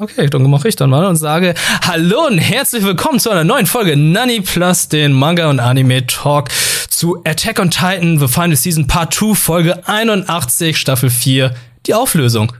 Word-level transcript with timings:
Okay, 0.00 0.30
dann 0.30 0.48
mache 0.48 0.66
ich 0.66 0.76
dann 0.76 0.88
mal 0.88 1.04
und 1.04 1.16
sage 1.16 1.52
Hallo 1.86 2.26
und 2.26 2.38
herzlich 2.38 2.84
willkommen 2.84 3.20
zu 3.20 3.28
einer 3.28 3.44
neuen 3.44 3.66
Folge 3.66 3.98
Nani 3.98 4.40
Plus, 4.40 4.88
den 4.88 5.12
Manga 5.12 5.50
und 5.50 5.60
Anime 5.60 6.06
Talk 6.06 6.48
zu 6.88 7.22
Attack 7.24 7.58
on 7.58 7.70
Titan, 7.70 8.18
The 8.18 8.26
Final 8.26 8.56
Season 8.56 8.86
Part 8.86 9.12
2, 9.12 9.34
Folge 9.34 9.86
81, 9.86 10.78
Staffel 10.78 11.10
4, 11.10 11.54
die 11.84 11.92
Auflösung. 11.92 12.54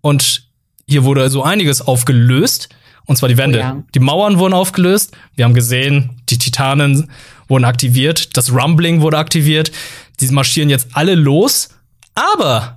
Und 0.00 0.46
hier 0.86 1.02
wurde 1.02 1.28
so 1.28 1.42
einiges 1.42 1.82
aufgelöst, 1.82 2.68
und 3.06 3.16
zwar 3.16 3.30
die 3.30 3.36
Wände. 3.36 3.58
Oh 3.58 3.62
ja. 3.62 3.82
Die 3.92 3.98
Mauern 3.98 4.38
wurden 4.38 4.54
aufgelöst, 4.54 5.10
wir 5.34 5.44
haben 5.44 5.54
gesehen, 5.54 6.20
die 6.28 6.38
Titanen 6.38 7.10
wurden 7.48 7.64
aktiviert, 7.64 8.36
das 8.36 8.52
Rumbling 8.52 9.00
wurde 9.00 9.18
aktiviert, 9.18 9.72
die 10.20 10.28
marschieren 10.28 10.70
jetzt 10.70 10.90
alle 10.92 11.16
los, 11.16 11.70
aber 12.14 12.75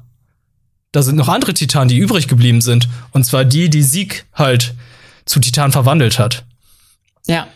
da 0.91 1.01
sind 1.01 1.15
noch 1.15 1.29
andere 1.29 1.53
Titanen, 1.53 1.89
die 1.89 1.97
übrig 1.97 2.27
geblieben 2.27 2.61
sind. 2.61 2.87
Und 3.11 3.25
zwar 3.25 3.45
die, 3.45 3.69
die 3.69 3.83
Sieg 3.83 4.25
halt 4.33 4.73
zu 5.25 5.39
Titan 5.39 5.71
verwandelt 5.71 6.19
hat. 6.19 6.45
Ja. 7.27 7.47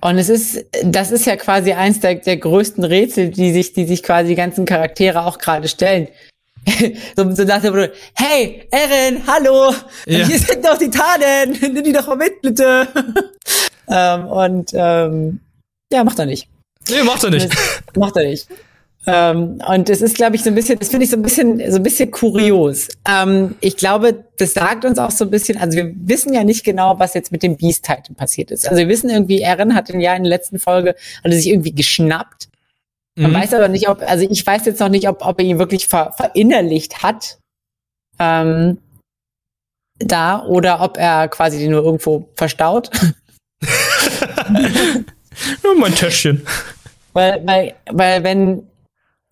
Und 0.00 0.18
es 0.18 0.28
ist, 0.28 0.64
das 0.84 1.10
ist 1.10 1.26
ja 1.26 1.36
quasi 1.36 1.72
eins 1.72 1.98
der, 2.00 2.16
der 2.16 2.36
größten 2.36 2.84
Rätsel, 2.84 3.30
die 3.30 3.52
sich, 3.52 3.72
die 3.72 3.86
sich 3.86 4.04
quasi 4.04 4.28
die 4.28 4.34
ganzen 4.36 4.64
Charaktere 4.64 5.24
auch 5.24 5.38
gerade 5.38 5.66
stellen. 5.66 6.08
so, 7.16 7.34
so 7.34 7.44
nach 7.44 7.60
dem 7.60 7.74
Motto, 7.74 7.92
hey, 8.14 8.66
Eren, 8.70 9.26
hallo, 9.26 9.74
ja. 10.06 10.24
hier 10.26 10.38
sind 10.38 10.64
doch 10.64 10.78
Titanen, 10.78 11.58
nimm 11.72 11.82
die 11.82 11.92
doch 11.92 12.06
mal 12.06 12.16
mit, 12.16 12.40
bitte. 12.40 12.86
ähm, 13.88 14.26
und 14.26 14.70
ähm, 14.74 15.40
ja, 15.92 16.04
macht 16.04 16.18
er 16.18 16.26
nicht. 16.26 16.48
Nee, 16.88 17.02
macht 17.02 17.24
er 17.24 17.30
nicht. 17.30 17.52
macht 17.96 18.16
er 18.16 18.24
nicht. 18.24 18.46
Ähm, 19.10 19.58
und 19.66 19.88
es 19.88 20.02
ist, 20.02 20.16
glaube 20.16 20.36
ich, 20.36 20.42
so 20.42 20.50
ein 20.50 20.54
bisschen, 20.54 20.78
das 20.78 20.90
finde 20.90 21.04
ich 21.04 21.10
so 21.10 21.16
ein 21.16 21.22
bisschen, 21.22 21.58
so 21.70 21.76
ein 21.78 21.82
bisschen 21.82 22.10
kurios. 22.10 22.88
Ähm, 23.08 23.54
ich 23.60 23.78
glaube, 23.78 24.24
das 24.36 24.52
sagt 24.52 24.84
uns 24.84 24.98
auch 24.98 25.10
so 25.10 25.24
ein 25.24 25.30
bisschen, 25.30 25.56
also 25.56 25.78
wir 25.78 25.94
wissen 25.96 26.34
ja 26.34 26.44
nicht 26.44 26.62
genau, 26.62 26.98
was 26.98 27.14
jetzt 27.14 27.32
mit 27.32 27.42
dem 27.42 27.56
Beast 27.56 27.86
Titan 27.86 28.14
passiert 28.16 28.50
ist. 28.50 28.68
Also 28.68 28.80
wir 28.80 28.88
wissen 28.88 29.08
irgendwie, 29.08 29.42
Aaron 29.46 29.74
hat 29.74 29.88
ihn 29.88 30.00
ja 30.00 30.14
in 30.14 30.24
der 30.24 30.30
letzten 30.30 30.58
Folge, 30.58 30.90
hat 30.90 31.32
er 31.32 31.32
sich 31.32 31.48
irgendwie 31.48 31.72
geschnappt. 31.72 32.48
Man 33.16 33.30
mhm. 33.30 33.36
weiß 33.36 33.54
aber 33.54 33.68
nicht, 33.68 33.88
ob, 33.88 34.02
also 34.02 34.26
ich 34.28 34.46
weiß 34.46 34.66
jetzt 34.66 34.80
noch 34.80 34.90
nicht, 34.90 35.08
ob, 35.08 35.24
ob 35.24 35.40
er 35.40 35.46
ihn 35.46 35.58
wirklich 35.58 35.88
ver, 35.88 36.12
verinnerlicht 36.14 37.02
hat. 37.02 37.38
Ähm, 38.18 38.76
da 39.98 40.44
oder 40.44 40.82
ob 40.82 40.98
er 40.98 41.28
quasi 41.28 41.58
den 41.58 41.70
nur 41.70 41.82
irgendwo 41.82 42.28
verstaut. 42.34 42.90
Nur 45.62 45.76
mein 45.76 45.94
Täschchen. 45.94 46.44
Weil, 47.12 47.44
weil, 47.46 47.74
weil 47.90 48.22
wenn, 48.22 48.67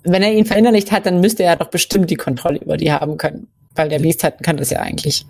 wenn 0.06 0.22
er 0.22 0.32
ihn 0.32 0.46
verinnerlicht 0.46 0.92
hat, 0.92 1.06
dann 1.06 1.20
müsste 1.20 1.42
er 1.42 1.56
doch 1.56 1.68
bestimmt 1.68 2.10
die 2.10 2.16
Kontrolle 2.16 2.58
über 2.58 2.76
die 2.76 2.92
haben 2.92 3.16
können. 3.16 3.48
Weil 3.74 3.88
der 3.88 3.98
Beast 3.98 4.24
hat, 4.24 4.42
kann 4.42 4.56
das 4.56 4.70
ja 4.70 4.80
eigentlich. 4.80 5.26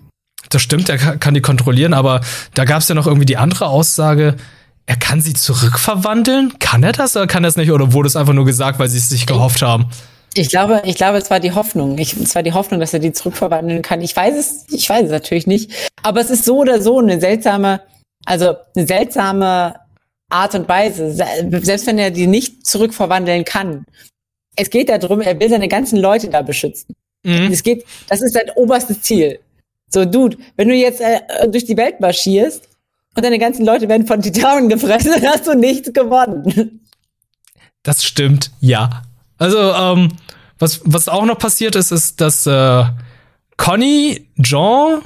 Das 0.49 0.61
stimmt, 0.61 0.87
er 0.89 0.97
kann 0.97 1.33
die 1.33 1.41
kontrollieren, 1.41 1.93
aber 1.93 2.21
da 2.53 2.65
gab 2.65 2.81
es 2.81 2.87
ja 2.87 2.95
noch 2.95 3.07
irgendwie 3.07 3.25
die 3.25 3.37
andere 3.37 3.67
Aussage, 3.67 4.37
er 4.87 4.95
kann 4.95 5.19
sie 5.19 5.33
zurückverwandeln? 5.33 6.59
Kann 6.59 6.81
er 6.81 6.93
das 6.93 7.15
oder 7.15 7.27
kann 7.27 7.43
er 7.43 7.49
es 7.49 7.57
nicht? 7.57 7.71
Oder 7.71 7.91
wurde 7.91 8.07
es 8.07 8.15
einfach 8.15 8.33
nur 8.33 8.45
gesagt, 8.45 8.79
weil 8.79 8.87
sie 8.87 8.97
es 8.97 9.09
sich 9.09 9.25
gehofft 9.25 9.61
haben? 9.61 9.89
Ich 10.33 10.49
glaube, 10.49 10.81
ich 10.85 10.95
glaube, 10.95 11.17
es 11.17 11.29
war 11.29 11.41
die 11.41 11.51
Hoffnung. 11.51 11.97
Ich, 11.97 12.13
es 12.13 12.35
war 12.35 12.43
die 12.43 12.53
Hoffnung, 12.53 12.79
dass 12.79 12.93
er 12.93 12.99
die 12.99 13.11
zurückverwandeln 13.11 13.81
kann. 13.81 14.01
Ich 14.01 14.15
weiß 14.15 14.35
es, 14.37 14.65
ich 14.71 14.87
weiß 14.89 15.05
es 15.05 15.11
natürlich 15.11 15.45
nicht. 15.45 15.71
Aber 16.03 16.21
es 16.21 16.29
ist 16.29 16.45
so 16.45 16.59
oder 16.59 16.81
so 16.81 16.99
eine 16.99 17.19
seltsame, 17.19 17.81
also 18.25 18.55
eine 18.75 18.87
seltsame 18.87 19.75
Art 20.29 20.55
und 20.55 20.69
Weise. 20.69 21.11
Selbst 21.11 21.87
wenn 21.87 21.99
er 21.99 22.11
die 22.11 22.27
nicht 22.27 22.65
zurückverwandeln 22.65 23.43
kann, 23.43 23.85
es 24.57 24.69
geht 24.69 24.89
darum, 24.89 25.21
er 25.21 25.39
will 25.39 25.49
seine 25.49 25.67
ganzen 25.67 25.99
Leute 25.99 26.27
da 26.29 26.41
beschützen. 26.41 26.95
Mhm. 27.23 27.51
Es 27.51 27.63
geht, 27.63 27.85
das 28.09 28.21
ist 28.21 28.33
sein 28.33 28.49
oberstes 28.55 29.01
Ziel. 29.01 29.39
So, 29.89 30.03
Dude, 30.03 30.37
wenn 30.57 30.67
du 30.67 30.75
jetzt 30.75 30.99
äh, 30.99 31.21
durch 31.47 31.65
die 31.65 31.77
Welt 31.77 31.99
marschierst 32.01 32.67
und 33.15 33.23
deine 33.23 33.39
ganzen 33.39 33.65
Leute 33.65 33.87
werden 33.87 34.05
von 34.05 34.21
Titanen 34.21 34.67
gefressen, 34.67 35.11
dann 35.15 35.31
hast 35.31 35.47
du 35.47 35.53
nichts 35.53 35.93
gewonnen. 35.93 36.81
Das 37.83 38.03
stimmt, 38.03 38.51
ja. 38.59 39.03
Also, 39.37 39.57
ähm, 39.57 40.09
was, 40.59 40.81
was 40.83 41.07
auch 41.07 41.25
noch 41.25 41.37
passiert 41.37 41.75
ist, 41.75 41.91
ist, 41.91 42.19
dass 42.19 42.47
äh, 42.47 42.83
Conny, 43.55 44.27
Jean, 44.41 45.01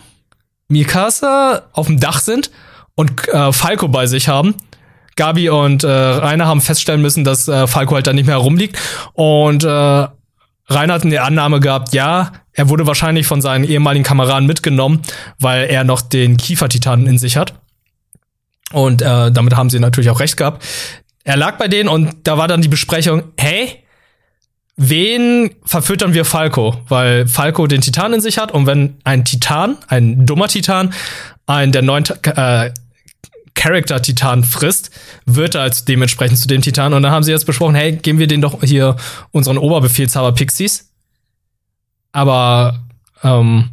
Mikasa 0.70 1.64
auf 1.74 1.88
dem 1.88 2.00
Dach 2.00 2.22
sind 2.22 2.50
und 2.96 3.28
äh, 3.28 3.52
Falco 3.52 3.90
bei 3.90 4.08
sich 4.08 4.30
haben. 4.30 4.56
Gabi 5.16 5.50
und 5.50 5.84
äh, 5.84 5.88
Rainer 5.90 6.48
haben 6.48 6.62
feststellen 6.62 7.02
müssen, 7.02 7.24
dass 7.24 7.48
äh, 7.48 7.68
Falco 7.68 7.96
halt 7.96 8.08
da 8.08 8.14
nicht 8.14 8.26
mehr 8.26 8.36
herumliegt. 8.36 8.78
Und 9.14 9.64
äh, 9.64 9.68
Rainer 9.68 10.94
hat 10.94 11.04
eine 11.04 11.22
Annahme 11.22 11.60
gehabt, 11.60 11.94
ja, 11.94 12.32
er 12.54 12.70
wurde 12.70 12.88
wahrscheinlich 12.88 13.28
von 13.28 13.42
seinen 13.42 13.64
ehemaligen 13.64 14.04
Kameraden 14.04 14.48
mitgenommen, 14.48 15.02
weil 15.40 15.66
er 15.70 15.84
noch 15.84 16.02
den 16.02 16.38
Kiefertitanen 16.38 17.08
in 17.08 17.18
sich 17.18 17.38
hat. 17.38 17.54
Und 18.72 19.02
äh, 19.02 19.32
damit 19.32 19.56
haben 19.56 19.70
sie 19.70 19.80
natürlich 19.80 20.10
auch 20.10 20.20
recht 20.20 20.38
gehabt. 20.38 20.64
Er 21.24 21.38
lag 21.38 21.58
bei 21.58 21.68
denen 21.68 21.90
und 21.90 22.16
da 22.24 22.38
war 22.38 22.48
dann 22.48 22.62
die 22.62 22.68
Besprechung, 22.68 23.24
hey, 23.38 23.84
wen 24.76 25.52
verfüttern 25.64 26.14
wir 26.14 26.26
Falco? 26.26 26.78
Weil 26.88 27.28
Falco 27.28 27.68
den 27.68 27.82
Titan 27.82 28.14
in 28.14 28.22
sich 28.22 28.38
hat 28.38 28.52
und 28.52 28.66
wenn 28.66 28.98
ein 29.04 29.26
Titan, 29.26 29.78
ein 29.88 30.26
dummer 30.26 30.48
Titan, 30.48 30.94
einen 31.46 31.72
der 31.72 31.82
neun 31.82 32.04
äh, 32.24 32.72
Character-Titan 33.56 34.44
frisst, 34.44 34.92
wird 35.26 35.56
er 35.56 35.62
als 35.62 35.86
dementsprechend 35.86 36.38
zu 36.38 36.48
dem 36.48 36.62
Titan. 36.62 36.94
Und 36.94 37.04
dann 37.04 37.12
haben 37.12 37.24
sie 37.24 37.32
jetzt 37.32 37.46
besprochen, 37.46 37.76
hey, 37.76 37.94
geben 37.94 38.20
wir 38.20 38.28
den 38.28 38.42
doch 38.42 38.62
hier 38.64 38.96
unseren 39.32 39.58
Oberbefehlshaber 39.58 40.34
Pixies. 40.34 40.92
Aber 42.12 42.80
ähm, 43.24 43.70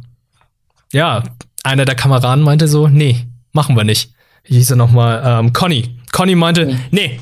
ja, 0.91 1.23
einer 1.63 1.85
der 1.85 1.95
Kameraden 1.95 2.43
meinte 2.43 2.67
so, 2.67 2.87
nee, 2.87 3.27
machen 3.51 3.75
wir 3.75 3.83
nicht. 3.83 4.13
Wie 4.43 4.55
hieß 4.55 4.71
er 4.71 4.77
nochmal? 4.77 5.21
Ähm, 5.25 5.53
Conny. 5.53 5.97
Conny 6.11 6.35
meinte, 6.35 6.65
nee, 6.65 6.79
nee 6.91 7.19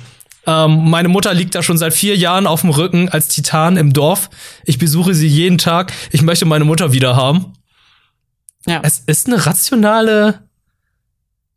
ähm, 0.48 0.90
meine 0.90 1.10
Mutter 1.10 1.34
liegt 1.34 1.54
da 1.54 1.62
schon 1.62 1.78
seit 1.78 1.94
vier 1.94 2.16
Jahren 2.16 2.48
auf 2.48 2.62
dem 2.62 2.70
Rücken 2.70 3.10
als 3.10 3.28
Titan 3.28 3.76
im 3.76 3.92
Dorf. 3.92 4.30
Ich 4.64 4.78
besuche 4.78 5.14
sie 5.14 5.28
jeden 5.28 5.58
Tag. 5.58 5.92
Ich 6.12 6.22
möchte 6.22 6.46
meine 6.46 6.64
Mutter 6.64 6.94
wieder 6.94 7.18
haben. 7.18 7.54
Ja. 8.66 8.80
Es 8.82 9.00
ist 9.06 9.28
eine 9.28 9.46
rationale 9.46 10.47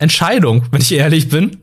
Entscheidung, 0.00 0.66
wenn 0.70 0.80
ich 0.80 0.92
ehrlich 0.92 1.28
bin. 1.28 1.58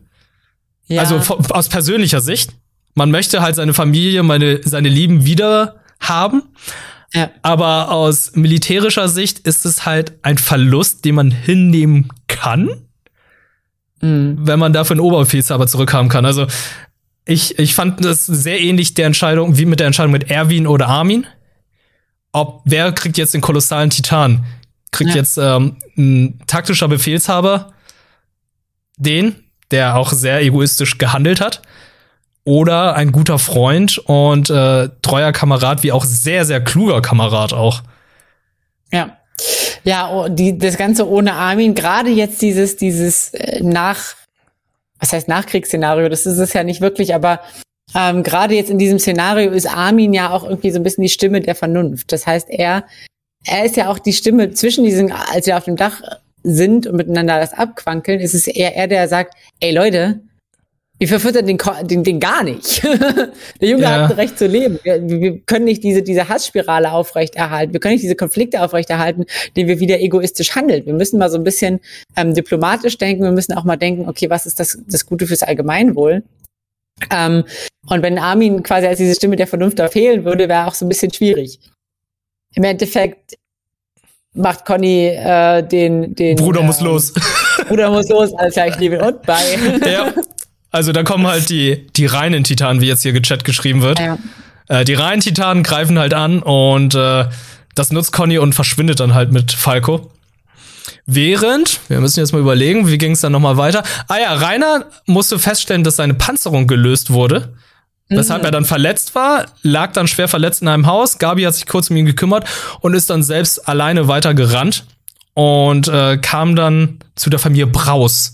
Ja. 0.88 1.02
Also 1.02 1.18
aus 1.50 1.70
persönlicher 1.70 2.22
Sicht. 2.22 2.52
Man 2.94 3.12
möchte 3.12 3.42
halt 3.42 3.56
seine 3.56 3.74
Familie, 3.74 4.24
meine, 4.24 4.62
seine 4.64 4.90
Lieben 4.90 5.26
wieder 5.26 5.82
haben. 6.00 6.44
Ja. 7.14 7.32
Aber 7.42 7.92
aus 7.92 8.36
militärischer 8.36 9.10
Sicht 9.10 9.40
ist 9.40 9.66
es 9.66 9.86
halt 9.86 10.14
ein 10.22 10.38
Verlust, 10.38 11.04
den 11.06 11.16
man 11.16 11.32
hinnehmen 11.32 12.10
kann, 12.28 12.70
mhm. 14.02 14.38
wenn 14.40 14.60
man 14.60 14.74
dafür 14.74 14.96
einen 14.96 15.02
Oberbefehlshaber 15.02 15.68
zurückhaben 15.68 16.10
kann. 16.10 16.26
Also 16.26 16.48
ich, 17.26 17.58
ich 17.60 17.76
fand 17.76 18.04
das 18.06 18.26
sehr 18.26 18.62
ähnlich 18.62 18.94
der 18.94 19.08
Entscheidung, 19.08 19.58
wie 19.58 19.66
mit 19.66 19.80
der 19.80 19.88
Entscheidung 19.88 20.12
mit 20.12 20.30
Erwin 20.30 20.68
oder 20.68 20.88
Armin. 20.88 21.26
Ob 22.34 22.62
wer 22.66 22.92
kriegt 22.92 23.18
jetzt 23.18 23.34
den 23.34 23.42
kolossalen 23.42 23.90
Titan? 23.90 24.46
Kriegt 24.92 25.12
ja. 25.12 25.16
jetzt 25.18 25.38
ähm, 25.38 25.78
ein 25.98 26.40
taktischer 26.46 26.88
Befehlshaber 26.88 27.74
den, 28.98 29.44
der 29.72 29.96
auch 29.96 30.12
sehr 30.12 30.42
egoistisch 30.42 30.98
gehandelt 30.98 31.42
hat, 31.42 31.62
oder 32.48 32.96
ein 32.96 33.12
guter 33.12 33.40
Freund 33.40 33.98
und 33.98 34.50
äh, 34.50 34.88
treuer 35.02 35.34
Kamerad, 35.34 35.84
wie 35.84 35.92
auch 35.92 36.06
sehr, 36.06 36.46
sehr 36.46 36.62
kluger 36.62 37.02
Kamerad 37.02 37.52
auch. 37.52 37.84
Ja. 38.90 39.18
Ja, 39.84 40.10
oh, 40.12 40.30
die, 40.30 40.58
das 40.58 40.78
Ganze 40.78 41.10
ohne 41.10 41.34
Armin, 41.34 41.76
gerade 41.76 42.10
jetzt 42.10 42.42
dieses, 42.42 42.78
dieses 42.78 43.34
äh, 43.34 43.62
nach, 43.62 44.16
was 45.00 45.12
heißt 45.12 45.28
Nachkriegsszenario, 45.28 46.08
das 46.08 46.26
ist 46.26 46.38
es 46.38 46.54
ja 46.54 46.64
nicht 46.64 46.80
wirklich, 46.80 47.14
aber 47.14 47.42
ähm, 47.94 48.24
gerade 48.24 48.56
jetzt 48.56 48.70
in 48.70 48.80
diesem 48.80 49.00
Szenario 49.00 49.52
ist 49.52 49.68
Armin 49.68 50.14
ja 50.14 50.32
auch 50.32 50.44
irgendwie 50.44 50.72
so 50.72 50.80
ein 50.80 50.84
bisschen 50.84 51.04
die 51.04 51.10
Stimme 51.10 51.42
der 51.42 51.56
Vernunft. 51.56 52.14
Das 52.14 52.26
heißt, 52.26 52.50
er, 52.50 52.86
er 53.46 53.66
ist 53.66 53.76
ja 53.76 53.90
auch 53.90 54.00
die 54.00 54.14
Stimme 54.14 54.52
zwischen 54.52 54.86
diesen, 54.86 55.12
als 55.12 55.48
wir 55.48 55.58
auf 55.58 55.66
dem 55.66 55.76
Dach 55.76 56.02
sind 56.48 56.88
und 56.88 56.96
miteinander 56.96 57.40
das 57.40 57.54
abquankeln, 57.54 58.20
ist 58.20 58.34
es 58.34 58.48
eher 58.48 58.76
er, 58.76 58.88
der 58.88 59.08
sagt, 59.08 59.36
ey 59.60 59.72
Leute, 59.72 60.22
wir 61.00 61.08
verfüttern 61.08 61.46
den, 61.46 61.60
den, 61.84 62.04
den 62.04 62.20
gar 62.20 62.44
nicht. 62.44 62.84
der 63.62 63.70
Junge 63.70 63.84
ja. 63.84 63.92
hat 63.92 64.12
ein 64.12 64.16
Recht 64.16 64.40
zu 64.40 64.48
leben. 64.48 64.80
Wir, 64.82 65.08
wir, 65.08 65.40
können 65.42 65.66
nicht 65.66 65.84
diese, 65.84 66.02
diese 66.02 66.28
Hassspirale 66.28 66.92
aufrechterhalten. 66.92 67.72
Wir 67.72 67.80
können 67.80 67.94
nicht 67.94 68.04
diese 68.04 68.16
Konflikte 68.16 68.64
aufrechterhalten, 68.64 69.26
die 69.56 69.68
wir 69.68 69.80
wieder 69.80 70.00
egoistisch 70.00 70.56
handeln. 70.56 70.88
Wir 70.88 70.94
müssen 70.94 71.20
mal 71.20 71.30
so 71.30 71.38
ein 71.38 71.44
bisschen 71.44 71.82
ähm, 72.16 72.34
diplomatisch 72.34 72.98
denken. 72.98 73.24
Wir 73.24 73.32
müssen 73.32 73.54
auch 73.54 73.64
mal 73.64 73.78
denken, 73.78 74.10
okay, 74.10 74.30
was 74.32 74.48
ist 74.48 74.60
das, 74.60 74.80
das 74.88 75.06
Gute 75.06 75.28
fürs 75.28 75.44
Allgemeinwohl? 75.44 76.24
Ähm, 77.12 77.44
und 77.88 78.02
wenn 78.02 78.18
Armin 78.18 78.64
quasi 78.64 78.88
als 78.88 78.98
diese 78.98 79.14
Stimme 79.14 79.36
der 79.36 79.48
Vernunft 79.48 79.78
da 79.78 79.90
fehlen 79.90 80.26
würde, 80.26 80.50
wäre 80.50 80.66
auch 80.66 80.74
so 80.74 80.84
ein 80.86 80.90
bisschen 80.90 81.14
schwierig. 81.14 81.60
Im 82.56 82.64
Endeffekt 82.64 83.37
macht 84.38 84.66
Conny 84.66 85.08
äh, 85.08 85.64
den, 85.64 86.16
den 86.16 86.38
Bruder 86.38 86.62
äh, 86.62 86.66
muss 86.66 86.82
los. 86.82 87.14
Bruder 87.68 87.90
muss 87.90 88.08
los, 88.10 88.34
alles 88.36 88.54
klar, 88.54 88.68
ich 88.68 88.78
liebe 88.78 89.00
und 89.00 89.22
bye. 89.24 89.36
Ja. 89.92 90.14
Also 90.72 90.92
da 90.92 91.04
kommen 91.04 91.26
halt 91.28 91.50
die, 91.50 91.88
die 91.96 92.06
reinen 92.06 92.44
Titanen, 92.44 92.82
wie 92.82 92.88
jetzt 92.88 93.02
hier 93.02 93.14
gechat 93.14 93.44
geschrieben 93.44 93.82
wird. 93.82 94.00
Ja. 94.00 94.18
Äh, 94.68 94.86
die 94.86 94.94
reinen 94.94 95.22
Titanen 95.22 95.64
greifen 95.64 95.98
halt 95.98 96.14
an 96.14 96.42
und 96.42 96.94
äh, 96.94 97.26
das 97.76 97.92
nutzt 97.92 98.12
Conny 98.12 98.38
und 98.38 98.54
verschwindet 98.54 99.00
dann 99.00 99.14
halt 99.14 99.32
mit 99.32 99.52
Falco. 99.52 100.12
Während, 101.06 101.80
wir 101.88 102.00
müssen 102.00 102.20
jetzt 102.20 102.34
mal 102.34 102.40
überlegen, 102.42 102.88
wie 102.88 102.98
ging 102.98 103.14
es 103.14 103.22
dann 103.22 103.32
nochmal 103.32 103.58
weiter. 103.58 103.84
Ah 104.08 104.18
ja, 104.18 104.34
Rainer 104.34 104.86
musste 105.06 105.40
feststellen, 105.40 105.84
dass 105.84 105.96
seine 105.96 106.14
Panzerung 106.14 106.68
gelöst 106.68 107.12
wurde. 107.12 107.54
Weshalb 108.10 108.44
er 108.46 108.52
dann 108.52 108.64
verletzt 108.64 109.16
war, 109.16 109.48
lag 109.64 109.92
dann 109.92 110.08
schwer 110.08 110.28
verletzt 110.28 110.62
in 110.62 110.68
einem 110.70 110.88
Haus. 110.88 111.18
Gabi 111.20 111.44
hat 111.44 111.56
sich 111.56 111.66
kurz 111.66 111.90
um 111.90 111.98
ihn 111.98 112.06
gekümmert 112.06 112.48
und 112.80 112.94
ist 112.94 113.10
dann 113.10 113.22
selbst 113.22 113.68
alleine 113.68 114.08
weiter 114.08 114.34
gerannt 114.34 114.86
und 115.34 115.88
äh, 115.90 116.18
kam 116.18 116.56
dann 116.56 117.00
zu 117.16 117.30
der 117.30 117.40
Familie 117.40 117.68
Braus. 117.68 118.32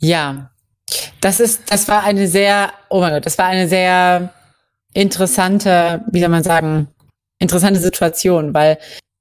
Ja, 0.00 0.50
das 1.20 1.40
ist, 1.40 1.62
das 1.70 1.88
war 1.88 2.02
eine 2.02 2.26
sehr, 2.26 2.72
oh 2.88 3.00
mein 3.00 3.12
Gott, 3.12 3.26
das 3.26 3.38
war 3.38 3.46
eine 3.46 3.68
sehr 3.68 4.32
interessante, 4.92 6.02
wie 6.10 6.20
soll 6.20 6.28
man 6.28 6.42
sagen, 6.42 6.88
interessante 7.38 7.80
Situation, 7.80 8.54
weil, 8.54 8.78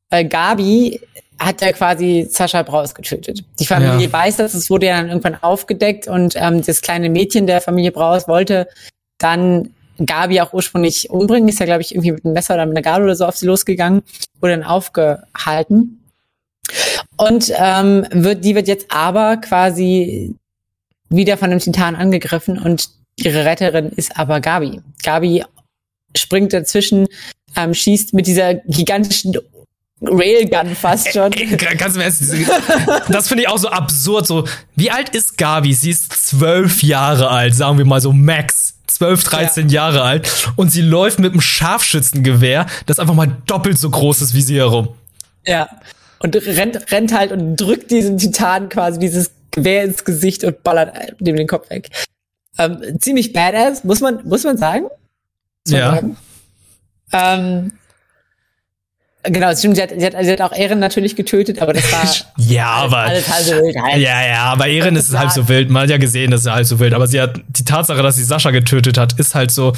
weil 0.09 0.27
Gabi 0.27 0.99
hat 1.39 1.61
ja 1.61 1.71
quasi 1.71 2.27
Sascha 2.29 2.63
Braus 2.63 2.95
getötet. 2.95 3.43
Die 3.59 3.65
Familie 3.65 4.07
ja. 4.07 4.13
weiß 4.13 4.37
das, 4.37 4.53
es 4.53 4.69
wurde 4.69 4.87
ja 4.87 4.97
dann 4.97 5.09
irgendwann 5.09 5.41
aufgedeckt 5.41 6.07
und 6.07 6.35
ähm, 6.37 6.63
das 6.63 6.81
kleine 6.81 7.09
Mädchen 7.09 7.47
der 7.47 7.61
Familie 7.61 7.91
Braus 7.91 8.27
wollte 8.27 8.67
dann 9.17 9.73
Gabi 10.03 10.41
auch 10.41 10.53
ursprünglich 10.53 11.09
umbringen, 11.09 11.49
ist 11.49 11.59
ja, 11.59 11.65
glaube 11.65 11.81
ich, 11.81 11.93
irgendwie 11.93 12.13
mit 12.13 12.25
einem 12.25 12.33
Messer 12.33 12.55
oder 12.55 12.65
mit 12.65 12.75
einer 12.75 12.83
Gabel 12.83 13.05
oder 13.05 13.15
so 13.15 13.25
auf 13.25 13.37
sie 13.37 13.45
losgegangen, 13.45 14.01
wurde 14.39 14.57
dann 14.57 14.63
aufgehalten. 14.63 16.03
Und 17.17 17.51
ähm, 17.55 18.07
wird, 18.11 18.43
die 18.43 18.55
wird 18.55 18.67
jetzt 18.67 18.87
aber 18.89 19.37
quasi 19.37 20.35
wieder 21.09 21.37
von 21.37 21.51
einem 21.51 21.59
Titan 21.59 21.95
angegriffen 21.95 22.57
und 22.57 22.89
ihre 23.15 23.45
Retterin 23.45 23.89
ist 23.89 24.17
aber 24.17 24.41
Gabi. 24.41 24.81
Gabi 25.03 25.43
springt 26.17 26.53
dazwischen, 26.53 27.07
ähm, 27.55 27.73
schießt 27.73 28.13
mit 28.13 28.25
dieser 28.25 28.55
gigantischen 28.55 29.35
Railgun 30.01 30.75
fast 30.75 31.13
schon. 31.13 31.31
Ä 31.33 31.75
ganz 31.75 31.95
im 31.95 32.01
Ernst, 32.01 32.23
das 33.09 33.27
finde 33.27 33.43
ich 33.43 33.49
auch 33.49 33.57
so 33.57 33.69
absurd. 33.69 34.27
So, 34.27 34.47
wie 34.75 34.91
alt 34.91 35.09
ist 35.09 35.37
Gabi? 35.37 35.73
Sie 35.73 35.91
ist 35.91 36.11
zwölf 36.11 36.83
Jahre 36.83 37.29
alt, 37.29 37.55
sagen 37.55 37.77
wir 37.77 37.85
mal 37.85 38.01
so 38.01 38.11
Max. 38.11 38.72
12, 38.93 39.23
13 39.23 39.69
ja. 39.69 39.73
Jahre 39.73 40.03
alt 40.03 40.51
und 40.55 40.69
sie 40.71 40.81
läuft 40.81 41.19
mit 41.19 41.31
einem 41.31 41.41
Scharfschützengewehr, 41.41 42.65
das 42.85 42.99
einfach 42.99 43.13
mal 43.15 43.37
doppelt 43.45 43.77
so 43.77 43.89
groß 43.89 44.21
ist 44.21 44.33
wie 44.33 44.41
sie 44.41 44.57
herum. 44.57 44.89
Ja. 45.45 45.69
Und 46.19 46.35
rennt, 46.35 46.91
rennt 46.91 47.13
halt 47.13 47.31
und 47.31 47.57
drückt 47.57 47.91
diesen 47.91 48.17
Titan 48.17 48.69
quasi 48.69 48.99
dieses 48.99 49.31
Gewehr 49.51 49.83
ins 49.83 50.03
Gesicht 50.03 50.43
und 50.43 50.63
ballert 50.63 50.95
dem 51.19 51.35
den 51.35 51.47
Kopf 51.47 51.69
weg. 51.69 51.89
Ähm, 52.57 52.99
ziemlich 52.99 53.33
badass, 53.33 53.83
muss 53.83 53.99
man, 53.99 54.25
muss 54.27 54.43
man 54.43 54.57
sagen. 54.57 54.87
ja. 55.67 55.99
Ähm, 57.11 57.73
Genau, 59.25 59.55
stimmt, 59.55 59.77
sie 59.77 59.83
hat, 59.83 59.91
sie, 59.97 60.05
hat, 60.05 60.13
sie 60.21 60.31
hat 60.31 60.41
auch 60.41 60.51
Ehren 60.51 60.79
natürlich 60.79 61.15
getötet, 61.15 61.61
aber 61.61 61.71
das 61.71 61.89
war 61.93 62.03
ja, 62.37 62.67
aber, 62.67 62.97
alles 62.97 63.29
halb 63.29 63.43
so 63.43 63.53
wild. 63.53 63.75
Halt. 63.81 64.01
Ja, 64.01 64.25
ja, 64.25 64.43
aber 64.43 64.67
Ehren 64.67 64.97
ist 64.97 65.17
halb 65.17 65.31
so 65.31 65.47
wild. 65.47 65.69
Man 65.69 65.83
hat 65.83 65.89
ja 65.89 65.97
gesehen, 65.97 66.31
dass 66.31 66.45
er 66.45 66.55
halb 66.55 66.65
so 66.65 66.79
wild. 66.79 66.93
Aber 66.93 67.07
sie 67.07 67.21
hat 67.21 67.39
die 67.47 67.63
Tatsache, 67.63 68.01
dass 68.03 68.17
sie 68.17 68.23
Sascha 68.23 68.51
getötet 68.51 68.97
hat, 68.97 69.17
ist 69.19 69.33
halt 69.33 69.51
so 69.51 69.73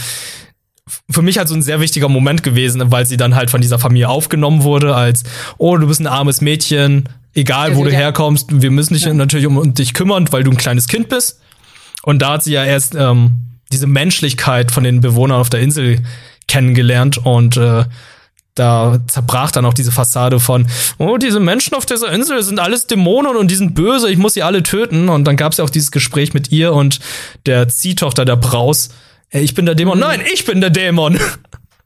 für 1.10 1.22
mich 1.22 1.38
halt 1.38 1.48
so 1.48 1.56
ein 1.56 1.62
sehr 1.62 1.80
wichtiger 1.80 2.10
Moment 2.10 2.44
gewesen, 2.44 2.92
weil 2.92 3.06
sie 3.06 3.18
dann 3.18 3.36
halt 3.36 3.50
von 3.50 3.62
dieser 3.62 3.80
Familie 3.80 4.10
aufgenommen 4.10 4.64
wurde 4.64 4.96
als, 4.96 5.24
oh, 5.58 5.78
du 5.78 5.88
bist 5.88 6.00
ein 6.00 6.08
armes 6.08 6.42
Mädchen, 6.42 7.10
egal 7.34 7.76
wo 7.76 7.84
du 7.84 7.92
herkommst, 7.92 8.62
wir 8.62 8.72
müssen 8.72 8.94
dich 8.94 9.06
ja. 9.06 9.14
natürlich 9.14 9.48
um, 9.48 9.58
um 9.58 9.74
dich 9.74 9.94
kümmern, 9.94 10.32
weil 10.32 10.44
du 10.44 10.52
ein 10.52 10.58
kleines 10.58 10.88
Kind 10.88 11.10
bist. 11.10 11.42
Und 12.04 12.22
da 12.22 12.34
hat 12.34 12.44
sie 12.44 12.54
ja 12.54 12.64
erst 12.64 12.94
ähm, 12.94 13.32
diese 13.72 13.88
Menschlichkeit 13.88 14.72
von 14.72 14.84
den 14.84 15.02
Bewohnern 15.02 15.40
auf 15.40 15.50
der 15.50 15.60
Insel 15.60 16.02
kennengelernt 16.48 17.18
und 17.18 17.58
äh, 17.58 17.86
da 18.56 19.00
zerbrach 19.08 19.52
dann 19.52 19.66
auch 19.66 19.74
diese 19.74 19.92
Fassade 19.92 20.40
von, 20.40 20.68
oh, 20.98 21.18
diese 21.18 21.40
Menschen 21.40 21.76
auf 21.76 21.86
dieser 21.86 22.12
Insel 22.12 22.42
sind 22.42 22.60
alles 22.60 22.88
Dämonen 22.88 23.36
und 23.36 23.52
die 23.52 23.56
sind 23.56 23.76
böse, 23.76 24.10
ich 24.10 24.18
muss 24.18 24.34
sie 24.34 24.44
alle 24.44 24.64
töten. 24.64 25.10
Und 25.10 25.26
dann 25.26 25.36
gab 25.36 25.52
es 25.52 25.60
ja 25.60 25.66
auch 25.66 25.70
dieses 25.70 25.92
Gespräch 25.92 26.34
mit 26.34 26.52
ihr 26.52 26.74
und 26.74 27.00
der 27.46 27.68
Ziehtochter 27.68 28.24
der 28.26 28.38
Braus. 28.38 28.90
Ey, 29.30 29.44
ich 29.44 29.54
bin 29.54 29.66
der 29.66 29.76
Dämon. 29.76 30.00
Nein, 30.00 30.22
ich 30.34 30.46
bin 30.46 30.62
der 30.62 30.70
Dämon. 30.70 31.20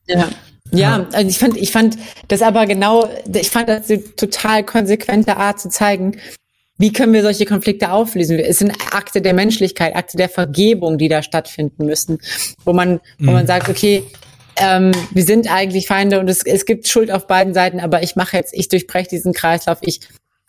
Ja. 0.07 0.29
Ja, 0.71 1.07
also 1.13 1.27
ich 1.27 1.39
fand, 1.39 1.57
ich 1.57 1.71
fand 1.71 1.97
das 2.27 2.43
aber 2.43 2.67
genau, 2.67 3.09
ich 3.33 3.49
fand 3.49 3.69
das 3.69 3.89
eine 3.89 4.03
total 4.15 4.63
konsequente 4.63 5.37
Art 5.37 5.59
zu 5.59 5.69
zeigen, 5.69 6.17
wie 6.77 6.93
können 6.93 7.11
wir 7.11 7.23
solche 7.23 7.45
Konflikte 7.45 7.91
auflösen? 7.91 8.39
Es 8.39 8.59
sind 8.59 8.71
Akte 8.91 9.21
der 9.21 9.33
Menschlichkeit, 9.33 9.95
Akte 9.95 10.15
der 10.15 10.29
Vergebung, 10.29 10.97
die 10.97 11.09
da 11.09 11.23
stattfinden 11.23 11.85
müssen, 11.85 12.19
wo 12.65 12.73
man, 12.73 13.01
wo 13.17 13.31
man 13.31 13.43
mhm. 13.43 13.47
sagt, 13.47 13.67
okay, 13.67 14.03
ähm, 14.59 14.91
wir 15.11 15.23
sind 15.23 15.51
eigentlich 15.51 15.87
Feinde 15.87 16.19
und 16.19 16.29
es, 16.29 16.43
es 16.43 16.65
gibt 16.65 16.87
Schuld 16.87 17.11
auf 17.11 17.27
beiden 17.27 17.53
Seiten, 17.53 17.79
aber 17.79 18.03
ich 18.03 18.15
mache 18.15 18.37
jetzt, 18.37 18.53
ich 18.53 18.67
durchbreche 18.67 19.09
diesen 19.09 19.33
Kreislauf, 19.33 19.79
ich 19.81 20.01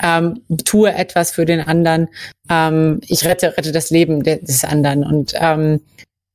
ähm, 0.03 0.43
tue 0.65 0.93
etwas 0.93 1.33
für 1.33 1.45
den 1.45 1.61
anderen, 1.61 2.09
ähm, 2.49 3.01
ich 3.07 3.25
rette, 3.25 3.57
rette 3.57 3.73
das 3.73 3.91
Leben 3.91 4.23
des 4.23 4.65
anderen. 4.65 5.05
Und 5.05 5.35
ähm, 5.37 5.81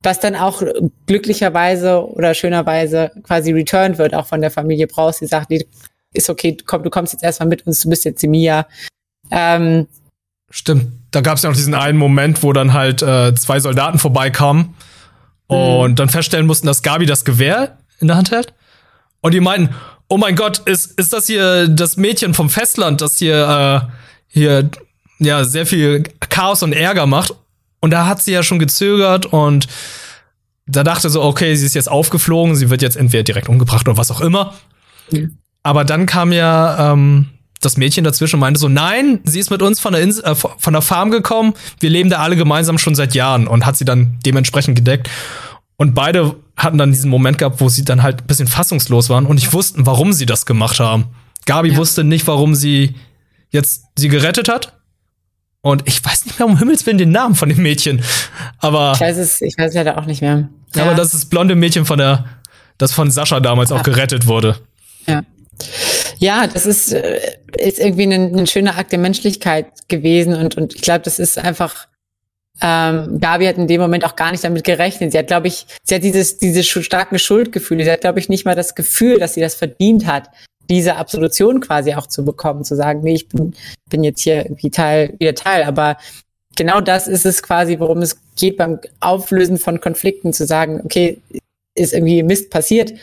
was 0.02 0.20
dann 0.20 0.36
auch 0.36 0.62
glücklicherweise 1.06 2.08
oder 2.08 2.34
schönerweise 2.34 3.10
quasi 3.22 3.52
returned 3.52 3.98
wird, 3.98 4.14
auch 4.14 4.26
von 4.26 4.40
der 4.40 4.50
Familie 4.50 4.86
Braus, 4.86 5.18
die 5.18 5.26
sagt, 5.26 5.50
nee, 5.50 5.66
ist 6.14 6.30
okay, 6.30 6.56
komm, 6.64 6.82
du 6.82 6.90
kommst 6.90 7.12
jetzt 7.12 7.22
erstmal 7.24 7.48
mit 7.48 7.66
uns, 7.66 7.80
du 7.80 7.90
bist 7.90 8.04
jetzt 8.04 8.22
die 8.22 8.28
Mia. 8.28 8.66
Ähm, 9.30 9.86
Stimmt, 10.48 10.86
da 11.10 11.20
gab 11.20 11.36
es 11.36 11.42
ja 11.42 11.50
noch 11.50 11.56
diesen 11.56 11.74
einen 11.74 11.98
Moment, 11.98 12.42
wo 12.42 12.52
dann 12.52 12.72
halt 12.72 13.02
äh, 13.02 13.34
zwei 13.34 13.58
Soldaten 13.60 13.98
vorbeikamen 13.98 14.74
und 15.46 15.92
mhm. 15.92 15.96
dann 15.96 16.08
feststellen 16.08 16.46
mussten, 16.46 16.66
dass 16.66 16.82
Gabi 16.82 17.06
das 17.06 17.24
Gewehr 17.24 17.78
in 17.98 18.08
der 18.08 18.16
Hand 18.16 18.30
hält. 18.30 18.52
Und 19.20 19.32
die 19.32 19.40
meinten, 19.40 19.74
oh 20.08 20.18
mein 20.18 20.36
Gott, 20.36 20.58
ist, 20.58 20.98
ist 20.98 21.12
das 21.12 21.26
hier 21.26 21.68
das 21.68 21.96
Mädchen 21.96 22.34
vom 22.34 22.50
Festland, 22.50 23.00
das 23.00 23.16
hier, 23.16 23.88
äh, 23.88 23.92
hier 24.28 24.70
ja 25.18 25.44
sehr 25.44 25.66
viel 25.66 26.04
Chaos 26.20 26.62
und 26.62 26.72
Ärger 26.72 27.06
macht. 27.06 27.34
Und 27.80 27.90
da 27.90 28.06
hat 28.06 28.22
sie 28.22 28.32
ja 28.32 28.42
schon 28.42 28.58
gezögert 28.58 29.26
und 29.26 29.68
da 30.66 30.82
dachte 30.82 31.08
so, 31.10 31.22
okay, 31.22 31.54
sie 31.54 31.66
ist 31.66 31.74
jetzt 31.74 31.90
aufgeflogen, 31.90 32.56
sie 32.56 32.70
wird 32.70 32.82
jetzt 32.82 32.96
entweder 32.96 33.22
direkt 33.22 33.48
umgebracht 33.48 33.86
oder 33.88 33.96
was 33.96 34.10
auch 34.10 34.20
immer. 34.20 34.54
Mhm. 35.10 35.38
Aber 35.62 35.84
dann 35.84 36.06
kam 36.06 36.32
ja 36.32 36.92
ähm, 36.92 37.26
das 37.60 37.76
Mädchen 37.76 38.04
dazwischen 38.04 38.38
meinte 38.38 38.60
so, 38.60 38.68
nein, 38.68 39.20
sie 39.24 39.40
ist 39.40 39.50
mit 39.50 39.62
uns 39.62 39.80
von 39.80 39.92
der, 39.92 40.02
Insel, 40.02 40.24
äh, 40.24 40.34
von 40.34 40.72
der 40.72 40.82
Farm 40.82 41.10
gekommen, 41.10 41.54
wir 41.80 41.90
leben 41.90 42.10
da 42.10 42.18
alle 42.18 42.36
gemeinsam 42.36 42.78
schon 42.78 42.94
seit 42.94 43.14
Jahren 43.14 43.46
und 43.46 43.66
hat 43.66 43.76
sie 43.76 43.84
dann 43.84 44.18
dementsprechend 44.24 44.76
gedeckt. 44.76 45.08
Und 45.76 45.94
beide 45.94 46.36
hatten 46.56 46.78
dann 46.78 46.90
diesen 46.90 47.10
Moment 47.10 47.38
gehabt, 47.38 47.60
wo 47.60 47.68
sie 47.68 47.84
dann 47.84 48.02
halt 48.02 48.22
ein 48.22 48.26
bisschen 48.26 48.46
fassungslos 48.46 49.10
waren 49.10 49.26
und 49.26 49.36
nicht 49.36 49.52
wussten, 49.52 49.86
warum 49.86 50.12
sie 50.12 50.26
das 50.26 50.46
gemacht 50.46 50.80
haben. 50.80 51.06
Gabi 51.44 51.72
ja. 51.72 51.76
wusste 51.76 52.02
nicht, 52.04 52.26
warum 52.26 52.54
sie 52.54 52.94
jetzt 53.50 53.84
sie 53.96 54.08
gerettet 54.08 54.48
hat. 54.48 54.72
Und 55.60 55.82
ich 55.86 56.04
weiß 56.04 56.26
nicht 56.26 56.38
mehr 56.38 56.46
um 56.46 56.58
Himmels 56.58 56.86
Willen 56.86 56.98
den 56.98 57.10
Namen 57.10 57.34
von 57.34 57.48
dem 57.48 57.60
Mädchen. 57.60 58.02
Aber. 58.58 58.92
Ich 58.94 59.00
weiß 59.00 59.16
es, 59.16 59.42
ich 59.42 59.58
weiß 59.58 59.70
es 59.70 59.74
leider 59.74 59.98
auch 59.98 60.06
nicht 60.06 60.22
mehr. 60.22 60.48
Ja. 60.74 60.84
Aber 60.84 60.94
das 60.94 61.08
ist 61.08 61.14
das 61.14 61.24
blonde 61.24 61.54
Mädchen 61.56 61.84
von 61.84 61.98
der, 61.98 62.24
das 62.78 62.92
von 62.92 63.10
Sascha 63.10 63.40
damals 63.40 63.70
ja. 63.70 63.76
auch 63.76 63.82
gerettet 63.82 64.26
wurde. 64.26 64.56
Ja. 65.06 65.22
Ja, 66.18 66.46
das 66.46 66.66
ist, 66.66 66.92
äh, 66.92 67.20
ist 67.58 67.78
irgendwie 67.78 68.04
ein, 68.04 68.34
ein 68.36 68.46
schöner 68.46 68.78
Akt 68.78 68.92
der 68.92 68.98
Menschlichkeit 68.98 69.66
gewesen 69.88 70.34
und, 70.34 70.56
und 70.56 70.74
ich 70.74 70.82
glaube, 70.82 71.00
das 71.00 71.18
ist 71.18 71.38
einfach, 71.38 71.88
ähm, 72.62 73.20
Gabi 73.20 73.46
hat 73.46 73.58
in 73.58 73.66
dem 73.66 73.80
Moment 73.80 74.04
auch 74.04 74.16
gar 74.16 74.30
nicht 74.30 74.44
damit 74.44 74.64
gerechnet. 74.64 75.12
Sie 75.12 75.18
hat, 75.18 75.26
glaube 75.26 75.48
ich, 75.48 75.66
sie 75.82 75.94
hat 75.94 76.02
dieses, 76.02 76.38
diese 76.38 76.62
starken 76.62 77.18
Schuldgefühle. 77.18 77.84
Sie 77.84 77.90
hat, 77.90 78.00
glaube 78.00 78.18
ich, 78.18 78.28
nicht 78.28 78.46
mal 78.46 78.54
das 78.54 78.74
Gefühl, 78.74 79.18
dass 79.18 79.34
sie 79.34 79.42
das 79.42 79.54
verdient 79.54 80.06
hat, 80.06 80.30
diese 80.70 80.96
Absolution 80.96 81.60
quasi 81.60 81.94
auch 81.94 82.06
zu 82.06 82.24
bekommen, 82.24 82.64
zu 82.64 82.74
sagen, 82.74 83.00
nee, 83.02 83.14
ich 83.14 83.28
bin, 83.28 83.54
bin 83.90 84.02
jetzt 84.02 84.22
hier 84.22 84.46
irgendwie 84.46 84.70
Teil, 84.70 85.14
wieder 85.18 85.34
Teil. 85.34 85.64
Aber 85.64 85.98
genau 86.56 86.80
das 86.80 87.08
ist 87.08 87.26
es 87.26 87.42
quasi, 87.42 87.78
worum 87.78 87.98
es 87.98 88.18
geht 88.36 88.56
beim 88.56 88.80
Auflösen 89.00 89.58
von 89.58 89.80
Konflikten, 89.80 90.32
zu 90.32 90.46
sagen, 90.46 90.80
okay, 90.82 91.20
ist 91.74 91.92
irgendwie 91.92 92.22
Mist 92.22 92.50
passiert, 92.50 92.94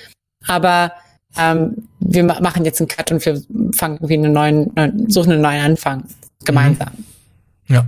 aber 0.48 0.94
ähm, 1.38 1.88
wir 2.00 2.24
machen 2.24 2.66
jetzt 2.66 2.80
einen 2.80 2.88
Cut 2.88 3.12
und 3.12 3.26
wir 3.26 3.42
fangen 3.74 3.96
irgendwie 3.96 4.14
einen 4.16 4.34
neuen, 4.34 5.10
suchen 5.10 5.34
einen 5.34 5.42
neuen 5.42 5.62
Anfang 5.62 6.06
gemeinsam. 6.46 6.90
Mhm. 7.68 7.76
Ja. 7.76 7.86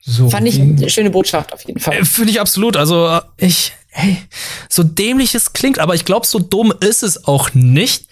So. 0.00 0.30
Fand 0.30 0.46
ich 0.46 0.60
eine 0.60 0.88
schöne 0.88 1.10
Botschaft 1.10 1.52
auf 1.52 1.62
jeden 1.64 1.80
Fall. 1.80 1.94
Äh, 1.94 2.04
Finde 2.04 2.30
ich 2.30 2.40
absolut. 2.40 2.76
Also 2.76 3.08
äh, 3.08 3.20
ich, 3.38 3.72
hey, 3.88 4.18
so 4.68 4.82
dämlich 4.84 5.34
es 5.34 5.52
klingt, 5.52 5.78
aber 5.78 5.94
ich 5.94 6.04
glaube, 6.04 6.26
so 6.26 6.38
dumm 6.38 6.72
ist 6.80 7.02
es 7.02 7.26
auch 7.26 7.54
nicht. 7.54 8.06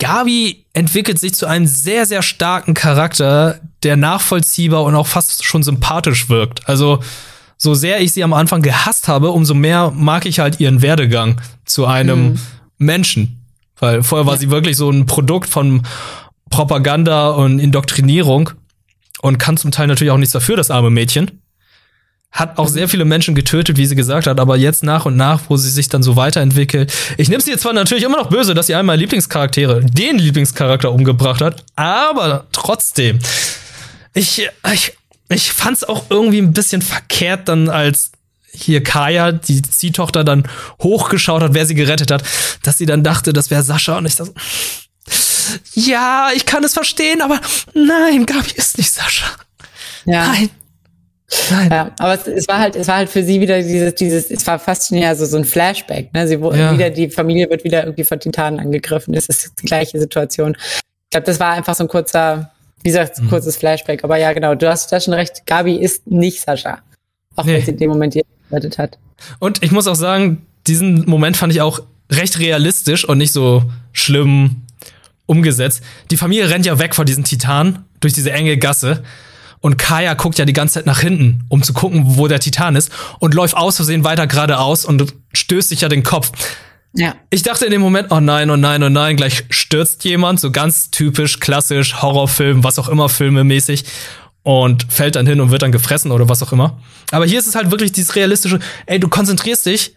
Gabi 0.00 0.66
entwickelt 0.72 1.20
sich 1.20 1.34
zu 1.34 1.46
einem 1.46 1.66
sehr, 1.66 2.04
sehr 2.04 2.22
starken 2.22 2.74
Charakter, 2.74 3.60
der 3.84 3.96
nachvollziehbar 3.96 4.82
und 4.82 4.96
auch 4.96 5.06
fast 5.06 5.44
schon 5.44 5.62
sympathisch 5.62 6.28
wirkt. 6.28 6.68
Also, 6.68 7.00
so 7.56 7.74
sehr 7.74 8.00
ich 8.00 8.12
sie 8.12 8.24
am 8.24 8.32
Anfang 8.32 8.62
gehasst 8.62 9.06
habe, 9.06 9.30
umso 9.30 9.54
mehr 9.54 9.92
mag 9.94 10.26
ich 10.26 10.40
halt 10.40 10.58
ihren 10.58 10.82
Werdegang 10.82 11.40
zu 11.64 11.86
einem 11.86 12.30
mhm. 12.30 12.40
Menschen. 12.84 13.40
Weil 13.78 14.02
vorher 14.02 14.26
war 14.26 14.36
sie 14.36 14.50
wirklich 14.50 14.76
so 14.76 14.88
ein 14.90 15.06
Produkt 15.06 15.48
von 15.48 15.82
Propaganda 16.50 17.30
und 17.30 17.58
Indoktrinierung 17.58 18.50
und 19.20 19.38
kann 19.38 19.56
zum 19.56 19.72
Teil 19.72 19.88
natürlich 19.88 20.12
auch 20.12 20.18
nichts 20.18 20.32
dafür, 20.32 20.56
das 20.56 20.70
arme 20.70 20.90
Mädchen. 20.90 21.40
hat 22.30 22.58
auch 22.58 22.68
sehr 22.68 22.88
viele 22.88 23.04
Menschen 23.04 23.34
getötet, 23.36 23.76
wie 23.76 23.86
sie 23.86 23.94
gesagt 23.94 24.26
hat, 24.26 24.40
aber 24.40 24.56
jetzt 24.56 24.82
nach 24.82 25.06
und 25.06 25.16
nach, 25.16 25.42
wo 25.48 25.56
sie 25.56 25.70
sich 25.70 25.88
dann 25.88 26.02
so 26.02 26.16
weiterentwickelt. 26.16 26.92
Ich 27.16 27.28
nehme 27.28 27.40
sie 27.40 27.52
jetzt 27.52 27.62
zwar 27.62 27.72
natürlich 27.72 28.04
immer 28.04 28.18
noch 28.18 28.28
böse, 28.28 28.54
dass 28.54 28.66
sie 28.66 28.74
einmal 28.74 28.96
Lieblingscharaktere, 28.96 29.84
den 29.84 30.18
Lieblingscharakter 30.18 30.90
umgebracht 30.90 31.40
hat, 31.40 31.64
aber 31.76 32.46
trotzdem. 32.50 33.20
Ich, 34.14 34.48
ich, 34.72 34.92
ich 35.28 35.52
fand's 35.52 35.84
auch 35.84 36.06
irgendwie 36.10 36.38
ein 36.38 36.52
bisschen 36.52 36.82
verkehrt 36.82 37.48
dann, 37.48 37.68
als 37.68 38.12
hier 38.54 38.82
Kaya, 38.82 39.32
die 39.32 39.62
Ziehtochter, 39.62 40.24
dann 40.24 40.48
hochgeschaut 40.82 41.42
hat, 41.42 41.54
wer 41.54 41.66
sie 41.66 41.74
gerettet 41.74 42.10
hat, 42.10 42.22
dass 42.62 42.78
sie 42.78 42.86
dann 42.86 43.02
dachte, 43.02 43.32
das 43.32 43.50
wäre 43.50 43.62
Sascha 43.62 43.98
und 43.98 44.06
ich 44.06 44.16
dachte, 44.16 44.32
ja, 45.74 46.28
ich 46.34 46.46
kann 46.46 46.64
es 46.64 46.72
verstehen, 46.72 47.20
aber 47.20 47.40
nein, 47.74 48.26
Gabi 48.26 48.52
ist 48.54 48.78
nicht 48.78 48.90
Sascha. 48.92 49.26
Ja. 50.06 50.28
Nein. 50.28 50.50
Nein. 51.50 51.70
Ja, 51.70 51.90
aber 51.98 52.14
es, 52.14 52.26
es, 52.28 52.48
war 52.48 52.58
halt, 52.58 52.76
es 52.76 52.86
war 52.86 52.96
halt 52.96 53.08
für 53.10 53.24
sie 53.24 53.40
wieder 53.40 53.60
dieses, 53.60 53.94
dieses, 53.96 54.30
es 54.30 54.46
war 54.46 54.58
fast 54.58 54.88
schon 54.88 54.98
ja 54.98 55.14
so, 55.14 55.26
so 55.26 55.36
ein 55.36 55.44
Flashback, 55.44 56.12
ne? 56.14 56.28
Sie 56.28 56.40
wurde 56.40 56.58
Ja. 56.58 56.72
wieder, 56.72 56.90
die 56.90 57.10
Familie 57.10 57.50
wird 57.50 57.64
wieder 57.64 57.82
irgendwie 57.82 58.04
von 58.04 58.20
Titanen 58.20 58.60
angegriffen. 58.60 59.14
Es 59.14 59.26
ist 59.28 59.52
die 59.60 59.66
gleiche 59.66 59.98
Situation. 59.98 60.56
Ich 60.56 61.10
glaube, 61.10 61.26
das 61.26 61.40
war 61.40 61.52
einfach 61.54 61.74
so 61.74 61.84
ein 61.84 61.88
kurzer, 61.88 62.50
wie 62.82 62.90
gesagt, 62.90 63.18
Mhm. 63.20 63.30
kurzes 63.30 63.56
Flashback. 63.56 64.04
Aber 64.04 64.16
ja, 64.16 64.32
genau, 64.32 64.54
du 64.54 64.68
hast 64.68 64.92
da 64.92 65.00
schon 65.00 65.14
recht. 65.14 65.44
Gabi 65.46 65.76
ist 65.76 66.06
nicht 66.06 66.40
Sascha. 66.40 66.80
Auch 67.36 67.44
Nee. 67.44 67.54
wenn 67.54 67.62
sie 67.64 67.70
in 67.72 67.76
dem 67.78 67.90
Moment 67.90 68.14
die 68.14 68.22
gerettet 68.48 68.78
hat. 68.78 68.98
Und 69.38 69.62
ich 69.62 69.70
muss 69.70 69.86
auch 69.86 69.94
sagen, 69.94 70.46
diesen 70.66 71.08
Moment 71.08 71.36
fand 71.36 71.52
ich 71.52 71.60
auch 71.60 71.80
recht 72.10 72.38
realistisch 72.38 73.04
und 73.04 73.18
nicht 73.18 73.32
so 73.32 73.70
schlimm 73.92 74.62
umgesetzt. 75.26 75.82
Die 76.10 76.16
Familie 76.16 76.50
rennt 76.50 76.66
ja 76.66 76.78
weg 76.78 76.94
vor 76.94 77.04
diesen 77.04 77.24
Titan 77.24 77.84
durch 78.00 78.12
diese 78.12 78.32
enge 78.32 78.56
Gasse. 78.58 79.02
Und 79.60 79.78
Kaya 79.78 80.12
guckt 80.12 80.36
ja 80.38 80.44
die 80.44 80.52
ganze 80.52 80.74
Zeit 80.74 80.86
nach 80.86 81.00
hinten, 81.00 81.44
um 81.48 81.62
zu 81.62 81.72
gucken, 81.72 82.18
wo 82.18 82.28
der 82.28 82.40
Titan 82.40 82.76
ist. 82.76 82.90
Und 83.18 83.32
läuft 83.32 83.56
aus 83.56 83.76
Versehen 83.76 84.04
weiter 84.04 84.26
geradeaus 84.26 84.84
und 84.84 85.14
stößt 85.32 85.70
sich 85.70 85.80
ja 85.80 85.88
den 85.88 86.02
Kopf. 86.02 86.32
Ja. 86.92 87.14
Ich 87.30 87.42
dachte 87.42 87.64
in 87.64 87.72
dem 87.72 87.80
Moment, 87.80 88.08
oh 88.10 88.20
nein, 88.20 88.50
oh 88.50 88.56
nein, 88.56 88.82
oh 88.82 88.88
nein, 88.88 89.16
gleich 89.16 89.44
stürzt 89.50 90.04
jemand, 90.04 90.38
so 90.38 90.52
ganz 90.52 90.90
typisch, 90.90 91.40
klassisch, 91.40 92.02
Horrorfilm, 92.02 92.62
was 92.62 92.78
auch 92.78 92.88
immer, 92.88 93.08
filmemäßig, 93.08 93.84
und 94.44 94.86
fällt 94.92 95.16
dann 95.16 95.26
hin 95.26 95.40
und 95.40 95.50
wird 95.50 95.62
dann 95.62 95.72
gefressen 95.72 96.12
oder 96.12 96.28
was 96.28 96.42
auch 96.42 96.52
immer. 96.52 96.78
Aber 97.10 97.24
hier 97.26 97.38
ist 97.40 97.46
es 97.48 97.54
halt 97.56 97.70
wirklich 97.72 97.90
dieses 97.90 98.14
realistische, 98.14 98.60
ey, 98.86 99.00
du 99.00 99.08
konzentrierst 99.08 99.66
dich, 99.66 99.94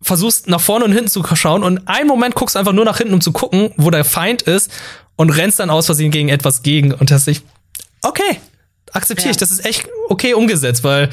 versuchst 0.00 0.48
nach 0.48 0.60
vorne 0.60 0.84
und 0.84 0.92
hinten 0.92 1.08
zu 1.10 1.22
schauen 1.34 1.64
und 1.64 1.86
einen 1.88 2.06
Moment 2.06 2.36
guckst 2.36 2.56
einfach 2.56 2.72
nur 2.72 2.84
nach 2.84 2.98
hinten, 2.98 3.12
um 3.14 3.20
zu 3.20 3.32
gucken, 3.32 3.72
wo 3.76 3.90
der 3.90 4.04
Feind 4.04 4.42
ist 4.42 4.70
und 5.16 5.30
rennst 5.30 5.58
dann 5.58 5.68
aus 5.68 5.86
Versehen 5.86 6.12
gegen 6.12 6.28
etwas 6.28 6.62
gegen 6.62 6.94
und 6.94 7.10
hast 7.10 7.26
dich, 7.26 7.42
okay, 8.02 8.40
akzeptiere 8.92 9.28
Ja. 9.28 9.30
ich, 9.32 9.36
das 9.36 9.50
ist 9.50 9.64
echt 9.64 9.88
okay 10.08 10.34
umgesetzt, 10.34 10.84
weil 10.84 11.10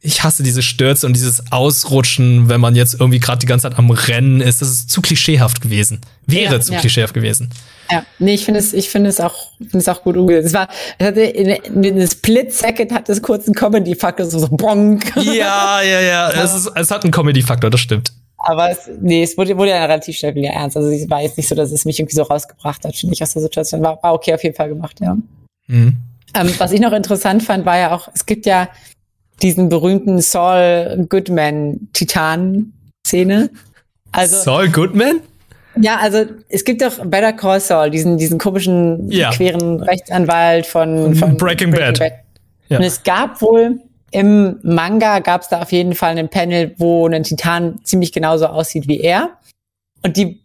ich 0.00 0.24
hasse 0.24 0.42
diese 0.42 0.62
Stürze 0.62 1.06
und 1.06 1.14
dieses 1.14 1.52
Ausrutschen, 1.52 2.48
wenn 2.48 2.60
man 2.60 2.74
jetzt 2.74 2.94
irgendwie 2.94 3.20
gerade 3.20 3.38
die 3.38 3.46
ganze 3.46 3.68
Zeit 3.68 3.78
am 3.78 3.90
Rennen 3.90 4.40
ist. 4.40 4.62
Das 4.62 4.68
ist 4.68 4.90
zu 4.90 5.02
klischeehaft 5.02 5.60
gewesen. 5.60 6.00
Wäre 6.26 6.54
Ja, 6.54 6.60
zu 6.60 6.72
ja. 6.72 6.80
klischeehaft 6.80 7.14
gewesen. 7.14 7.50
Ja, 7.90 8.04
nee, 8.18 8.34
ich 8.34 8.44
finde 8.44 8.60
es, 8.60 8.72
ich 8.72 8.88
finde 8.88 9.10
es 9.10 9.20
auch, 9.20 9.52
finde 9.58 9.78
es 9.78 9.88
auch 9.88 10.02
gut 10.02 10.16
umgesetzt. 10.16 10.46
Es 10.48 10.54
war, 10.54 10.68
es 10.98 11.06
hatte 11.06 11.22
in, 11.22 11.48
in 11.48 11.94
einem 11.94 12.06
Split 12.08 12.52
Second 12.52 12.92
hat 12.92 13.08
es 13.08 13.20
kurz 13.20 13.46
einen 13.46 13.54
Comedy-Faktor, 13.54 14.26
so, 14.26 14.38
so 14.38 14.48
bonk. 14.48 15.14
Ja, 15.16 15.82
ja, 15.82 16.00
ja. 16.00 16.30
Es, 16.30 16.54
ist, 16.54 16.70
es 16.74 16.90
hat 16.90 17.04
einen 17.04 17.12
Comedy-Faktor, 17.12 17.70
das 17.70 17.80
stimmt. 17.80 18.12
Aber 18.38 18.70
es, 18.70 18.90
nee, 19.00 19.22
es 19.22 19.36
wurde, 19.36 19.56
wurde 19.56 19.70
ja 19.70 19.84
relativ 19.84 20.16
schnell 20.16 20.34
wieder 20.34 20.50
ernst. 20.50 20.76
Also 20.76 20.88
es 20.88 21.08
war 21.08 21.22
jetzt 21.22 21.36
nicht 21.36 21.48
so, 21.48 21.54
dass 21.54 21.70
es 21.70 21.84
mich 21.84 21.98
irgendwie 22.00 22.16
so 22.16 22.22
rausgebracht 22.22 22.84
hat, 22.84 22.96
finde 22.96 23.14
ich, 23.14 23.22
aus 23.22 23.32
der 23.32 23.42
Situation. 23.42 23.82
War, 23.82 24.02
war 24.02 24.14
okay 24.14 24.34
auf 24.34 24.42
jeden 24.42 24.56
Fall 24.56 24.68
gemacht, 24.68 24.98
ja. 25.00 25.16
Mhm. 25.68 25.96
Ähm, 26.34 26.54
was 26.58 26.72
ich 26.72 26.80
noch 26.80 26.92
interessant 26.92 27.42
fand, 27.42 27.66
war 27.66 27.78
ja 27.78 27.94
auch, 27.94 28.08
es 28.14 28.26
gibt 28.26 28.46
ja 28.46 28.68
diesen 29.40 29.68
berühmten 29.68 30.20
Saul 30.20 31.06
Goodman 31.08 31.88
Titan-Szene. 31.92 33.50
Also, 34.12 34.36
Saul 34.36 34.68
Goodman? 34.68 35.20
ja, 35.80 35.96
also 35.98 36.24
es 36.48 36.64
gibt 36.64 36.82
doch 36.82 36.98
Better 37.06 37.32
Call 37.32 37.60
Saul, 37.60 37.90
diesen, 37.90 38.18
diesen 38.18 38.38
komischen, 38.38 39.10
Ja. 39.10 39.30
queren 39.30 39.82
Rechtsanwalt 39.82 40.66
von, 40.66 41.14
von 41.14 41.36
Breaking 41.36 41.70
Bad. 41.70 41.98
Ja. 42.68 42.78
Und 42.78 42.84
es 42.84 43.02
gab 43.02 43.40
wohl 43.40 43.80
im 44.12 44.58
Manga 44.62 45.20
gab 45.20 45.40
es 45.40 45.48
da 45.48 45.62
auf 45.62 45.72
jeden 45.72 45.94
Fall 45.94 46.10
einen 46.10 46.28
Panel, 46.28 46.74
wo 46.76 47.08
ein 47.08 47.22
Titan 47.22 47.80
ziemlich 47.82 48.12
genauso 48.12 48.46
aussieht 48.46 48.86
wie 48.86 49.00
er. 49.00 49.38
Und 50.02 50.18
die, 50.18 50.41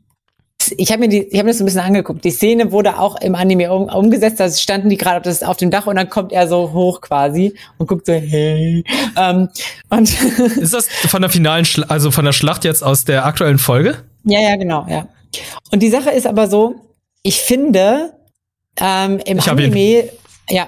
ich 0.78 0.92
habe 0.92 1.02
mir 1.02 1.10
die, 1.10 1.24
ich 1.24 1.36
habe 1.36 1.46
mir 1.46 1.52
das 1.52 1.58
so 1.58 1.64
ein 1.64 1.66
bisschen 1.66 1.82
angeguckt. 1.82 2.24
Die 2.24 2.32
Szene 2.32 2.72
wurde 2.72 3.00
auch 3.00 3.20
im 3.22 3.36
Anime 3.36 3.72
um, 3.72 3.84
umgesetzt. 3.84 4.40
Da 4.40 4.50
standen 4.50 4.90
die 4.90 4.98
gerade 4.98 5.30
auf, 5.30 5.42
auf 5.42 5.58
dem 5.58 5.72
Dach 5.72 5.88
und 5.88 5.96
dann 5.96 6.10
kommt 6.10 6.32
er 6.32 6.48
so 6.48 6.74
hoch 6.74 7.02
quasi 7.02 7.54
und 7.78 7.88
guckt 7.88 8.06
so 8.06 8.14
hey. 8.14 8.84
Ähm, 9.16 9.50
und 9.90 10.22
Ist 10.58 10.74
das 10.74 10.88
von 10.88 11.22
der 11.22 11.30
finalen, 11.30 11.66
Schla 11.66 11.88
also 11.88 12.12
von 12.12 12.26
der 12.26 12.34
Schlacht 12.34 12.66
jetzt 12.66 12.84
aus 12.84 13.06
der 13.06 13.26
aktuellen 13.26 13.60
Folge? 13.60 13.98
Ja, 14.24 14.40
ja, 14.40 14.56
genau, 14.56 14.86
ja. 14.90 15.08
Und 15.72 15.82
die 15.84 15.90
Sache 15.90 16.12
ist 16.12 16.28
aber 16.28 16.48
so, 16.48 16.76
ich 17.24 17.42
finde, 17.42 18.14
ähm, 18.80 19.20
im 19.26 19.40
Ich. 19.40 19.50
Anime, 19.50 20.10
ja, 20.50 20.68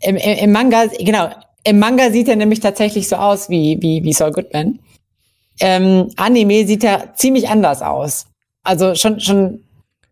im, 0.00 0.16
im, 0.16 0.38
im 0.38 0.52
Manga, 0.52 0.86
genau, 0.98 1.30
im 1.64 1.78
Manga 1.78 2.10
sieht 2.10 2.28
er 2.28 2.36
nämlich 2.36 2.60
tatsächlich 2.60 3.08
so 3.08 3.16
aus 3.16 3.50
wie, 3.50 3.78
wie, 3.80 4.02
wie 4.04 4.12
Saul 4.12 4.32
Goodman. 4.32 4.78
Ähm, 5.60 6.10
Anime 6.16 6.66
sieht 6.66 6.84
er 6.84 7.14
ziemlich 7.14 7.48
anders 7.48 7.82
aus. 7.82 8.26
Also 8.68 8.94
schon, 8.94 9.18
schon, 9.20 9.60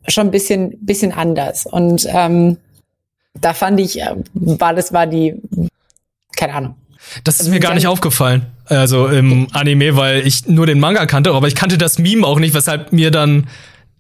schon 0.08 0.28
ein 0.28 0.30
bisschen, 0.30 0.78
bisschen 0.80 1.12
anders. 1.12 1.66
Und 1.66 2.06
ähm, 2.08 2.56
da 3.34 3.52
fand 3.52 3.78
ich, 3.80 4.00
äh, 4.00 4.14
war 4.34 4.72
das 4.74 4.92
war 4.92 5.06
die, 5.06 5.34
keine 6.36 6.54
Ahnung. 6.54 6.74
Das 7.24 7.34
ist 7.36 7.40
Also 7.42 7.50
mir 7.52 7.60
gar 7.60 7.74
nicht 7.74 7.86
aufgefallen. 7.86 8.46
Also 8.64 9.06
im 9.08 9.46
Anime, 9.52 9.96
weil 9.96 10.26
ich 10.26 10.46
nur 10.48 10.66
den 10.66 10.80
Manga 10.80 11.06
kannte, 11.06 11.32
aber 11.32 11.46
ich 11.48 11.54
kannte 11.54 11.78
das 11.78 11.98
Meme 11.98 12.26
auch 12.26 12.38
nicht, 12.40 12.54
weshalb 12.54 12.92
mir 12.92 13.10
dann 13.10 13.46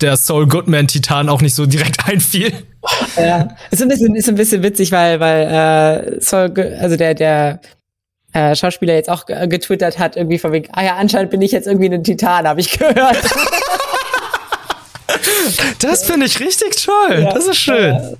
der 0.00 0.16
Saul 0.16 0.46
Goodman 0.48 0.88
Titan 0.88 1.28
auch 1.28 1.40
nicht 1.42 1.54
so 1.54 1.66
direkt 1.66 2.06
einfiel. 2.08 2.52
Ja, 3.16 3.48
ist 3.70 3.82
ein 3.82 3.88
bisschen, 3.88 4.14
ist 4.16 4.28
ein 4.28 4.34
bisschen 4.34 4.62
witzig, 4.62 4.90
weil, 4.92 5.20
weil 5.20 6.16
äh, 6.16 6.20
Saul, 6.20 6.50
Go- 6.50 6.62
also 6.80 6.96
der, 6.96 7.14
der 7.14 7.60
äh, 8.32 8.54
Schauspieler 8.56 8.94
jetzt 8.94 9.08
auch 9.10 9.26
ge- 9.26 9.46
getwittert 9.48 9.98
hat, 9.98 10.16
irgendwie 10.16 10.38
von 10.38 10.52
wegen, 10.52 10.68
ah 10.72 10.82
ja, 10.84 10.96
anscheinend 10.96 11.30
bin 11.30 11.42
ich 11.42 11.52
jetzt 11.52 11.66
irgendwie 11.66 11.88
ein 11.92 12.02
Titan, 12.04 12.46
habe 12.48 12.60
ich 12.60 12.70
gehört. 12.78 12.96
Das 15.80 16.04
finde 16.04 16.26
ich 16.26 16.40
richtig 16.40 16.76
toll. 16.84 17.20
Ja. 17.22 17.32
Das 17.32 17.46
ist 17.46 17.58
schön. 17.58 18.16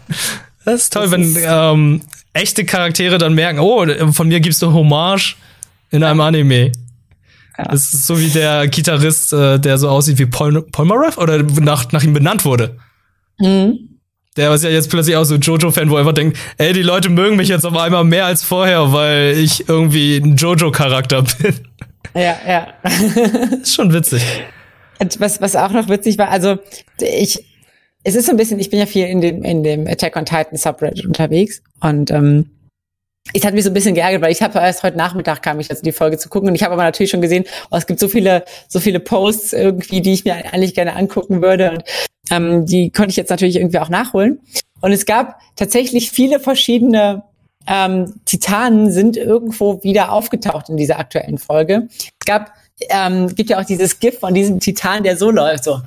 Das 0.65 0.83
ist 0.83 0.93
toll, 0.93 1.03
Das 1.03 1.11
wenn 1.13 1.23
ist- 1.23 1.39
ähm, 1.47 2.01
echte 2.33 2.65
Charaktere 2.65 3.19
dann 3.19 3.35
merken, 3.35 3.59
oh, 3.61 3.87
von 4.13 4.29
mir 4.29 4.41
gibst 4.41 4.61
du 4.63 4.73
Hommage 4.73 5.37
in 5.91 6.03
einem 6.03 6.21
Anime. 6.21 6.73
Ja. 7.59 7.65
Das 7.65 7.93
ist 7.95 8.07
so 8.07 8.21
wie 8.21 8.29
der 8.29 8.69
Gitarrist, 8.69 9.33
äh, 9.33 9.59
der 9.59 9.79
so 9.79 9.89
aussieht 9.89 10.19
wie 10.19 10.27
Paul 10.27 10.61
Polnareff 10.63 11.17
oder 11.17 11.43
nach, 11.43 11.91
nach 11.93 12.03
ihm 12.03 12.13
benannt 12.13 12.45
wurde. 12.45 12.77
mhm. 13.39 13.79
Der 14.37 14.53
ist 14.53 14.65
ja 14.65 14.69
jetzt 14.69 14.91
plötzlich 14.91 15.17
auch 15.17 15.25
so 15.25 15.37
Jojo-Fan, 15.37 15.89
wo 15.89 15.95
er 15.95 16.01
einfach 16.01 16.13
denkt, 16.13 16.37
ey, 16.59 16.75
die 16.75 16.83
Leute 16.83 17.09
mögen 17.09 17.37
mich 17.37 17.49
jetzt 17.49 17.65
auf 17.65 17.75
einmal 17.75 18.05
mehr 18.05 18.27
als 18.27 18.43
vorher, 18.43 18.93
weil 18.93 19.31
ich 19.39 19.67
irgendwie 19.67 20.19
ein 20.19 20.37
Jojo-Charakter 20.37 21.23
bin. 21.39 21.55
Ja, 22.15 22.37
ja. 22.47 22.67
ist 23.63 23.75
schon 23.75 23.91
witzig. 23.95 24.23
Und 24.99 25.21
was, 25.21 25.41
was 25.41 25.57
auch 25.57 25.71
noch 25.71 25.89
witzig 25.89 26.19
war, 26.19 26.31
also 26.31 26.59
ich, 27.01 27.45
es 28.03 28.15
ist 28.15 28.27
so 28.27 28.33
ein 28.33 28.37
bisschen, 28.37 28.59
ich 28.59 28.71
bin 28.71 28.79
ja 28.79 28.87
viel 28.87 29.07
in 29.07 29.21
dem, 29.21 29.43
in 29.43 29.63
dem 29.63 29.87
Attack 29.87 30.17
on 30.17 30.25
Titan 30.25 30.57
Subreddit 30.57 31.05
unterwegs 31.05 31.63
und 31.81 32.11
ähm, 32.11 32.51
es 33.35 33.45
hat 33.45 33.55
mich 33.55 33.65
so 33.65 33.71
ein 33.71 33.75
bisschen 33.75 33.97
geärgert, 33.97 34.23
weil 34.23 34.31
ich 34.31 34.41
habe 34.41 34.59
erst 34.59 34.85
heute 34.85 34.97
Nachmittag 34.97 35.43
kam 35.43 35.59
ich 35.59 35.69
jetzt 35.69 35.85
die 35.85 35.93
Folge 35.93 36.17
zu 36.17 36.29
gucken 36.29 36.49
und 36.49 36.55
ich 36.55 36.63
habe 36.63 36.75
aber 36.75 36.85
natürlich 36.85 37.11
schon 37.11 37.21
gesehen, 37.21 37.45
oh, 37.71 37.77
es 37.77 37.87
gibt 37.87 37.99
so 37.99 38.09
viele, 38.09 38.45
so 38.69 38.79
viele 38.79 39.01
Posts 39.01 39.53
irgendwie, 39.53 40.01
die 40.01 40.13
ich 40.13 40.25
mir 40.25 40.35
eigentlich 40.53 40.75
gerne 40.75 40.95
angucken 40.95 41.43
würde 41.43 41.73
und 41.73 41.85
ähm, 42.31 42.67
die 42.67 42.91
konnte 42.91 43.11
ich 43.11 43.17
jetzt 43.17 43.31
natürlich 43.31 43.57
irgendwie 43.57 43.79
auch 43.79 43.89
nachholen. 43.89 44.41
Und 44.81 44.93
es 44.93 45.07
gab 45.07 45.41
tatsächlich 45.57 46.11
viele 46.11 46.39
verschiedene 46.39 47.25
ähm, 47.67 48.15
Titanen 48.25 48.93
sind 48.93 49.17
irgendwo 49.17 49.83
wieder 49.83 50.13
aufgetaucht 50.13 50.69
in 50.69 50.77
dieser 50.77 50.99
aktuellen 50.99 51.39
Folge. 51.39 51.89
Es 51.91 52.27
gab, 52.27 52.53
ähm, 52.89 53.35
gibt 53.35 53.51
ja 53.51 53.61
auch 53.61 53.65
dieses 53.65 53.99
GIF 53.99 54.19
von 54.21 54.35
diesem 54.35 54.61
Titan, 54.61 55.03
der 55.03 55.17
so 55.17 55.31
läuft, 55.31 55.65
so. 55.65 55.81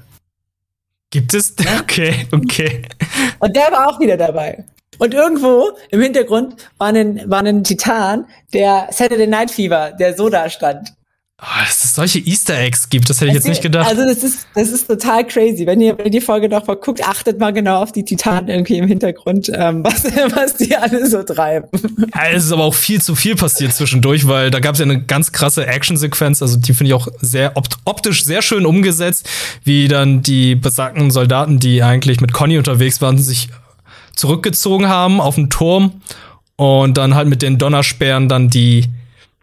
Gibt 1.10 1.34
es? 1.34 1.56
Okay, 1.80 2.28
okay. 2.32 2.84
Und 3.40 3.56
der 3.56 3.72
war 3.72 3.88
auch 3.88 4.00
wieder 4.00 4.18
dabei. 4.18 4.64
Und 5.00 5.14
irgendwo 5.14 5.72
im 5.90 6.02
Hintergrund 6.02 6.56
war 6.78 6.90
ein, 6.90 7.30
war 7.30 7.42
ein 7.42 7.64
Titan, 7.64 8.26
der 8.54 8.90
Saturday 8.92 9.28
Night 9.28 9.50
Fever, 9.50 9.92
der 9.92 10.16
so 10.16 10.30
da 10.30 10.50
stand. 10.50 10.94
Oh, 11.42 11.46
dass 11.62 11.86
es 11.86 11.96
solche 11.96 12.20
Easter 12.20 12.58
Eggs 12.58 12.90
gibt, 12.90 13.10
das 13.10 13.22
hätte 13.22 13.30
ich 13.30 13.36
jetzt 13.36 13.48
nicht 13.48 13.62
gedacht. 13.62 13.88
Also 13.88 14.04
das 14.04 14.24
ist, 14.24 14.46
das 14.56 14.72
ist 14.72 14.88
total 14.88 15.26
crazy. 15.26 15.66
Wenn 15.66 15.80
ihr, 15.80 15.98
wenn 15.98 16.08
ihr 16.08 16.12
die 16.12 16.20
Folge 16.20 16.50
noch 16.50 16.68
mal 16.68 16.76
guckt, 16.76 17.02
achtet 17.08 17.40
mal 17.40 17.54
genau 17.54 17.82
auf 17.82 17.94
die 17.94 18.04
Titanen 18.04 18.50
irgendwie 18.50 18.78
im 18.78 18.88
Hintergrund, 18.88 19.50
ähm, 19.54 19.82
was, 19.86 20.04
was 20.04 20.58
die 20.58 20.76
alle 20.76 21.08
so 21.08 21.24
treiben. 21.24 21.70
Ja, 22.14 22.24
es 22.34 22.44
ist 22.44 22.52
aber 22.52 22.66
auch 22.66 22.74
viel 22.74 23.02
zu 23.02 23.16
viel 23.16 23.38
passiert 23.38 23.74
zwischendurch, 23.74 24.28
weil 24.28 24.52
da 24.52 24.60
gab 24.60 24.74
es 24.74 24.80
ja 24.80 24.86
eine 24.86 25.02
ganz 25.02 25.32
krasse 25.32 25.66
Actionsequenz, 25.66 26.42
also 26.42 26.58
die 26.58 26.74
finde 26.74 26.90
ich 26.90 26.94
auch 26.94 27.08
sehr 27.22 27.56
opt 27.56 27.78
optisch 27.86 28.26
sehr 28.26 28.42
schön 28.42 28.66
umgesetzt, 28.66 29.30
wie 29.64 29.88
dann 29.88 30.22
die 30.22 30.56
besagten 30.56 31.10
Soldaten, 31.10 31.60
die 31.60 31.84
eigentlich 31.84 32.20
mit 32.20 32.34
Conny 32.34 32.58
unterwegs 32.58 33.02
waren, 33.02 33.18
sich 33.18 33.48
zurückgezogen 34.14 34.90
haben 34.90 35.22
auf 35.22 35.36
den 35.36 35.50
Turm 35.50 36.02
und 36.58 36.98
dann 36.98 37.16
halt 37.16 37.30
mit 37.30 37.42
den 37.42 37.58
Donnersperren 37.58 38.28
dann 38.28 38.50
die 38.50 38.90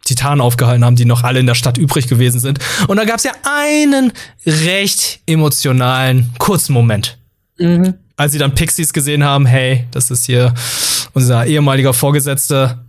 Titanen 0.05 0.41
aufgehalten 0.41 0.85
haben, 0.85 0.95
die 0.95 1.05
noch 1.05 1.23
alle 1.23 1.39
in 1.39 1.45
der 1.45 1.55
Stadt 1.55 1.77
übrig 1.77 2.07
gewesen 2.07 2.39
sind. 2.39 2.59
Und 2.87 2.97
da 2.97 3.05
gab 3.05 3.17
es 3.17 3.23
ja 3.23 3.33
einen 3.43 4.13
recht 4.45 5.19
emotionalen, 5.25 6.33
kurzen 6.39 6.73
Moment. 6.73 7.17
Mhm. 7.57 7.95
Als 8.15 8.31
sie 8.31 8.37
dann 8.37 8.55
Pixies 8.55 8.93
gesehen 8.93 9.23
haben, 9.23 9.45
hey, 9.45 9.85
das 9.91 10.09
ist 10.09 10.25
hier 10.25 10.53
unser 11.13 11.45
ehemaliger 11.45 11.93
Vorgesetzter. 11.93 12.85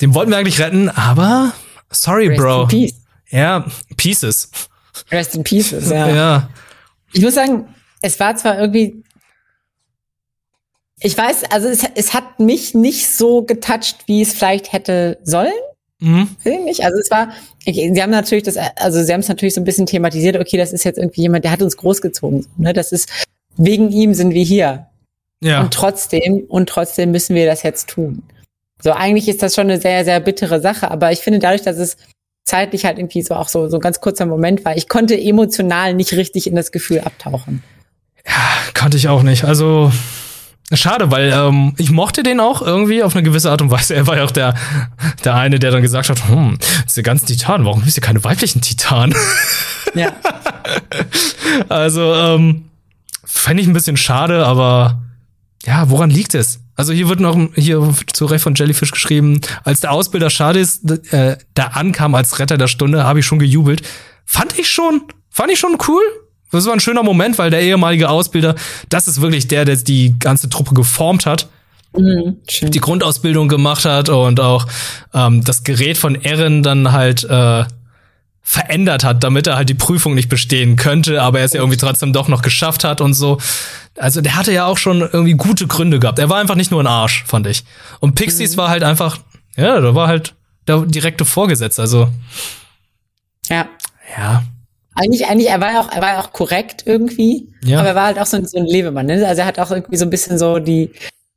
Den 0.00 0.14
wollten 0.14 0.30
wir 0.30 0.38
eigentlich 0.38 0.60
retten, 0.60 0.90
aber 0.90 1.52
sorry, 1.90 2.28
Rest 2.28 2.40
Bro. 2.40 2.62
In 2.62 2.68
peace. 2.68 2.94
Ja, 3.30 3.66
Pieces. 3.96 4.50
Rest 5.10 5.34
in 5.34 5.44
Pieces, 5.44 5.90
ja. 5.90 6.08
ja. 6.08 6.50
Ich 7.12 7.22
muss 7.22 7.34
sagen, 7.34 7.66
es 8.02 8.20
war 8.20 8.36
zwar 8.36 8.58
irgendwie 8.58 9.02
ich 11.04 11.18
weiß, 11.18 11.44
also 11.50 11.68
es, 11.68 11.84
es 11.96 12.14
hat 12.14 12.38
mich 12.38 12.74
nicht 12.74 13.08
so 13.10 13.42
getoucht, 13.42 14.06
wie 14.06 14.22
es 14.22 14.32
vielleicht 14.32 14.72
hätte 14.72 15.18
sollen. 15.24 15.52
Mhm. 16.02 16.28
Nicht. 16.64 16.84
Also 16.84 16.98
es 16.98 17.10
war, 17.12 17.30
okay, 17.66 17.92
sie 17.94 18.02
haben 18.02 18.10
natürlich 18.10 18.42
das, 18.42 18.56
also 18.56 19.02
sie 19.02 19.12
haben 19.12 19.20
es 19.20 19.28
natürlich 19.28 19.54
so 19.54 19.60
ein 19.60 19.64
bisschen 19.64 19.86
thematisiert, 19.86 20.36
okay, 20.36 20.56
das 20.56 20.72
ist 20.72 20.82
jetzt 20.84 20.98
irgendwie 20.98 21.22
jemand, 21.22 21.44
der 21.44 21.52
hat 21.52 21.62
uns 21.62 21.76
großgezogen. 21.76 22.44
Ne? 22.56 22.72
Das 22.72 22.90
ist, 22.90 23.08
wegen 23.56 23.90
ihm 23.90 24.12
sind 24.12 24.34
wir 24.34 24.42
hier. 24.42 24.86
Ja. 25.40 25.60
Und 25.60 25.72
trotzdem, 25.72 26.44
und 26.48 26.68
trotzdem 26.68 27.12
müssen 27.12 27.36
wir 27.36 27.46
das 27.46 27.62
jetzt 27.62 27.88
tun. 27.88 28.24
So, 28.82 28.90
eigentlich 28.90 29.28
ist 29.28 29.44
das 29.44 29.54
schon 29.54 29.70
eine 29.70 29.80
sehr, 29.80 30.04
sehr 30.04 30.18
bittere 30.18 30.60
Sache, 30.60 30.90
aber 30.90 31.12
ich 31.12 31.20
finde 31.20 31.38
dadurch, 31.38 31.62
dass 31.62 31.76
es 31.76 31.96
zeitlich 32.44 32.84
halt 32.84 32.98
irgendwie 32.98 33.22
so 33.22 33.34
auch 33.34 33.48
so, 33.48 33.68
so 33.68 33.76
ein 33.76 33.80
ganz 33.80 34.00
kurzer 34.00 34.26
Moment 34.26 34.64
war, 34.64 34.76
ich 34.76 34.88
konnte 34.88 35.16
emotional 35.20 35.94
nicht 35.94 36.12
richtig 36.14 36.48
in 36.48 36.56
das 36.56 36.72
Gefühl 36.72 37.00
abtauchen. 37.00 37.62
Ja, 38.26 38.32
konnte 38.74 38.96
ich 38.96 39.06
auch 39.06 39.22
nicht. 39.22 39.44
Also, 39.44 39.92
Schade, 40.72 41.10
weil 41.10 41.32
ähm, 41.32 41.74
ich 41.76 41.90
mochte 41.90 42.22
den 42.22 42.40
auch 42.40 42.62
irgendwie 42.62 43.02
auf 43.02 43.14
eine 43.14 43.22
gewisse 43.22 43.50
Art 43.50 43.60
und 43.60 43.70
Weise. 43.70 43.94
Er 44.02 44.06
war 44.06 44.16
ja 44.16 44.24
auch 44.24 44.30
der, 44.30 44.54
der 45.24 45.34
eine, 45.34 45.58
der 45.58 45.70
dann 45.70 45.82
gesagt 45.82 46.08
hat, 46.08 46.28
hm, 46.28 46.58
diese 46.88 47.02
ganzen 47.02 47.26
Titanen, 47.26 47.66
warum 47.66 47.82
bist 47.82 47.96
du 47.96 48.00
keine 48.00 48.22
weiblichen 48.24 48.60
Titanen? 48.60 49.14
Ja. 49.94 50.10
also, 51.68 52.14
ähm, 52.14 52.70
fände 53.24 53.62
ich 53.62 53.68
ein 53.68 53.74
bisschen 53.74 53.98
schade, 53.98 54.46
aber 54.46 55.02
ja, 55.66 55.90
woran 55.90 56.08
liegt 56.08 56.34
es? 56.34 56.60
Also 56.76 56.94
hier 56.94 57.08
wird 57.08 57.20
noch 57.20 57.38
hier 57.54 57.94
zu 58.12 58.24
Recht 58.24 58.42
von 58.42 58.54
Jellyfish 58.54 58.90
geschrieben, 58.90 59.40
als 59.64 59.80
der 59.80 59.92
Ausbilder 59.92 60.30
Schadis 60.30 60.82
äh, 61.10 61.36
da 61.54 61.66
ankam 61.68 62.14
als 62.14 62.38
Retter 62.38 62.56
der 62.56 62.68
Stunde, 62.68 63.04
habe 63.04 63.20
ich 63.20 63.26
schon 63.26 63.38
gejubelt. 63.38 63.82
Fand 64.24 64.58
ich 64.58 64.70
schon, 64.70 65.02
fand 65.28 65.52
ich 65.52 65.58
schon 65.58 65.76
cool. 65.86 66.02
Das 66.52 66.66
war 66.66 66.74
ein 66.74 66.80
schöner 66.80 67.02
Moment, 67.02 67.38
weil 67.38 67.50
der 67.50 67.62
ehemalige 67.62 68.08
Ausbilder, 68.10 68.54
das 68.88 69.08
ist 69.08 69.20
wirklich 69.20 69.48
der, 69.48 69.64
der 69.64 69.76
die 69.76 70.18
ganze 70.18 70.48
Truppe 70.48 70.74
geformt 70.74 71.26
hat. 71.26 71.48
Mhm, 71.96 72.38
die 72.62 72.80
Grundausbildung 72.80 73.48
gemacht 73.48 73.84
hat 73.84 74.08
und 74.08 74.40
auch 74.40 74.66
ähm, 75.12 75.44
das 75.44 75.62
Gerät 75.62 75.98
von 75.98 76.14
Erin 76.14 76.62
dann 76.62 76.92
halt 76.92 77.24
äh, 77.24 77.64
verändert 78.42 79.04
hat, 79.04 79.22
damit 79.22 79.46
er 79.46 79.56
halt 79.56 79.68
die 79.68 79.74
Prüfung 79.74 80.14
nicht 80.14 80.28
bestehen 80.28 80.76
könnte, 80.76 81.22
aber 81.22 81.40
er 81.40 81.44
es 81.44 81.52
ja 81.52 81.60
irgendwie 81.60 81.76
trotzdem 81.76 82.12
doch 82.12 82.28
noch 82.28 82.42
geschafft 82.42 82.84
hat 82.84 83.00
und 83.00 83.14
so. 83.14 83.38
Also 83.98 84.20
der 84.20 84.36
hatte 84.36 84.52
ja 84.52 84.66
auch 84.66 84.78
schon 84.78 85.00
irgendwie 85.00 85.34
gute 85.34 85.66
Gründe 85.66 86.00
gehabt. 86.00 86.18
Er 86.18 86.28
war 86.28 86.38
einfach 86.38 86.54
nicht 86.54 86.70
nur 86.70 86.82
ein 86.82 86.86
Arsch, 86.86 87.24
fand 87.26 87.46
ich. 87.46 87.64
Und 88.00 88.14
Pixies 88.14 88.52
mhm. 88.52 88.60
war 88.60 88.68
halt 88.70 88.82
einfach, 88.82 89.18
ja, 89.56 89.80
da 89.80 89.94
war 89.94 90.08
halt 90.08 90.34
der 90.66 90.80
direkte 90.80 91.24
Vorgesetzte, 91.24 91.82
also. 91.82 92.08
Ja. 93.48 93.68
Ja. 94.16 94.42
Eigentlich, 94.94 95.26
eigentlich, 95.26 95.48
er 95.48 95.60
war 95.60 95.72
ja 95.72 95.80
auch, 95.80 95.92
er 95.92 96.02
war 96.02 96.08
ja 96.14 96.20
auch 96.20 96.32
korrekt 96.32 96.82
irgendwie, 96.86 97.48
ja. 97.64 97.78
aber 97.78 97.88
er 97.88 97.94
war 97.94 98.06
halt 98.06 98.18
auch 98.18 98.26
so 98.26 98.36
ein, 98.36 98.46
so 98.46 98.58
ein 98.58 98.66
Lebemann. 98.66 99.06
Ne? 99.06 99.26
Also 99.26 99.40
er 99.40 99.46
hat 99.46 99.58
auch 99.58 99.70
irgendwie 99.70 99.96
so 99.96 100.04
ein 100.04 100.10
bisschen 100.10 100.38
so 100.38 100.58
die, 100.58 100.90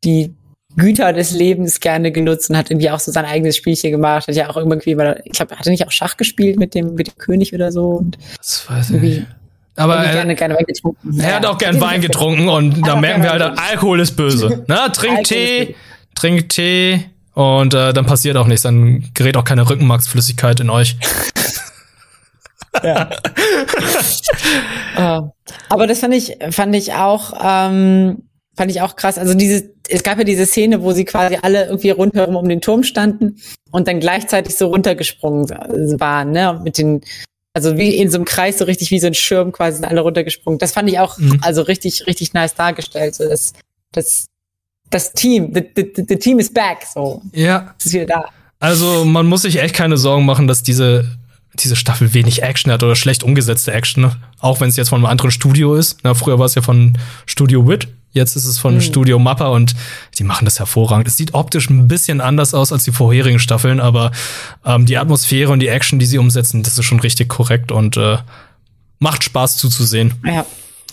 die 0.04 0.34
Güter 0.78 1.14
des 1.14 1.32
Lebens 1.32 1.80
gerne 1.80 2.12
genutzt 2.12 2.50
und 2.50 2.58
hat 2.58 2.70
irgendwie 2.70 2.90
auch 2.90 3.00
so 3.00 3.12
sein 3.12 3.26
eigenes 3.26 3.56
Spielchen 3.56 3.92
gemacht. 3.92 4.28
Hat 4.28 4.36
ja 4.36 4.50
auch 4.50 4.58
irgendwie, 4.58 4.92
ich 4.92 5.32
glaube, 5.32 5.56
hat 5.56 5.66
er 5.66 5.72
nicht 5.72 5.88
auch 5.88 5.92
Schach 5.92 6.18
gespielt 6.18 6.60
mit 6.60 6.76
dem, 6.76 6.96
mit 6.96 7.08
dem 7.08 7.18
König 7.18 7.54
oder 7.54 7.72
so? 7.72 7.92
Und 7.92 8.18
das 8.38 8.70
weiß 8.70 8.90
ich 8.92 9.02
nicht. 9.02 9.26
Aber 9.78 9.98
er, 9.98 10.12
gerne, 10.14 10.36
gerne 10.36 10.56
Wein 10.56 10.66
getrunken. 10.66 11.20
er 11.20 11.36
hat 11.36 11.46
auch 11.46 11.58
gern 11.58 11.80
Wein 11.82 12.02
getrunken 12.02 12.48
und 12.48 12.86
da 12.88 12.96
merken 12.96 13.24
wir 13.24 13.32
halt, 13.32 13.42
Alkohol 13.42 14.00
ist 14.00 14.16
böse. 14.16 14.64
Na, 14.68 14.90
trink 14.90 15.26
Tee, 15.26 15.76
trink 16.16 16.48
Tee 16.50 17.02
und 17.34 17.74
äh, 17.74 17.92
dann 17.92 18.06
passiert 18.06 18.38
auch 18.38 18.48
nichts. 18.48 18.62
Dann 18.62 19.04
gerät 19.14 19.36
auch 19.36 19.44
keine 19.44 19.70
Rückenmarksflüssigkeit 19.70 20.62
in 20.62 20.70
euch. 20.70 20.98
ja. 22.84 23.10
uh, 24.98 25.30
aber 25.70 25.88
das 25.88 26.00
fand 26.00 26.14
ich, 26.14 26.38
fand 26.52 26.76
ich 26.76 26.94
auch, 26.94 27.34
ähm, 27.44 28.24
fand 28.56 28.72
ich 28.72 28.82
auch 28.82 28.96
krass. 28.96 29.18
Also 29.18 29.34
diese, 29.34 29.70
es 29.90 30.04
gab 30.04 30.18
ja 30.18 30.24
diese 30.24 30.46
Szene, 30.46 30.82
wo 30.82 30.92
sie 30.92 31.06
quasi 31.06 31.38
alle 31.42 31.66
irgendwie 31.66 31.92
rundherum 31.92 32.36
um 32.36 32.48
den 32.48 32.62
Turm 32.62 32.84
standen 32.84 33.38
und 33.72 33.88
dann 33.88 34.00
gleichzeitig 34.00 34.56
so 34.56 34.68
runtergesprungen 34.68 35.50
waren, 36.00 36.32
ne, 36.32 36.60
mit 36.64 36.78
den, 36.78 37.02
also 37.54 37.78
wie 37.78 37.96
in 37.96 38.10
so 38.10 38.18
einem 38.18 38.26
Kreis, 38.26 38.58
so 38.58 38.66
richtig 38.66 38.92
wie 38.92 39.00
so 39.00 39.08
ein 39.08 39.14
Schirm 39.14 39.52
quasi 39.52 39.78
sind 39.78 39.86
alle 39.86 40.02
runtergesprungen. 40.02 40.60
Das 40.60 40.72
fand 40.72 40.90
ich 40.90 41.00
auch, 41.00 41.18
mhm. 41.18 41.40
also 41.42 41.62
richtig, 41.62 42.08
richtig 42.08 42.34
nice 42.34 42.56
dargestellt. 42.56 43.16
So 43.16 43.28
das, 43.28 43.54
das, 43.92 44.28
das 44.90 45.14
Team, 45.14 45.54
the, 45.54 45.64
the, 45.76 46.06
the 46.08 46.18
team 46.18 46.40
is 46.40 46.52
back, 46.52 46.86
so. 46.92 47.22
Ja. 47.34 47.76
ist 47.84 47.94
wieder 47.94 48.06
da. 48.06 48.26
Also 48.60 49.06
man 49.06 49.28
muss 49.28 49.44
sich 49.44 49.62
echt 49.62 49.76
keine 49.76 49.98
Sorgen 49.98 50.26
machen, 50.26 50.48
dass 50.48 50.64
diese 50.64 51.06
diese 51.60 51.76
Staffel 51.76 52.14
wenig 52.14 52.44
Action 52.44 52.72
hat 52.72 52.84
oder 52.84 52.96
schlecht 52.96 53.24
umgesetzte 53.24 53.72
Action, 53.74 54.04
ne? 54.04 54.16
auch 54.40 54.60
wenn 54.60 54.70
es 54.70 54.76
jetzt 54.76 54.90
von 54.90 54.98
einem 55.00 55.06
anderen 55.06 55.32
Studio 55.32 55.76
ist. 55.76 56.00
Na, 56.04 56.14
früher 56.14 56.40
war 56.40 56.46
es 56.46 56.56
ja 56.56 56.62
von 56.62 56.98
Studio 57.26 57.68
Wit, 57.68 57.88
jetzt 58.12 58.36
ist 58.36 58.46
es 58.46 58.58
von 58.58 58.76
mhm. 58.76 58.82
Studio 58.82 59.20
Mappa 59.20 59.48
und 59.48 59.76
die 60.18 60.24
machen 60.24 60.46
das 60.46 60.60
hervorragend. 60.60 61.08
Es 61.08 61.18
sieht 61.18 61.34
optisch 61.34 61.70
ein 61.70 61.88
bisschen 61.88 62.22
anders 62.22 62.54
aus 62.54 62.72
als 62.72 62.84
die 62.84 62.92
vorherigen 62.92 63.40
Staffeln, 63.40 63.80
aber 63.80 64.12
ähm, 64.66 64.86
die 64.86 64.98
Atmosphäre 64.98 65.52
und 65.52 65.60
die 65.60 65.68
Action, 65.68 66.00
die 66.00 66.06
sie 66.06 66.18
umsetzen, 66.18 66.64
das 66.64 66.78
ist 66.78 66.86
schon 66.86 67.00
richtig 67.00 67.30
korrekt 67.30 67.72
und 67.72 67.98
äh, 67.98 68.18
macht 69.00 69.24
Spaß 69.24 69.58
zuzusehen. 69.58 70.14
Ja. 70.26 70.46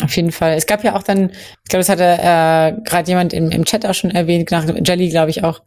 Auf 0.02 0.16
jeden 0.16 0.32
Fall. 0.32 0.54
Es 0.54 0.66
gab 0.66 0.82
ja 0.82 0.96
auch 0.96 1.02
dann, 1.02 1.30
ich 1.30 1.68
glaube, 1.68 1.84
das 1.84 1.88
hatte 1.88 2.02
äh, 2.02 2.88
gerade 2.88 3.08
jemand 3.08 3.32
im, 3.32 3.50
im 3.50 3.64
Chat 3.64 3.86
auch 3.86 3.94
schon 3.94 4.10
erwähnt, 4.10 4.50
nach 4.50 4.64
Jelly, 4.84 5.10
glaube 5.10 5.30
ich 5.30 5.44
auch, 5.44 5.60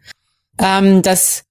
ähm, 0.59 1.01
dass 1.03 1.43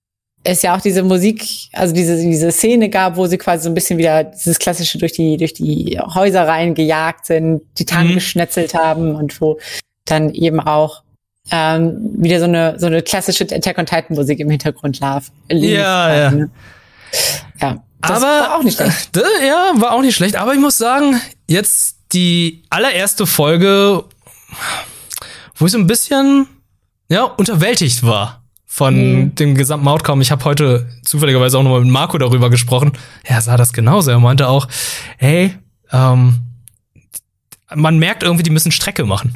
es 0.45 0.61
ja 0.61 0.77
auch 0.77 0.81
diese 0.81 1.03
Musik, 1.03 1.43
also 1.73 1.95
diese, 1.95 2.19
diese 2.19 2.53
Szene 2.53 2.91
gab, 2.91 3.17
wo 3.17 3.27
sie 3.27 3.39
quasi 3.39 3.65
so 3.65 3.71
ein 3.71 3.75
bisschen 3.75 3.99
wieder 3.99 4.25
dieses 4.25 4.59
klassische 4.59 4.99
durch 4.99 5.13
die, 5.13 5.39
durch 5.39 5.55
die 5.55 5.99
Häuser 5.99 6.47
rein 6.47 6.75
gejagt 6.75 7.27
sind, 7.27 7.63
die 7.79 7.87
Tanken 7.87 8.13
mhm. 8.13 8.17
geschnetzelt 8.17 8.75
haben 8.75 9.15
und 9.15 9.41
wo 9.41 9.59
dann 10.05 10.33
eben 10.35 10.61
auch 10.61 11.03
ähm, 11.51 11.97
wieder 12.19 12.39
so 12.39 12.45
eine, 12.45 12.79
so 12.79 12.87
eine 12.87 13.03
klassische 13.03 13.45
Attack 13.45 13.79
on 13.79 13.87
Titan 13.87 14.17
Musik 14.17 14.39
im 14.39 14.51
Hintergrund 14.51 15.01
lief. 15.49 15.71
Ja, 15.71 16.15
ja. 16.15 16.31
Ne? 16.31 16.51
Ja. 17.61 17.83
Das 18.03 18.23
aber 18.23 18.27
war 18.27 18.59
auch 18.59 18.63
nicht 18.63 18.77
schlecht. 18.77 19.11
Ja, 19.47 19.73
war 19.77 19.93
auch 19.93 20.03
nicht 20.03 20.15
schlecht. 20.15 20.37
Aber 20.37 20.53
ich 20.53 20.61
muss 20.61 20.77
sagen, 20.77 21.21
jetzt 21.49 21.97
die 22.13 22.65
allererste 22.69 23.27
Folge, 23.27 24.05
wo 25.55 25.65
ich 25.65 25.73
so 25.73 25.79
ein 25.79 25.87
bisschen 25.87 26.47
ja 27.09 27.23
unterwältigt 27.23 28.03
war 28.03 28.44
von 28.75 28.97
mhm. 28.97 29.35
dem 29.37 29.55
gesamten 29.55 29.87
Outcome. 29.87 30.21
Ich 30.21 30.33
habe 30.33 30.45
heute 30.45 30.89
zufälligerweise 31.05 31.57
auch 31.57 31.63
nochmal 31.63 31.83
mit 31.83 31.93
Marco 31.93 32.19
darüber 32.19 32.51
gesprochen. 32.51 32.91
Er 33.23 33.41
sah 33.41 33.57
das 33.57 33.73
genauso. 33.73 34.11
Er 34.11 34.19
meinte 34.19 34.49
auch, 34.49 34.67
hey, 35.17 35.55
ähm, 35.93 36.41
man 37.73 37.99
merkt 38.01 38.25
irgendwie, 38.25 38.43
die 38.43 38.51
müssen 38.51 38.73
Strecke 38.73 39.05
machen. 39.05 39.35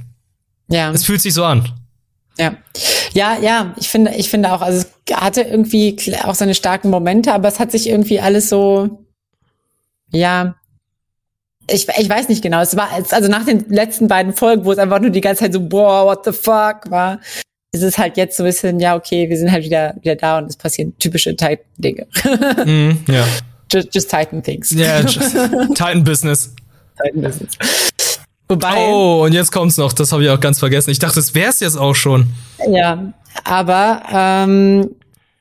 Ja. 0.67 0.91
Es 0.91 1.05
fühlt 1.05 1.21
sich 1.21 1.35
so 1.35 1.45
an. 1.45 1.71
Ja. 2.37 2.57
Ja, 3.13 3.39
ja, 3.39 3.75
ich 3.77 3.89
finde, 3.89 4.13
ich 4.17 4.29
finde 4.29 4.51
auch, 4.51 4.61
also 4.61 4.85
es 4.85 5.15
hatte 5.15 5.43
irgendwie 5.43 5.97
auch 6.25 6.35
seine 6.35 6.57
starken 6.57 6.91
Momente, 6.91 7.33
aber 7.33 7.47
es 7.47 7.61
hat 7.61 7.71
sich 7.71 7.89
irgendwie 7.89 8.19
alles 8.19 8.49
so, 8.49 9.07
ja, 10.11 10.57
ich, 11.71 11.87
ich 11.89 12.11
weiß 12.11 12.29
nicht 12.29 12.43
genau. 12.43 12.61
Es 12.61 12.77
war, 12.77 12.89
also 12.91 13.29
nach 13.29 13.45
den 13.45 13.69
letzten 13.69 14.09
beiden 14.09 14.33
Folgen, 14.33 14.65
wo 14.65 14.73
es 14.73 14.79
einfach 14.79 14.99
nur 14.99 15.11
die 15.11 15.21
ganze 15.21 15.45
Zeit 15.45 15.53
so, 15.53 15.61
boah, 15.61 16.07
what 16.07 16.25
the 16.25 16.33
fuck 16.33 16.91
war, 16.91 17.21
ist 17.73 17.83
es 17.83 17.99
halt 17.99 18.17
jetzt 18.17 18.37
so 18.37 18.43
ein 18.43 18.47
bisschen, 18.47 18.81
ja, 18.81 18.97
okay, 18.97 19.29
wir 19.29 19.37
sind 19.37 19.53
halt 19.53 19.65
wieder, 19.65 19.95
wieder 20.01 20.17
da 20.17 20.39
und 20.39 20.47
es 20.47 20.57
passieren 20.57 20.95
typische 20.99 21.37
Titan-Dinge. 21.37 22.07
Mm, 22.65 22.91
ja. 23.11 23.27
Just, 23.71 23.95
just 23.95 24.11
Titan 24.11 24.43
Things. 24.43 24.71
Ja, 24.71 25.01
yeah, 25.01 25.03
Titan 25.75 26.03
Business. 26.03 26.55
Titan 26.97 27.21
Business. 27.21 27.59
Wobei. 28.49 28.89
Oh, 28.89 29.25
und 29.27 29.35
jetzt 29.35 29.53
kommt's 29.53 29.77
noch, 29.77 29.93
das 29.93 30.11
habe 30.11 30.25
ich 30.25 30.31
auch 30.31 30.41
ganz 30.41 30.59
vergessen. 30.59 30.89
Ich 30.89 30.99
dachte, 30.99 31.17
das 31.17 31.35
wär's 31.35 31.61
jetzt 31.61 31.77
auch 31.77 31.93
schon. 31.93 32.29
Ja, 32.67 33.13
aber 33.45 34.03
ähm, 34.11 34.89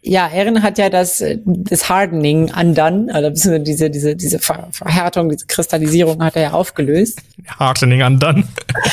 ja, 0.01 0.27
Erin 0.27 0.63
hat 0.63 0.77
ja 0.77 0.89
das, 0.89 1.23
das 1.45 1.89
Hardening 1.89 2.51
undone, 2.57 3.13
also 3.13 3.29
diese, 3.59 3.89
diese, 3.89 4.15
diese 4.15 4.39
Verhärtung, 4.39 5.29
diese 5.29 5.45
Kristallisierung 5.47 6.23
hat 6.23 6.35
er 6.35 6.41
ja 6.43 6.51
aufgelöst. 6.51 7.19
Hardening 7.59 8.03
undone. 8.03 8.43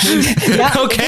ja, 0.58 0.72
okay. 0.82 1.02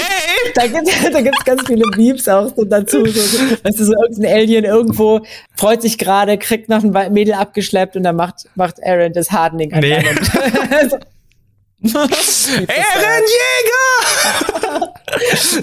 Da 0.55 0.67
gibt 0.67 0.87
es 0.87 1.11
da 1.11 1.21
gibt's 1.21 1.43
ganz 1.43 1.63
viele 1.65 1.83
Beeps 1.95 2.27
auch 2.27 2.49
so 2.55 2.63
dazu. 2.63 3.05
So, 3.05 3.19
weißt 3.63 3.79
du, 3.79 3.85
so 3.85 3.93
irgendein 4.01 4.33
Alien 4.33 4.65
irgendwo 4.65 5.21
freut 5.55 5.81
sich 5.81 5.97
gerade, 5.97 6.37
kriegt 6.37 6.69
noch 6.69 6.83
ein 6.83 7.13
Mädel 7.13 7.33
abgeschleppt 7.33 7.95
und 7.95 8.03
dann 8.03 8.15
macht, 8.15 8.45
macht 8.55 8.83
Aaron 8.83 9.13
das 9.13 9.31
Hardening 9.31 9.73
undone. 9.73 10.03
Nee. 10.03 10.97
Ehrenjäger! 11.83 12.67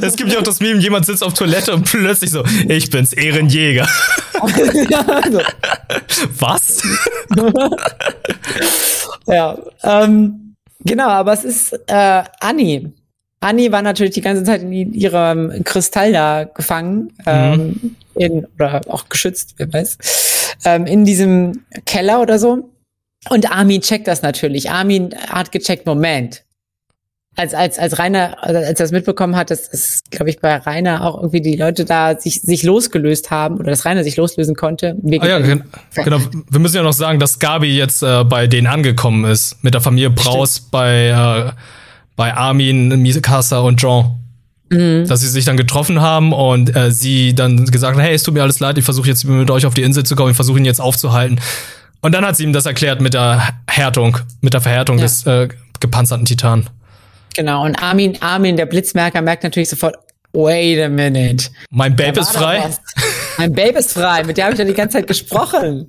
es 0.00 0.16
gibt 0.16 0.33
ja 0.33 0.38
auch 0.38 0.44
das 0.44 0.61
Meme, 0.61 0.81
jemand 0.81 1.07
sitzt 1.07 1.24
auf 1.24 1.35
Toilette 1.35 1.74
und 1.74 1.85
plötzlich 1.85 2.31
so, 2.31 2.44
ich 2.68 2.88
bin's, 2.90 3.12
Ehrenjäger. 3.12 3.88
Was? 6.38 6.83
ja, 9.27 9.59
ähm, 9.83 10.55
genau, 10.85 11.09
aber 11.09 11.33
es 11.33 11.44
ist 11.44 11.72
äh, 11.88 12.22
Annie. 12.40 12.92
Annie 13.40 13.72
war 13.72 13.83
natürlich 13.83 14.14
die 14.14 14.20
ganze 14.20 14.44
Zeit 14.44 14.62
in 14.62 14.72
ihrem 14.72 15.64
Kristall 15.64 16.12
da 16.12 16.44
gefangen, 16.44 17.12
mhm. 17.18 17.27
ähm, 17.27 17.96
in, 18.14 18.46
oder 18.55 18.81
auch 18.88 19.09
geschützt, 19.09 19.55
wer 19.57 19.72
weiß, 19.72 19.98
ähm, 20.64 20.87
in 20.87 21.05
diesem 21.05 21.64
Keller 21.85 22.20
oder 22.20 22.38
so. 22.38 22.70
Und 23.31 23.51
Armin 23.51 23.81
checkt 23.81 24.07
das 24.07 24.23
natürlich. 24.23 24.71
Armin 24.71 25.15
hat 25.29 25.53
gecheckt, 25.53 25.87
Moment, 25.87 26.45
als, 27.37 27.53
als, 27.53 27.79
als 27.79 27.99
Rainer, 27.99 28.37
also 28.43 28.59
als 28.59 28.79
er 28.79 28.87
es 28.87 28.93
mitbekommen 28.93 29.35
hat, 29.35 29.51
dass, 29.51 29.71
dass 29.71 30.03
glaube 30.11 30.31
ich, 30.31 30.41
bei 30.41 30.57
Rainer 30.57 31.05
auch 31.05 31.17
irgendwie 31.17 31.41
die 31.41 31.57
Leute 31.57 31.85
da 31.85 32.19
sich, 32.19 32.41
sich 32.43 32.63
losgelöst 32.63 33.31
haben 33.31 33.57
oder 33.57 33.71
dass 33.71 33.85
Rainer 33.85 34.05
sich 34.05 34.17
loslösen 34.17 34.55
konnte. 34.55 34.97
Ah 35.21 35.27
ja, 35.27 35.39
genau. 35.41 36.21
Wir 36.51 36.61
müssen 36.61 36.77
ja 36.77 36.83
noch 36.83 36.93
sagen, 36.93 37.19
dass 37.19 37.39
Gabi 37.39 37.77
jetzt 37.77 38.03
äh, 38.03 38.25
bei 38.25 38.47
denen 38.47 38.67
angekommen 38.69 39.25
ist, 39.25 39.63
mit 39.63 39.75
der 39.75 39.81
Familie 39.81 40.11
Braus 40.11 40.57
Stimmt. 40.57 40.71
bei, 40.71 41.07
äh, 41.09 41.53
bei 42.15 42.35
Armin, 42.35 42.89
Mikasa 43.03 43.59
und 43.61 43.81
Jean. 43.81 44.13
Mhm. 44.71 45.07
Dass 45.09 45.21
sie 45.21 45.29
sich 45.29 45.45
dann 45.45 45.57
getroffen 45.57 46.01
haben 46.01 46.33
und 46.33 46.75
äh, 46.75 46.91
sie 46.91 47.35
dann 47.35 47.67
gesagt 47.67 47.97
haben, 47.97 48.03
hey, 48.03 48.15
es 48.15 48.23
tut 48.23 48.35
mir 48.35 48.43
alles 48.43 48.61
leid, 48.61 48.79
ich 48.79 48.85
versuche 48.85 49.09
jetzt 49.09 49.25
mit 49.25 49.51
euch 49.51 49.67
auf 49.67 49.75
die 49.75 49.83
Insel 49.83 50.05
zu 50.05 50.17
kommen, 50.17 50.31
ich 50.31 50.37
versuche 50.37 50.59
ihn 50.59 50.65
jetzt 50.65 50.81
aufzuhalten. 50.81 51.39
Und 52.05 52.12
dann 52.12 52.27
hat 52.27 52.37
sie 52.37 52.45
ihm 52.45 52.53
das 52.53 52.67
erklärt 52.67 53.01
mit 53.01 53.14
der 53.14 53.55
Härtung, 53.67 54.19
mit 54.43 54.53
der 54.53 54.61
Verhärtung 54.61 54.99
ja. 54.99 55.05
des 55.05 55.27
äh, 55.27 55.49
gepanzerten 55.81 56.27
Titanen. 56.27 56.69
Genau, 57.35 57.64
und 57.64 57.83
Armin, 57.83 58.19
Armin, 58.21 58.59
der 58.59 58.67
Blitzmerker, 58.67 59.23
merkt 59.23 59.43
natürlich 59.43 59.71
sofort, 59.71 59.97
wait 60.35 60.83
a 60.83 60.90
minute. 60.90 61.49
Mein 61.71 61.97
Babe 61.97 62.21
ist 62.21 62.33
frei. 62.33 62.71
Mein 63.38 63.55
Babe 63.55 63.79
ist 63.79 63.95
frei, 63.95 64.23
mit 64.23 64.37
der 64.37 64.45
habe 64.45 64.53
ich 64.53 64.59
ja 64.59 64.67
die 64.67 64.75
ganze 64.75 64.99
Zeit 64.99 65.07
gesprochen. 65.07 65.87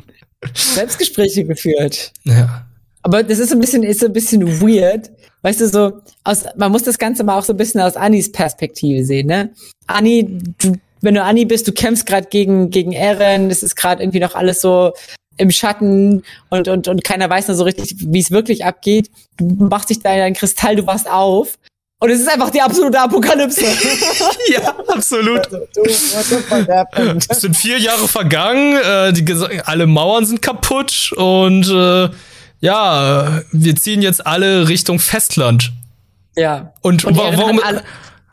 Selbstgespräche 0.54 1.44
geführt. 1.44 2.14
Ja. 2.24 2.66
Aber 3.02 3.22
das 3.22 3.40
ist 3.40 3.52
ein 3.52 3.60
bisschen, 3.60 3.84
ist 3.84 4.02
ein 4.02 4.14
bisschen 4.14 4.62
weird. 4.62 5.12
Weißt 5.42 5.60
du, 5.60 5.68
so, 5.68 6.00
aus, 6.24 6.46
man 6.56 6.72
muss 6.72 6.84
das 6.84 6.98
Ganze 6.98 7.26
mal 7.26 7.38
auch 7.38 7.44
so 7.44 7.52
ein 7.52 7.58
bisschen 7.58 7.82
aus 7.82 7.98
Annis 7.98 8.32
Perspektive 8.32 9.04
sehen, 9.04 9.28
ne? 9.28 9.50
Anni, 9.86 10.40
du, 10.60 10.78
wenn 11.02 11.14
du 11.14 11.22
Anni 11.22 11.44
bist, 11.44 11.68
du 11.68 11.74
kämpfst 11.74 12.06
gerade 12.06 12.28
gegen, 12.30 12.70
gegen 12.70 12.94
Eren, 12.94 13.52
es 13.52 13.64
ist 13.64 13.76
gerade 13.76 14.02
irgendwie 14.02 14.22
noch 14.22 14.34
alles 14.34 14.62
so 14.62 14.94
im 15.38 15.52
Schatten 15.52 16.24
und, 16.50 16.68
und, 16.68 16.88
und 16.88 17.04
keiner 17.04 17.30
weiß 17.30 17.48
nur 17.48 17.58
so 17.58 17.64
richtig, 17.64 17.96
wie 18.00 18.20
es 18.20 18.32
wirklich 18.32 18.66
abgeht. 18.66 19.10
Du 19.38 19.66
machst 19.66 19.90
dich 19.90 20.00
da 20.00 20.14
in 20.14 20.22
einen 20.22 20.36
Kristall, 20.36 20.76
du 20.76 20.88
wachst 20.88 21.10
auf. 21.10 21.58
Und 22.00 22.10
es 22.10 22.20
ist 22.20 22.28
einfach 22.28 22.50
die 22.50 22.62
absolute 22.62 23.00
Apokalypse. 23.00 23.66
ja, 24.52 24.76
absolut. 24.88 25.48
Also, 25.52 27.18
es 27.30 27.42
sind 27.42 27.56
vier 27.56 27.80
Jahre 27.80 28.08
vergangen, 28.08 28.76
äh, 28.76 29.14
die, 29.14 29.26
alle 29.64 29.88
Mauern 29.88 30.26
sind 30.26 30.42
kaputt 30.42 31.14
und 31.16 31.68
äh, 31.70 32.10
ja, 32.60 33.42
wir 33.52 33.76
ziehen 33.76 34.02
jetzt 34.02 34.26
alle 34.26 34.68
Richtung 34.68 35.00
Festland. 35.00 35.72
Ja. 36.36 36.74
Und, 36.82 37.06
und 37.06 37.18
warum? 37.18 37.60
Alle, 37.64 37.82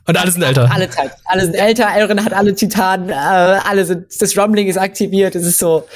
und 0.07 0.17
alle 0.17 0.31
sind 0.31 0.43
älter. 0.43 0.71
Alle 0.73 0.91
Zeit. 0.91 1.13
Alle 1.25 1.45
sind 1.45 1.55
älter, 1.55 1.85
Eren 1.85 2.25
hat 2.25 2.33
alle 2.33 2.55
Titanen, 2.55 3.11
äh, 3.11 3.13
alle 3.13 3.85
sind, 3.85 4.07
das 4.21 4.37
Rumbling 4.37 4.67
ist 4.67 4.77
aktiviert, 4.77 5.35
es 5.37 5.47
ist 5.47 5.59
so, 5.59 5.87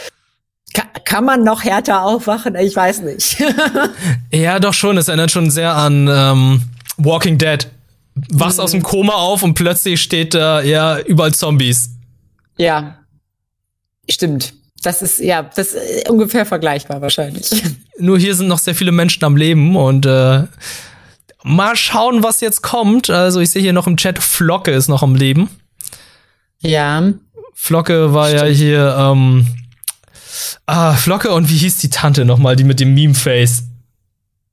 kann 1.05 1.25
man 1.25 1.45
noch 1.45 1.65
härter 1.65 2.03
aufwachen? 2.03 2.55
Ich 2.57 2.75
weiß 2.75 3.01
nicht. 3.03 3.43
ja, 4.33 4.59
doch 4.59 4.75
schon. 4.75 4.97
Es 4.99 5.09
erinnert 5.09 5.31
schon 5.31 5.51
sehr 5.51 5.75
an 5.75 6.09
ähm, 6.11 6.63
Walking 6.97 7.39
Dead. 7.39 7.69
Wachst 8.31 8.59
mhm. 8.59 8.65
aus 8.65 8.71
dem 8.73 8.83
Koma 8.83 9.15
auf 9.15 9.43
und 9.43 9.55
plötzlich 9.55 10.01
steht 10.01 10.35
da 10.35 10.63
ja 10.63 10.99
überall 11.01 11.35
Zombies. 11.35 11.91
Ja, 12.57 12.99
stimmt. 14.09 14.55
Das 14.83 15.03
ist 15.03 15.19
ja, 15.19 15.43
das 15.43 15.73
ist 15.73 16.09
ungefähr 16.09 16.47
vergleichbar 16.47 17.01
wahrscheinlich. 17.01 17.51
Nur 17.99 18.19
hier 18.19 18.35
sind 18.35 18.49
noch 18.49 18.59
sehr 18.59 18.75
viele 18.75 18.93
Menschen 18.93 19.25
am 19.25 19.37
Leben 19.37 19.77
und 19.77 20.07
äh, 20.07 20.45
mal 21.43 21.77
schauen, 21.77 22.23
was 22.23 22.41
jetzt 22.41 22.63
kommt. 22.63 23.11
Also 23.11 23.41
ich 23.41 23.51
sehe 23.51 23.63
hier 23.63 23.73
noch 23.73 23.87
im 23.87 23.97
Chat, 23.97 24.19
Flocke 24.19 24.71
ist 24.71 24.89
noch 24.89 25.03
am 25.03 25.15
Leben. 25.15 25.49
Ja. 26.61 27.13
Flocke 27.55 28.13
war 28.13 28.29
Stimmt. 28.29 28.43
ja 28.43 28.49
hier 28.49 28.97
ähm, 28.99 29.47
Ah, 30.67 30.95
Flocke 30.95 31.31
und 31.33 31.51
wie 31.51 31.57
hieß 31.57 31.79
die 31.79 31.91
Tante 31.91 32.25
nochmal, 32.25 32.57
die 32.57 32.65
mit 32.65 32.81
dem 32.81 32.95
Meme-Face? 32.95 33.65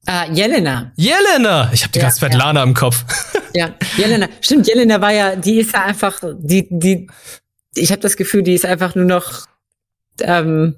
Ah, 0.05 0.25
Jelena. 0.31 0.91
Jelena! 0.95 1.69
Ich 1.73 1.83
habe 1.83 1.91
die 1.93 1.99
ja, 1.99 2.05
ganze 2.05 2.19
Zeit 2.19 2.33
ja. 2.33 2.39
Lana 2.39 2.63
im 2.63 2.73
Kopf. 2.73 3.05
Ja, 3.55 3.75
Jelena. 3.97 4.29
Stimmt, 4.41 4.67
Jelena 4.67 4.99
war 4.99 5.11
ja, 5.11 5.35
die 5.35 5.59
ist 5.59 5.73
ja 5.73 5.83
einfach, 5.83 6.19
die, 6.39 6.67
die, 6.71 7.07
ich 7.75 7.91
habe 7.91 8.01
das 8.01 8.17
Gefühl, 8.17 8.41
die 8.41 8.55
ist 8.55 8.65
einfach 8.65 8.95
nur 8.95 9.05
noch 9.05 9.45
ähm, 10.21 10.73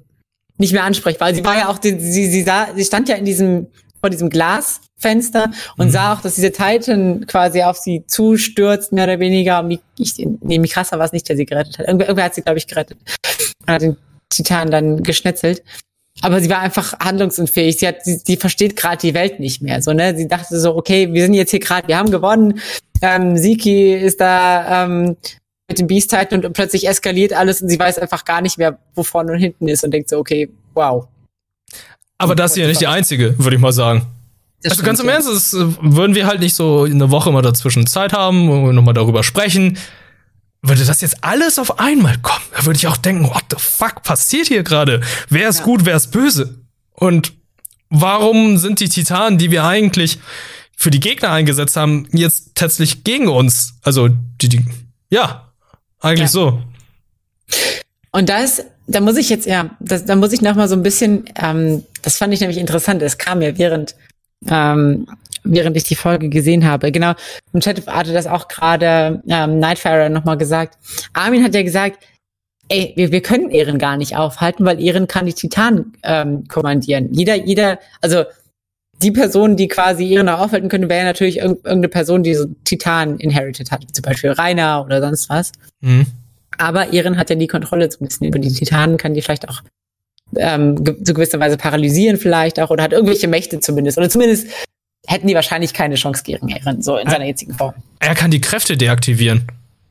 nicht 0.58 0.74
mehr 0.74 0.84
ansprechbar. 0.84 1.34
Sie 1.34 1.42
war 1.42 1.56
ja 1.56 1.68
auch, 1.68 1.78
die, 1.78 1.98
sie, 1.98 2.30
sie 2.30 2.42
sah, 2.42 2.68
sie 2.74 2.84
stand 2.84 3.08
ja 3.08 3.16
in 3.16 3.24
diesem, 3.24 3.68
vor 3.98 4.10
diesem 4.10 4.28
Glasfenster 4.28 5.50
und 5.78 5.86
mhm. 5.86 5.90
sah 5.90 6.12
auch, 6.12 6.20
dass 6.20 6.34
diese 6.34 6.52
Titan 6.52 7.26
quasi 7.26 7.62
auf 7.62 7.78
sie 7.78 8.04
zustürzt, 8.06 8.92
mehr 8.92 9.04
oder 9.04 9.20
weniger. 9.20 9.66
Ich, 9.96 10.14
nee, 10.18 10.58
Mikasa 10.58 10.98
war 10.98 11.06
es 11.06 11.12
nicht, 11.12 11.26
der 11.28 11.36
sie 11.36 11.46
gerettet 11.46 11.78
hat. 11.78 11.86
Irgendwer, 11.86 12.08
irgendwer 12.08 12.24
hat 12.26 12.34
sie, 12.34 12.42
glaube 12.42 12.58
ich, 12.58 12.66
gerettet. 12.66 12.98
Und 13.62 13.72
hat 13.72 13.80
den 13.80 13.96
Titan 14.28 14.70
dann 14.70 15.02
geschnetzelt. 15.02 15.62
Aber 16.22 16.40
sie 16.40 16.48
war 16.48 16.60
einfach 16.60 16.98
handlungsunfähig. 16.98 17.76
Sie 17.78 17.86
hat, 17.86 18.04
sie, 18.04 18.20
sie 18.24 18.36
versteht 18.36 18.76
gerade 18.76 18.98
die 18.98 19.14
Welt 19.14 19.38
nicht 19.38 19.60
mehr. 19.60 19.82
So, 19.82 19.92
ne? 19.92 20.16
Sie 20.16 20.28
dachte 20.28 20.58
so, 20.58 20.74
okay, 20.74 21.12
wir 21.12 21.22
sind 21.22 21.34
jetzt 21.34 21.50
hier 21.50 21.60
gerade, 21.60 21.88
wir 21.88 21.98
haben 21.98 22.10
gewonnen. 22.10 22.60
Ähm, 23.02 23.36
Siki 23.36 23.94
ist 23.94 24.20
da 24.20 24.84
ähm, 24.84 25.16
mit 25.68 25.78
dem 25.78 25.86
Beast 25.86 26.10
Titan 26.10 26.44
und 26.44 26.52
plötzlich 26.54 26.88
eskaliert 26.88 27.32
alles 27.32 27.60
und 27.60 27.68
sie 27.68 27.78
weiß 27.78 27.98
einfach 27.98 28.24
gar 28.24 28.40
nicht 28.40 28.56
mehr, 28.56 28.78
wo 28.94 29.02
vorne 29.02 29.32
und 29.32 29.38
hinten 29.38 29.68
ist 29.68 29.84
und 29.84 29.90
denkt 29.90 30.08
so, 30.08 30.18
okay, 30.18 30.48
wow. 30.74 31.06
Aber 32.18 32.34
das 32.34 32.52
ist 32.52 32.58
ja 32.58 32.66
nicht 32.66 32.80
die 32.80 32.86
einzige, 32.86 33.38
würde 33.38 33.56
ich 33.56 33.62
mal 33.62 33.72
sagen. 33.72 34.06
Das 34.62 34.72
also 34.72 34.84
ganz 34.84 35.00
im 35.00 35.08
Ernst, 35.08 35.28
das, 35.28 35.52
äh, 35.52 35.66
würden 35.80 36.14
wir 36.14 36.26
halt 36.26 36.40
nicht 36.40 36.54
so 36.54 36.84
eine 36.84 37.10
Woche 37.10 37.30
mal 37.30 37.42
dazwischen 37.42 37.86
Zeit 37.86 38.14
haben 38.14 38.48
und 38.48 38.74
nochmal 38.74 38.94
darüber 38.94 39.22
sprechen 39.22 39.76
würde 40.68 40.84
das 40.84 41.00
jetzt 41.00 41.22
alles 41.22 41.58
auf 41.58 41.78
einmal 41.78 42.18
kommen, 42.18 42.44
da 42.54 42.64
würde 42.64 42.76
ich 42.76 42.86
auch 42.86 42.96
denken, 42.96 43.24
what 43.24 43.44
the 43.50 43.56
fuck 43.58 44.02
passiert 44.02 44.48
hier 44.48 44.62
gerade? 44.62 45.00
Wer 45.28 45.48
ist 45.48 45.60
ja. 45.60 45.64
gut, 45.64 45.84
wer 45.84 45.96
ist 45.96 46.10
böse? 46.10 46.60
Und 46.92 47.32
warum 47.90 48.58
sind 48.58 48.80
die 48.80 48.88
Titanen, 48.88 49.38
die 49.38 49.50
wir 49.50 49.64
eigentlich 49.64 50.18
für 50.76 50.90
die 50.90 51.00
Gegner 51.00 51.30
eingesetzt 51.30 51.76
haben, 51.76 52.08
jetzt 52.12 52.54
tatsächlich 52.54 53.04
gegen 53.04 53.28
uns? 53.28 53.74
Also, 53.82 54.08
die, 54.08 54.48
die 54.48 54.64
ja, 55.10 55.52
eigentlich 56.00 56.20
ja. 56.20 56.28
so. 56.28 56.62
Und 58.12 58.28
da 58.28 58.38
ist, 58.38 58.64
da 58.86 59.00
muss 59.00 59.16
ich 59.16 59.28
jetzt, 59.28 59.46
ja, 59.46 59.70
das, 59.80 60.04
da 60.04 60.16
muss 60.16 60.32
ich 60.32 60.40
noch 60.40 60.54
mal 60.54 60.68
so 60.68 60.74
ein 60.74 60.82
bisschen, 60.82 61.24
ähm, 61.36 61.84
das 62.02 62.18
fand 62.18 62.32
ich 62.32 62.40
nämlich 62.40 62.58
interessant, 62.58 63.02
es 63.02 63.18
kam 63.18 63.42
ja 63.42 63.56
während 63.58 63.94
ähm, 64.48 65.06
während 65.46 65.76
ich 65.76 65.84
die 65.84 65.96
Folge 65.96 66.28
gesehen 66.28 66.66
habe. 66.66 66.92
Genau, 66.92 67.12
im 67.52 67.60
Chat 67.60 67.86
hatte 67.86 68.12
das 68.12 68.26
auch 68.26 68.48
gerade 68.48 69.22
ähm, 69.28 69.58
Nightfarer 69.58 70.08
nochmal 70.08 70.36
gesagt. 70.36 70.78
Armin 71.12 71.42
hat 71.42 71.54
ja 71.54 71.62
gesagt, 71.62 72.04
ey, 72.68 72.92
wir, 72.96 73.12
wir 73.12 73.22
können 73.22 73.50
Ehren 73.50 73.78
gar 73.78 73.96
nicht 73.96 74.16
aufhalten, 74.16 74.64
weil 74.64 74.80
Ehren 74.80 75.06
kann 75.06 75.26
die 75.26 75.34
Titanen 75.34 75.92
ähm, 76.02 76.46
kommandieren. 76.48 77.12
Jeder, 77.12 77.36
jeder, 77.36 77.78
also 78.00 78.24
die 79.02 79.10
Person, 79.10 79.56
die 79.56 79.68
quasi 79.68 80.10
Ehren 80.10 80.28
aufhalten 80.28 80.68
könnte, 80.68 80.88
wäre 80.88 81.04
natürlich 81.04 81.38
irg 81.38 81.58
irgendeine 81.64 81.88
Person, 81.88 82.22
die 82.22 82.34
so 82.34 82.46
Titan 82.64 83.18
inherited 83.18 83.70
hat, 83.70 83.84
zum 83.92 84.02
Beispiel 84.02 84.30
Rainer 84.30 84.84
oder 84.84 85.00
sonst 85.00 85.28
was. 85.28 85.52
Mhm. 85.80 86.06
Aber 86.58 86.92
Ehren 86.92 87.18
hat 87.18 87.28
ja 87.28 87.36
die 87.36 87.46
Kontrolle 87.46 87.88
bisschen 87.88 88.26
über 88.26 88.38
die 88.38 88.52
Titanen, 88.52 88.96
kann 88.96 89.14
die 89.14 89.20
vielleicht 89.20 89.48
auch 89.48 89.62
ähm, 90.36 90.76
zu 91.04 91.14
gewisser 91.14 91.38
Weise 91.38 91.56
paralysieren 91.56 92.16
vielleicht 92.16 92.58
auch 92.58 92.70
oder 92.70 92.82
hat 92.84 92.92
irgendwelche 92.92 93.28
Mächte 93.28 93.60
zumindest 93.60 93.98
oder 93.98 94.08
zumindest 94.08 94.48
hätten 95.06 95.26
die 95.26 95.34
wahrscheinlich 95.34 95.72
keine 95.72 95.94
Chance 95.94 96.22
gegen 96.24 96.48
Eren, 96.48 96.82
so 96.82 96.96
in 96.96 97.08
seiner 97.08 97.24
jetzigen 97.24 97.54
Form. 97.54 97.74
Er 97.98 98.14
kann 98.14 98.30
die 98.30 98.40
Kräfte 98.40 98.76
deaktivieren. 98.76 99.46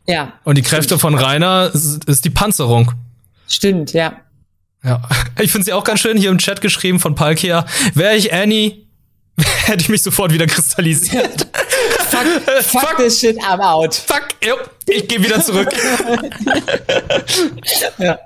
Ja. 0.08 0.34
Und 0.43 0.58
die 0.58 0.62
Kräfte 0.62 0.97
stimmt. 0.97 1.01
von 1.01 1.15
Rainer 1.15 1.71
ist, 1.73 2.25
die 2.25 2.30
Panzerung. 2.30 2.91
Stimmt, 3.47 3.93
ja. 3.93 4.13
Ja. 4.84 5.01
Ich 5.39 5.51
finde 5.51 5.65
sie 5.65 5.73
auch 5.73 5.84
ganz 5.84 5.99
schön 5.99 6.17
hier 6.17 6.30
im 6.30 6.38
Chat 6.38 6.62
geschrieben 6.62 6.99
von 6.99 7.15
Palkia. 7.15 7.65
Wäre 7.93 8.15
ich 8.15 8.34
Annie, 8.34 8.86
hätte 9.65 9.82
ich 9.82 9.89
mich 9.89 10.01
sofort 10.01 10.32
wieder 10.32 10.47
kristallisiert. 10.47 11.47
fuck, 12.10 12.25
fuck, 12.63 12.82
fuck 12.82 12.97
this 12.97 13.19
shit, 13.19 13.38
I'm 13.39 13.60
out. 13.60 13.93
Fuck, 13.95 14.28
jo, 14.43 14.56
ich 14.88 15.08
gehe 15.08 15.21
wieder 15.21 15.41
zurück. 15.41 15.73
ja. 17.97 18.19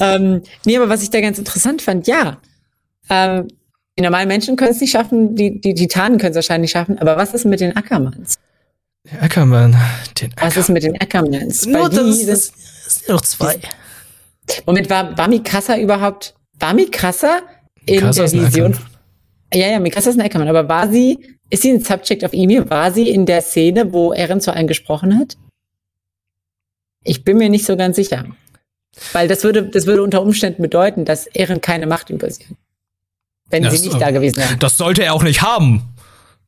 Ähm, 0.00 0.42
nee, 0.64 0.76
aber 0.76 0.88
was 0.88 1.02
ich 1.02 1.10
da 1.10 1.20
ganz 1.20 1.38
interessant 1.38 1.82
fand, 1.82 2.06
ja. 2.06 2.38
Ähm, 3.08 3.48
die 3.98 4.02
normalen 4.02 4.28
Menschen 4.28 4.56
können 4.56 4.72
es 4.72 4.80
nicht 4.80 4.90
schaffen, 4.90 5.34
die, 5.34 5.60
die 5.60 5.74
Titanen 5.74 6.18
können 6.18 6.30
es 6.30 6.36
wahrscheinlich 6.36 6.70
schaffen, 6.70 6.98
aber 6.98 7.16
was 7.16 7.32
ist 7.32 7.44
mit 7.46 7.60
den 7.60 7.76
Ackermanns? 7.76 8.38
Der 9.10 9.22
Ackermann. 9.22 9.76
Den 10.20 10.32
Acker 10.32 10.46
was 10.46 10.56
ist 10.56 10.68
mit 10.68 10.82
den 10.82 11.00
Ackermanns? 11.00 11.64
Nur 11.66 11.88
das, 11.88 12.18
die 12.18 12.26
das, 12.26 12.52
das 12.84 12.94
sind 12.96 13.08
noch 13.08 13.22
zwei. 13.22 13.58
Moment, 14.66 14.90
war, 14.90 15.16
war 15.16 15.28
Mikasa 15.28 15.78
überhaupt, 15.78 16.34
war 16.58 16.74
Mikasa 16.74 17.40
in 17.86 17.96
Mikasa 17.96 18.26
der 18.26 18.32
Vision? 18.32 18.76
Ja, 19.54 19.68
ja, 19.68 19.80
Mikasa 19.80 20.10
ist 20.10 20.18
ein 20.18 20.26
Ackermann, 20.26 20.48
aber 20.48 20.68
war 20.68 20.88
sie, 20.88 21.18
ist 21.48 21.62
sie 21.62 21.70
ein 21.70 21.80
Subject 21.80 22.22
of 22.22 22.32
Emir? 22.32 22.68
War 22.68 22.92
sie 22.92 23.08
in 23.08 23.24
der 23.24 23.40
Szene, 23.40 23.92
wo 23.92 24.12
Eren 24.12 24.40
zu 24.40 24.52
einem 24.52 24.66
gesprochen 24.66 25.18
hat? 25.18 25.36
Ich 27.02 27.24
bin 27.24 27.38
mir 27.38 27.48
nicht 27.48 27.64
so 27.64 27.76
ganz 27.76 27.96
sicher. 27.96 28.26
Weil 29.12 29.28
das 29.28 29.44
würde, 29.44 29.62
das 29.62 29.86
würde 29.86 30.02
unter 30.02 30.22
Umständen 30.22 30.62
bedeuten, 30.62 31.04
dass 31.04 31.26
Ehren 31.26 31.60
keine 31.60 31.86
Macht 31.86 32.10
über 32.10 32.30
sie 32.30 32.44
hat. 32.44 32.56
Wenn 33.50 33.62
das, 33.62 33.80
sie 33.80 33.88
nicht 33.88 34.00
da 34.00 34.10
gewesen 34.10 34.38
wären. 34.38 34.58
Das 34.58 34.76
sollte 34.76 35.04
er 35.04 35.14
auch 35.14 35.22
nicht 35.22 35.42
haben. 35.42 35.82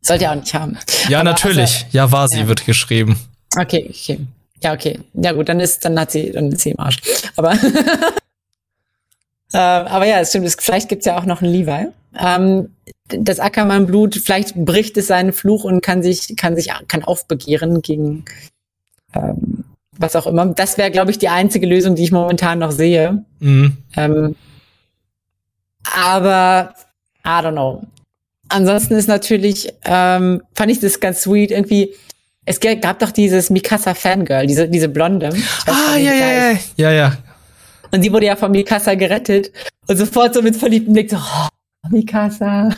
Sollte 0.00 0.24
er 0.24 0.32
auch 0.32 0.36
nicht 0.36 0.54
haben. 0.54 0.78
Ja, 1.08 1.20
Aber 1.20 1.30
natürlich. 1.30 1.84
Also, 1.84 1.86
ja, 1.90 2.12
war 2.12 2.28
sie, 2.28 2.40
ja. 2.40 2.48
wird 2.48 2.64
geschrieben. 2.64 3.18
Okay, 3.56 3.86
okay. 3.88 4.20
Ja, 4.62 4.72
okay. 4.72 5.00
Ja, 5.14 5.32
gut, 5.32 5.48
dann 5.48 5.60
ist, 5.60 5.84
dann 5.84 5.98
hat 5.98 6.10
sie, 6.10 6.32
dann 6.32 6.50
ist 6.50 6.62
sie 6.62 6.70
im 6.70 6.80
Arsch. 6.80 6.98
Aber, 7.36 7.52
äh, 9.52 9.58
aber 9.58 10.06
ja, 10.06 10.20
es 10.20 10.30
stimmt. 10.30 10.52
Vielleicht 10.58 10.88
gibt's 10.88 11.06
ja 11.06 11.18
auch 11.18 11.24
noch 11.24 11.42
einen 11.42 11.52
Levi. 11.52 11.88
Ähm, 12.18 12.70
das 13.08 13.40
Ackermann-Blut, 13.40 14.16
vielleicht 14.16 14.54
bricht 14.54 14.96
es 14.96 15.06
seinen 15.06 15.32
Fluch 15.32 15.64
und 15.64 15.80
kann 15.80 16.02
sich, 16.02 16.36
kann 16.36 16.56
sich, 16.56 16.70
kann 16.88 17.04
aufbegehren 17.04 17.80
gegen, 17.80 18.24
ähm, 19.14 19.64
was 19.96 20.16
auch 20.16 20.26
immer. 20.26 20.46
Das 20.46 20.78
wäre, 20.78 20.90
glaube 20.90 21.10
ich, 21.10 21.18
die 21.18 21.28
einzige 21.28 21.66
Lösung, 21.66 21.94
die 21.94 22.04
ich 22.04 22.12
momentan 22.12 22.58
noch 22.58 22.72
sehe. 22.72 23.24
Mhm. 23.40 23.76
Ähm, 23.96 24.36
aber 25.96 26.74
I 27.28 27.42
don't 27.42 27.52
know. 27.52 27.82
Ansonsten 28.48 28.94
ist 28.94 29.08
natürlich, 29.08 29.68
ähm, 29.84 30.42
fand 30.54 30.72
ich 30.72 30.80
das 30.80 30.98
ganz 30.98 31.20
sweet, 31.20 31.50
irgendwie, 31.50 31.94
es 32.46 32.58
gab 32.60 32.98
doch 33.00 33.10
dieses 33.10 33.50
Mikasa 33.50 33.92
Fangirl, 33.92 34.46
diese, 34.46 34.66
diese 34.68 34.88
Blonde. 34.88 35.28
Ah, 35.66 35.96
ja, 35.98 36.14
ja, 36.14 36.30
ja, 36.30 36.58
ja, 36.76 36.90
ja. 36.90 37.18
Und 37.90 38.02
die 38.02 38.10
wurde 38.10 38.26
ja 38.26 38.36
von 38.36 38.50
Mikasa 38.50 38.94
gerettet 38.94 39.52
und 39.86 39.98
sofort 39.98 40.32
so 40.32 40.40
mit 40.40 40.56
verliebtem 40.56 40.94
Blick 40.94 41.10
so, 41.10 41.18
oh, 41.18 41.48
Mikasa. 41.90 42.70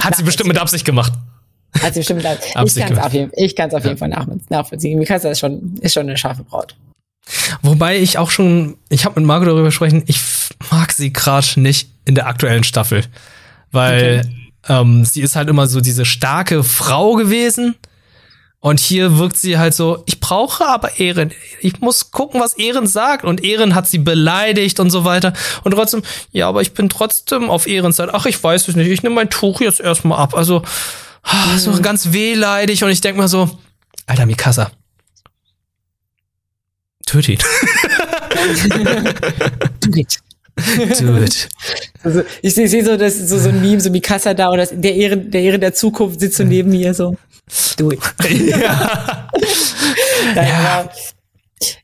Hat 0.00 0.16
sie 0.16 0.22
bestimmt 0.22 0.48
mit 0.48 0.58
Absicht 0.58 0.84
gemacht. 0.84 1.12
Hat 1.82 1.94
sie 1.94 2.00
bestimmt 2.00 2.22
mit 2.22 2.26
Absicht 2.26 2.76
ich 2.76 2.86
kann's 2.86 3.12
gemacht. 3.12 3.32
ich 3.36 3.56
kann 3.56 3.68
es 3.68 3.74
auf 3.74 3.84
jeden 3.84 3.98
Fall 3.98 4.08
nachvollziehen. 4.48 4.98
Mikasa 4.98 5.30
ist 5.30 5.40
schon, 5.40 5.76
ist 5.80 5.94
schon 5.94 6.08
eine 6.08 6.16
scharfe 6.16 6.44
Braut. 6.44 6.76
Wobei 7.62 7.98
ich 7.98 8.16
auch 8.18 8.30
schon, 8.30 8.76
ich 8.88 9.04
habe 9.04 9.20
mit 9.20 9.26
Marco 9.26 9.44
darüber 9.44 9.70
sprechen, 9.70 10.04
ich 10.06 10.20
mag 10.70 10.92
sie 10.92 11.12
gerade 11.12 11.60
nicht 11.60 11.90
in 12.04 12.14
der 12.14 12.26
aktuellen 12.26 12.64
Staffel. 12.64 13.04
Weil 13.70 14.22
okay. 14.24 14.52
ähm, 14.68 15.04
sie 15.04 15.20
ist 15.20 15.36
halt 15.36 15.48
immer 15.48 15.66
so 15.66 15.80
diese 15.80 16.04
starke 16.04 16.64
Frau 16.64 17.14
gewesen. 17.14 17.76
Und 18.60 18.80
hier 18.80 19.18
wirkt 19.18 19.36
sie 19.36 19.56
halt 19.56 19.72
so, 19.72 20.02
ich 20.06 20.18
brauche 20.18 20.66
aber 20.66 20.98
Ehren. 20.98 21.30
Ich 21.60 21.80
muss 21.80 22.10
gucken, 22.10 22.40
was 22.40 22.54
Ehren 22.54 22.88
sagt. 22.88 23.24
Und 23.24 23.44
Ehren 23.44 23.76
hat 23.76 23.86
sie 23.86 23.98
beleidigt 23.98 24.80
und 24.80 24.90
so 24.90 25.04
weiter. 25.04 25.32
Und 25.62 25.72
trotzdem, 25.72 26.02
ja, 26.32 26.48
aber 26.48 26.60
ich 26.60 26.74
bin 26.74 26.88
trotzdem 26.88 27.50
auf 27.50 27.68
Ehrenzeit. 27.68 28.10
Ach, 28.12 28.26
ich 28.26 28.42
weiß 28.42 28.66
es 28.66 28.74
nicht. 28.74 28.88
Ich 28.88 29.04
nehme 29.04 29.14
mein 29.14 29.30
Tuch 29.30 29.60
jetzt 29.60 29.78
erstmal 29.78 30.18
ab. 30.18 30.34
Also, 30.34 30.60
mhm. 30.60 31.58
so 31.58 31.80
ganz 31.80 32.12
wehleidig. 32.12 32.82
Und 32.82 32.90
ich 32.90 33.00
denk 33.00 33.16
mal 33.16 33.28
so, 33.28 33.48
alter 34.06 34.26
Mikasa, 34.26 34.72
töte 37.06 37.32
ihn. 37.32 37.38
Do 39.80 39.90
it. 39.94 40.18
It. 40.58 41.48
Also 42.02 42.22
ich 42.42 42.54
sehe 42.54 42.68
seh 42.68 42.82
so, 42.82 42.96
das 42.96 43.18
so, 43.18 43.38
so 43.38 43.48
ein 43.48 43.60
Meme, 43.60 43.80
so 43.80 43.90
Mikasa 43.90 44.34
da 44.34 44.48
und 44.48 44.58
das, 44.58 44.70
der 44.72 44.94
Ehre, 44.94 45.16
der 45.16 45.40
Ehre 45.42 45.58
der 45.58 45.74
Zukunft 45.74 46.20
sitzt 46.20 46.36
so 46.36 46.44
neben 46.44 46.70
mir 46.70 46.94
so. 46.94 47.16
It. 47.80 48.00
ja. 48.30 49.28
ja. 50.34 50.90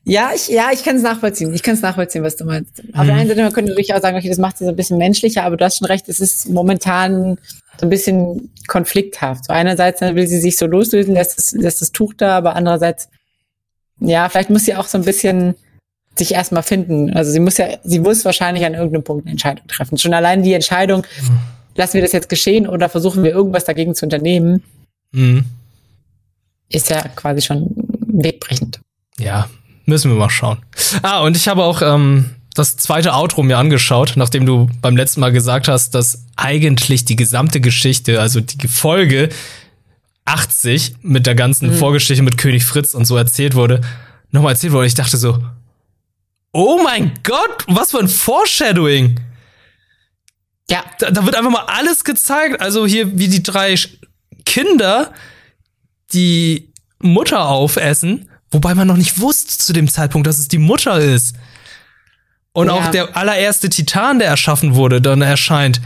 ja, 0.03 0.31
ich, 0.35 0.47
ja, 0.47 0.69
ich 0.71 0.83
kann 0.83 0.97
es 0.97 1.01
nachvollziehen. 1.01 1.53
Ich 1.53 1.63
kann 1.63 1.75
es 1.75 1.81
nachvollziehen, 1.81 2.23
was 2.23 2.35
du 2.35 2.45
meinst. 2.45 2.81
Auf 2.93 3.03
mhm. 3.03 3.07
der 3.07 3.15
einen 3.15 3.29
Seite 3.29 3.41
man 3.41 3.53
könnte 3.53 3.73
durchaus 3.73 4.01
sagen, 4.01 4.17
okay, 4.17 4.29
das 4.29 4.37
macht 4.37 4.57
sie 4.57 4.65
so 4.65 4.69
ein 4.69 4.75
bisschen 4.75 4.97
menschlicher, 4.97 5.43
aber 5.43 5.57
du 5.57 5.65
hast 5.65 5.79
schon 5.79 5.87
recht, 5.87 6.07
es 6.07 6.19
ist 6.19 6.49
momentan 6.49 7.37
so 7.79 7.85
ein 7.85 7.89
bisschen 7.89 8.53
konflikthaft. 8.67 9.45
So 9.45 9.53
einerseits 9.53 10.01
will 10.01 10.27
sie 10.27 10.39
sich 10.39 10.57
so 10.57 10.65
loslösen, 10.65 11.13
lässt 11.13 11.37
das, 11.37 11.51
lässt 11.53 11.81
das 11.81 11.91
Tuch 11.91 12.13
da, 12.15 12.37
aber 12.37 12.55
andererseits, 12.55 13.09
ja, 13.99 14.29
vielleicht 14.29 14.49
muss 14.49 14.65
sie 14.65 14.75
auch 14.75 14.87
so 14.87 14.97
ein 14.97 15.05
bisschen 15.05 15.55
sich 16.17 16.33
erstmal 16.33 16.63
finden. 16.63 17.13
Also 17.13 17.31
sie 17.31 17.39
muss 17.39 17.57
ja, 17.57 17.67
sie 17.83 17.99
muss 17.99 18.25
wahrscheinlich 18.25 18.65
an 18.65 18.73
irgendeinem 18.73 19.03
Punkt 19.03 19.25
eine 19.25 19.31
Entscheidung 19.31 19.67
treffen. 19.67 19.97
Schon 19.97 20.13
allein 20.13 20.43
die 20.43 20.53
Entscheidung, 20.53 21.05
mhm. 21.21 21.39
lassen 21.75 21.95
wir 21.95 22.01
das 22.01 22.11
jetzt 22.11 22.29
geschehen 22.29 22.67
oder 22.67 22.89
versuchen 22.89 23.23
wir 23.23 23.31
irgendwas 23.31 23.65
dagegen 23.65 23.95
zu 23.95 24.05
unternehmen, 24.05 24.63
mhm. 25.11 25.45
ist 26.69 26.89
ja 26.89 27.01
quasi 27.15 27.41
schon 27.41 27.69
wegbrechend. 28.07 28.79
Ja, 29.17 29.49
müssen 29.85 30.11
wir 30.11 30.17
mal 30.17 30.29
schauen. 30.29 30.59
Ah, 31.01 31.21
und 31.21 31.35
ich 31.35 31.47
habe 31.47 31.63
auch 31.63 31.81
ähm, 31.81 32.31
das 32.53 32.77
zweite 32.77 33.13
Outro 33.13 33.43
mir 33.43 33.57
angeschaut, 33.57 34.13
nachdem 34.15 34.45
du 34.45 34.69
beim 34.81 34.95
letzten 34.95 35.19
Mal 35.19 35.31
gesagt 35.31 35.67
hast, 35.67 35.95
dass 35.95 36.25
eigentlich 36.37 37.05
die 37.05 37.15
gesamte 37.15 37.59
Geschichte, 37.59 38.21
also 38.21 38.39
die 38.41 38.67
Folge 38.67 39.29
80 40.25 40.95
mit 41.01 41.27
der 41.27 41.35
ganzen 41.35 41.69
mhm. 41.71 41.75
Vorgeschichte 41.75 42.23
mit 42.23 42.37
König 42.37 42.65
Fritz 42.65 42.93
und 42.93 43.05
so 43.05 43.15
erzählt 43.17 43.55
wurde, 43.55 43.81
nochmal 44.31 44.53
erzählt 44.53 44.73
wurde. 44.73 44.87
Ich 44.87 44.95
dachte 44.95 45.17
so, 45.17 45.39
Oh 46.57 46.81
mein 46.81 47.11
Gott, 47.23 47.65
was 47.67 47.91
für 47.91 47.99
ein 47.99 48.07
Foreshadowing. 48.07 49.19
Ja. 50.69 50.85
Da, 50.99 51.11
da, 51.11 51.25
wird 51.25 51.35
einfach 51.35 51.51
mal 51.51 51.65
alles 51.67 52.05
gezeigt. 52.05 52.61
Also 52.61 52.87
hier, 52.87 53.19
wie 53.19 53.27
die 53.27 53.43
drei 53.43 53.75
Kinder 54.45 55.11
die 56.13 56.71
Mutter 56.99 57.49
aufessen, 57.49 58.29
wobei 58.51 58.73
man 58.73 58.87
noch 58.87 58.95
nicht 58.95 59.19
wusste 59.19 59.57
zu 59.57 59.73
dem 59.73 59.89
Zeitpunkt, 59.89 60.27
dass 60.27 60.39
es 60.39 60.47
die 60.47 60.57
Mutter 60.57 60.97
ist. 60.97 61.35
Und 62.53 62.67
ja. 62.67 62.73
auch 62.73 62.87
der 62.87 63.17
allererste 63.17 63.67
Titan, 63.67 64.19
der 64.19 64.29
erschaffen 64.29 64.75
wurde, 64.75 65.01
dann 65.01 65.21
erscheint. 65.21 65.81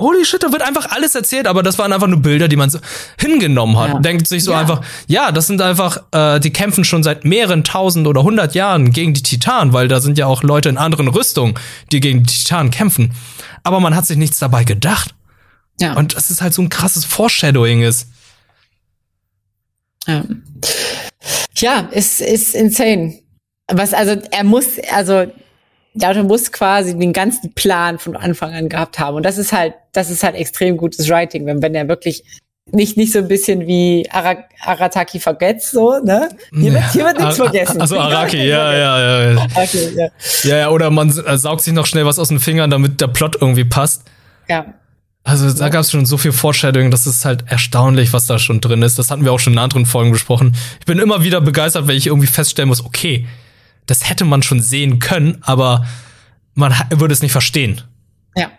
Holy 0.00 0.26
shit, 0.26 0.42
da 0.42 0.52
wird 0.52 0.60
einfach 0.60 0.90
alles 0.90 1.14
erzählt, 1.14 1.46
aber 1.46 1.62
das 1.62 1.78
waren 1.78 1.90
einfach 1.90 2.06
nur 2.06 2.20
Bilder, 2.20 2.48
die 2.48 2.56
man 2.56 2.68
so 2.68 2.78
hingenommen 3.18 3.78
hat. 3.78 3.88
Ja. 3.88 3.98
Denkt 4.00 4.28
sich 4.28 4.44
so 4.44 4.52
ja. 4.52 4.60
einfach, 4.60 4.82
ja, 5.06 5.32
das 5.32 5.46
sind 5.46 5.62
einfach, 5.62 6.02
äh, 6.12 6.38
die 6.38 6.52
kämpfen 6.52 6.84
schon 6.84 7.02
seit 7.02 7.24
mehreren 7.24 7.64
tausend 7.64 8.06
oder 8.06 8.22
hundert 8.22 8.54
Jahren 8.54 8.92
gegen 8.92 9.14
die 9.14 9.22
Titanen, 9.22 9.72
weil 9.72 9.88
da 9.88 10.00
sind 10.00 10.18
ja 10.18 10.26
auch 10.26 10.42
Leute 10.42 10.68
in 10.68 10.76
anderen 10.76 11.08
Rüstungen, 11.08 11.54
die 11.92 12.00
gegen 12.00 12.24
die 12.24 12.34
Titanen 12.34 12.70
kämpfen. 12.70 13.14
Aber 13.62 13.80
man 13.80 13.96
hat 13.96 14.04
sich 14.04 14.18
nichts 14.18 14.38
dabei 14.38 14.64
gedacht. 14.64 15.14
Ja. 15.80 15.94
Und 15.94 16.14
das 16.14 16.30
ist 16.30 16.42
halt 16.42 16.52
so 16.52 16.60
ein 16.60 16.68
krasses 16.68 17.06
Foreshadowing 17.06 17.82
ist. 17.82 18.08
Ja. 20.06 20.24
Ja, 21.56 21.80
ist, 21.90 22.20
ist 22.20 22.54
insane. 22.54 23.20
Was, 23.72 23.94
also, 23.94 24.20
er 24.30 24.44
muss, 24.44 24.66
also, 24.92 25.26
der 25.96 26.10
Autor 26.10 26.24
muss 26.24 26.52
quasi 26.52 26.96
den 26.96 27.12
ganzen 27.12 27.52
Plan 27.54 27.98
von 27.98 28.16
Anfang 28.16 28.52
an 28.52 28.68
gehabt 28.68 28.98
haben. 28.98 29.16
Und 29.16 29.24
das 29.24 29.38
ist 29.38 29.52
halt, 29.52 29.74
das 29.92 30.10
ist 30.10 30.22
halt 30.22 30.36
extrem 30.36 30.76
gutes 30.76 31.08
Writing, 31.08 31.46
wenn, 31.46 31.62
wenn 31.62 31.74
er 31.74 31.88
wirklich 31.88 32.22
nicht, 32.72 32.96
nicht 32.96 33.12
so 33.12 33.20
ein 33.20 33.28
bisschen 33.28 33.66
wie 33.66 34.06
Ara 34.10 34.38
Arataki 34.60 35.20
Forgets, 35.20 35.70
so, 35.70 35.98
ne? 36.04 36.28
Hier 36.52 36.72
wird, 36.72 36.92
hier 36.92 37.04
wird 37.04 37.18
nichts 37.18 37.36
vergessen. 37.36 37.80
Also 37.80 37.98
Araki, 37.98 38.38
ja, 38.38 38.72
ja, 38.72 39.00
ja, 39.00 39.32
ja. 39.32 39.46
Okay, 39.54 39.90
ja. 39.94 40.08
Ja, 40.42 40.56
ja, 40.56 40.70
oder 40.70 40.90
man 40.90 41.10
äh, 41.10 41.38
saugt 41.38 41.62
sich 41.62 41.72
noch 41.72 41.86
schnell 41.86 42.04
was 42.04 42.18
aus 42.18 42.28
den 42.28 42.40
Fingern, 42.40 42.70
damit 42.70 43.00
der 43.00 43.06
Plot 43.06 43.36
irgendwie 43.40 43.64
passt. 43.64 44.02
Ja. 44.48 44.74
Also 45.22 45.52
da 45.52 45.68
gab 45.68 45.80
es 45.82 45.90
schon 45.90 46.06
so 46.06 46.18
viel 46.18 46.32
Foreshadowing, 46.32 46.90
das 46.90 47.06
ist 47.06 47.24
halt 47.24 47.44
erstaunlich, 47.46 48.12
was 48.12 48.26
da 48.26 48.38
schon 48.38 48.60
drin 48.60 48.82
ist. 48.82 48.98
Das 48.98 49.10
hatten 49.10 49.24
wir 49.24 49.32
auch 49.32 49.40
schon 49.40 49.54
in 49.54 49.58
anderen 49.58 49.86
Folgen 49.86 50.12
besprochen. 50.12 50.54
Ich 50.80 50.86
bin 50.86 50.98
immer 50.98 51.24
wieder 51.24 51.40
begeistert, 51.40 51.88
wenn 51.88 51.96
ich 51.96 52.08
irgendwie 52.08 52.28
feststellen 52.28 52.68
muss, 52.68 52.84
okay, 52.84 53.26
das 53.86 54.08
hätte 54.08 54.24
man 54.24 54.42
schon 54.42 54.60
sehen 54.60 54.98
können, 54.98 55.38
aber 55.42 55.86
man 56.54 56.74
würde 56.90 57.12
es 57.12 57.22
nicht 57.22 57.32
verstehen. 57.32 57.82
Ja, 58.36 58.50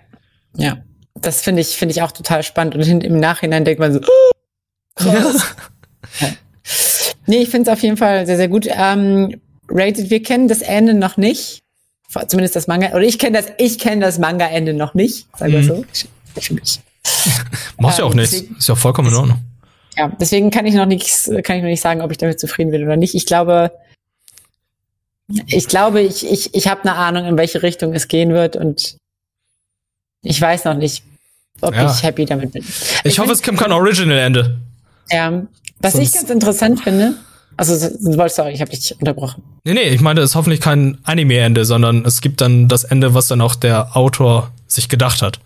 ja. 0.55 0.77
Das 1.15 1.41
finde 1.41 1.61
ich, 1.61 1.77
finde 1.77 1.93
ich 1.93 2.01
auch 2.01 2.11
total 2.11 2.43
spannend. 2.43 2.75
Und 2.75 3.03
im 3.03 3.19
Nachhinein 3.19 3.65
denkt 3.65 3.79
man 3.79 3.91
so, 3.91 3.99
oh, 3.99 5.03
ja. 5.03 5.33
ja. 6.19 6.29
Nee, 7.25 7.37
ich 7.37 7.49
finde 7.49 7.69
es 7.69 7.77
auf 7.77 7.83
jeden 7.83 7.97
Fall 7.97 8.25
sehr, 8.25 8.37
sehr 8.37 8.47
gut. 8.47 8.67
Ähm, 8.69 9.41
rated, 9.67 10.09
wir 10.09 10.21
kennen 10.21 10.47
das 10.47 10.61
Ende 10.61 10.93
noch 10.93 11.17
nicht. 11.17 11.63
Zumindest 12.27 12.55
das 12.55 12.67
Manga. 12.67 12.91
Oder 12.91 13.01
ich 13.01 13.19
kenne 13.19 13.41
das, 13.41 13.51
ich 13.57 13.79
kenne 13.79 14.01
das 14.01 14.17
Manga-Ende 14.17 14.73
noch 14.73 14.93
nicht. 14.93 15.27
Sagen 15.37 15.51
wir 15.51 15.61
mhm. 15.61 15.67
so. 15.67 15.85
Ich, 15.91 16.51
ich, 16.51 16.79
Macht 17.77 17.99
ja 17.99 18.05
auch 18.05 18.11
ähm, 18.11 18.17
nichts. 18.17 18.33
Ist 18.33 18.69
ja 18.69 18.75
vollkommen 18.75 19.09
in 19.09 19.15
Ordnung. 19.15 19.39
Ja, 19.97 20.11
deswegen 20.19 20.51
kann 20.51 20.65
ich 20.65 20.75
noch 20.75 20.85
nichts, 20.85 21.29
kann 21.43 21.57
ich 21.57 21.63
noch 21.63 21.69
nicht 21.69 21.81
sagen, 21.81 22.01
ob 22.01 22.11
ich 22.11 22.17
damit 22.17 22.39
zufrieden 22.39 22.71
bin 22.71 22.83
oder 22.83 22.95
nicht. 22.95 23.15
Ich 23.15 23.25
glaube, 23.25 23.71
ich 25.27 25.67
glaube, 25.67 26.01
ich, 26.01 26.25
ich, 26.25 26.53
ich 26.53 26.67
habe 26.67 26.81
eine 26.81 26.95
Ahnung, 26.95 27.25
in 27.25 27.37
welche 27.37 27.61
Richtung 27.63 27.93
es 27.93 28.07
gehen 28.07 28.33
wird 28.33 28.55
und 28.55 28.97
ich 30.23 30.39
weiß 30.39 30.65
noch 30.65 30.75
nicht, 30.75 31.03
ob 31.61 31.75
ja. 31.75 31.91
ich 31.91 32.03
happy 32.03 32.25
damit 32.25 32.53
bin. 32.53 32.63
Ich, 32.63 32.99
ich 33.03 33.19
hoffe, 33.19 33.31
es 33.31 33.41
kommt 33.41 33.59
kein 33.59 33.71
Original-Ende. 33.71 34.57
Ja, 35.09 35.43
was 35.79 35.93
Sonst 35.93 36.07
ich 36.07 36.13
ganz 36.13 36.29
interessant 36.29 36.81
finde, 36.81 37.15
also 37.55 37.75
sorry, 38.27 38.51
ich 38.51 38.61
habe 38.61 38.71
dich 38.71 38.95
unterbrochen. 38.99 39.43
Nee, 39.63 39.73
nee, 39.73 39.89
ich 39.89 40.01
meine, 40.01 40.21
es 40.21 40.31
ist 40.31 40.35
hoffentlich 40.35 40.61
kein 40.61 40.99
Anime-Ende, 41.03 41.65
sondern 41.65 42.05
es 42.05 42.21
gibt 42.21 42.41
dann 42.41 42.67
das 42.67 42.83
Ende, 42.83 43.13
was 43.13 43.27
dann 43.27 43.41
auch 43.41 43.55
der 43.55 43.95
Autor 43.97 44.51
sich 44.67 44.89
gedacht 44.89 45.21
hat. 45.21 45.39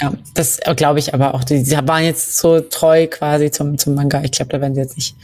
Ja, 0.00 0.12
das 0.34 0.60
glaube 0.76 0.98
ich 0.98 1.12
aber 1.12 1.34
auch. 1.34 1.44
Die, 1.44 1.62
die 1.62 1.72
waren 1.72 2.04
jetzt 2.04 2.38
so 2.38 2.60
treu 2.60 3.06
quasi 3.06 3.50
zum, 3.50 3.76
zum 3.76 3.94
Manga. 3.94 4.22
Ich 4.22 4.32
glaube, 4.32 4.50
da 4.50 4.60
werden 4.60 4.74
sie 4.74 4.80
jetzt 4.80 4.96
nicht 4.96 5.14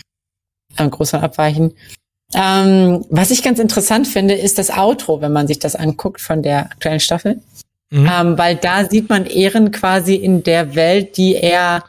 äh, 0.76 0.86
groß 0.86 1.10
von 1.10 1.20
abweichen. 1.20 1.72
Ähm, 2.38 3.06
was 3.08 3.30
ich 3.30 3.42
ganz 3.42 3.58
interessant 3.58 4.06
finde, 4.06 4.34
ist 4.34 4.58
das 4.58 4.70
Outro, 4.70 5.22
wenn 5.22 5.32
man 5.32 5.46
sich 5.46 5.58
das 5.58 5.74
anguckt 5.74 6.20
von 6.20 6.42
der 6.42 6.66
aktuellen 6.66 7.00
Staffel. 7.00 7.40
Mhm. 7.88 8.10
Ähm, 8.12 8.38
weil 8.38 8.56
da 8.56 8.84
sieht 8.84 9.08
man 9.08 9.24
Ehren 9.24 9.70
quasi 9.70 10.16
in 10.16 10.42
der 10.42 10.74
Welt, 10.74 11.16
die 11.16 11.36
er 11.36 11.82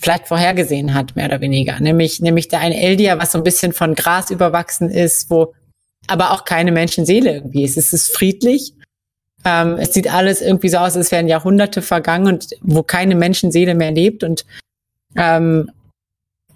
vielleicht 0.00 0.26
vorhergesehen 0.26 0.92
hat, 0.92 1.14
mehr 1.14 1.26
oder 1.26 1.40
weniger. 1.40 1.78
Nämlich, 1.78 2.20
nämlich 2.20 2.48
da 2.48 2.58
ein 2.58 2.72
Eldia, 2.72 3.16
was 3.18 3.30
so 3.30 3.38
ein 3.38 3.44
bisschen 3.44 3.72
von 3.72 3.94
Gras 3.94 4.30
überwachsen 4.30 4.90
ist, 4.90 5.30
wo 5.30 5.54
aber 6.08 6.32
auch 6.32 6.44
keine 6.44 6.72
Menschenseele 6.72 7.32
irgendwie. 7.32 7.64
Es 7.64 7.76
ist 7.76 8.12
friedlich. 8.12 8.74
Ähm, 9.44 9.76
es 9.78 9.94
sieht 9.94 10.12
alles 10.12 10.42
irgendwie 10.42 10.68
so 10.68 10.78
aus, 10.78 10.96
als 10.96 11.12
wären 11.12 11.28
Jahrhunderte 11.28 11.80
vergangen 11.80 12.26
und 12.26 12.48
wo 12.60 12.82
keine 12.82 13.14
Menschenseele 13.14 13.76
mehr 13.76 13.92
lebt 13.92 14.24
und 14.24 14.44
ähm, 15.16 15.70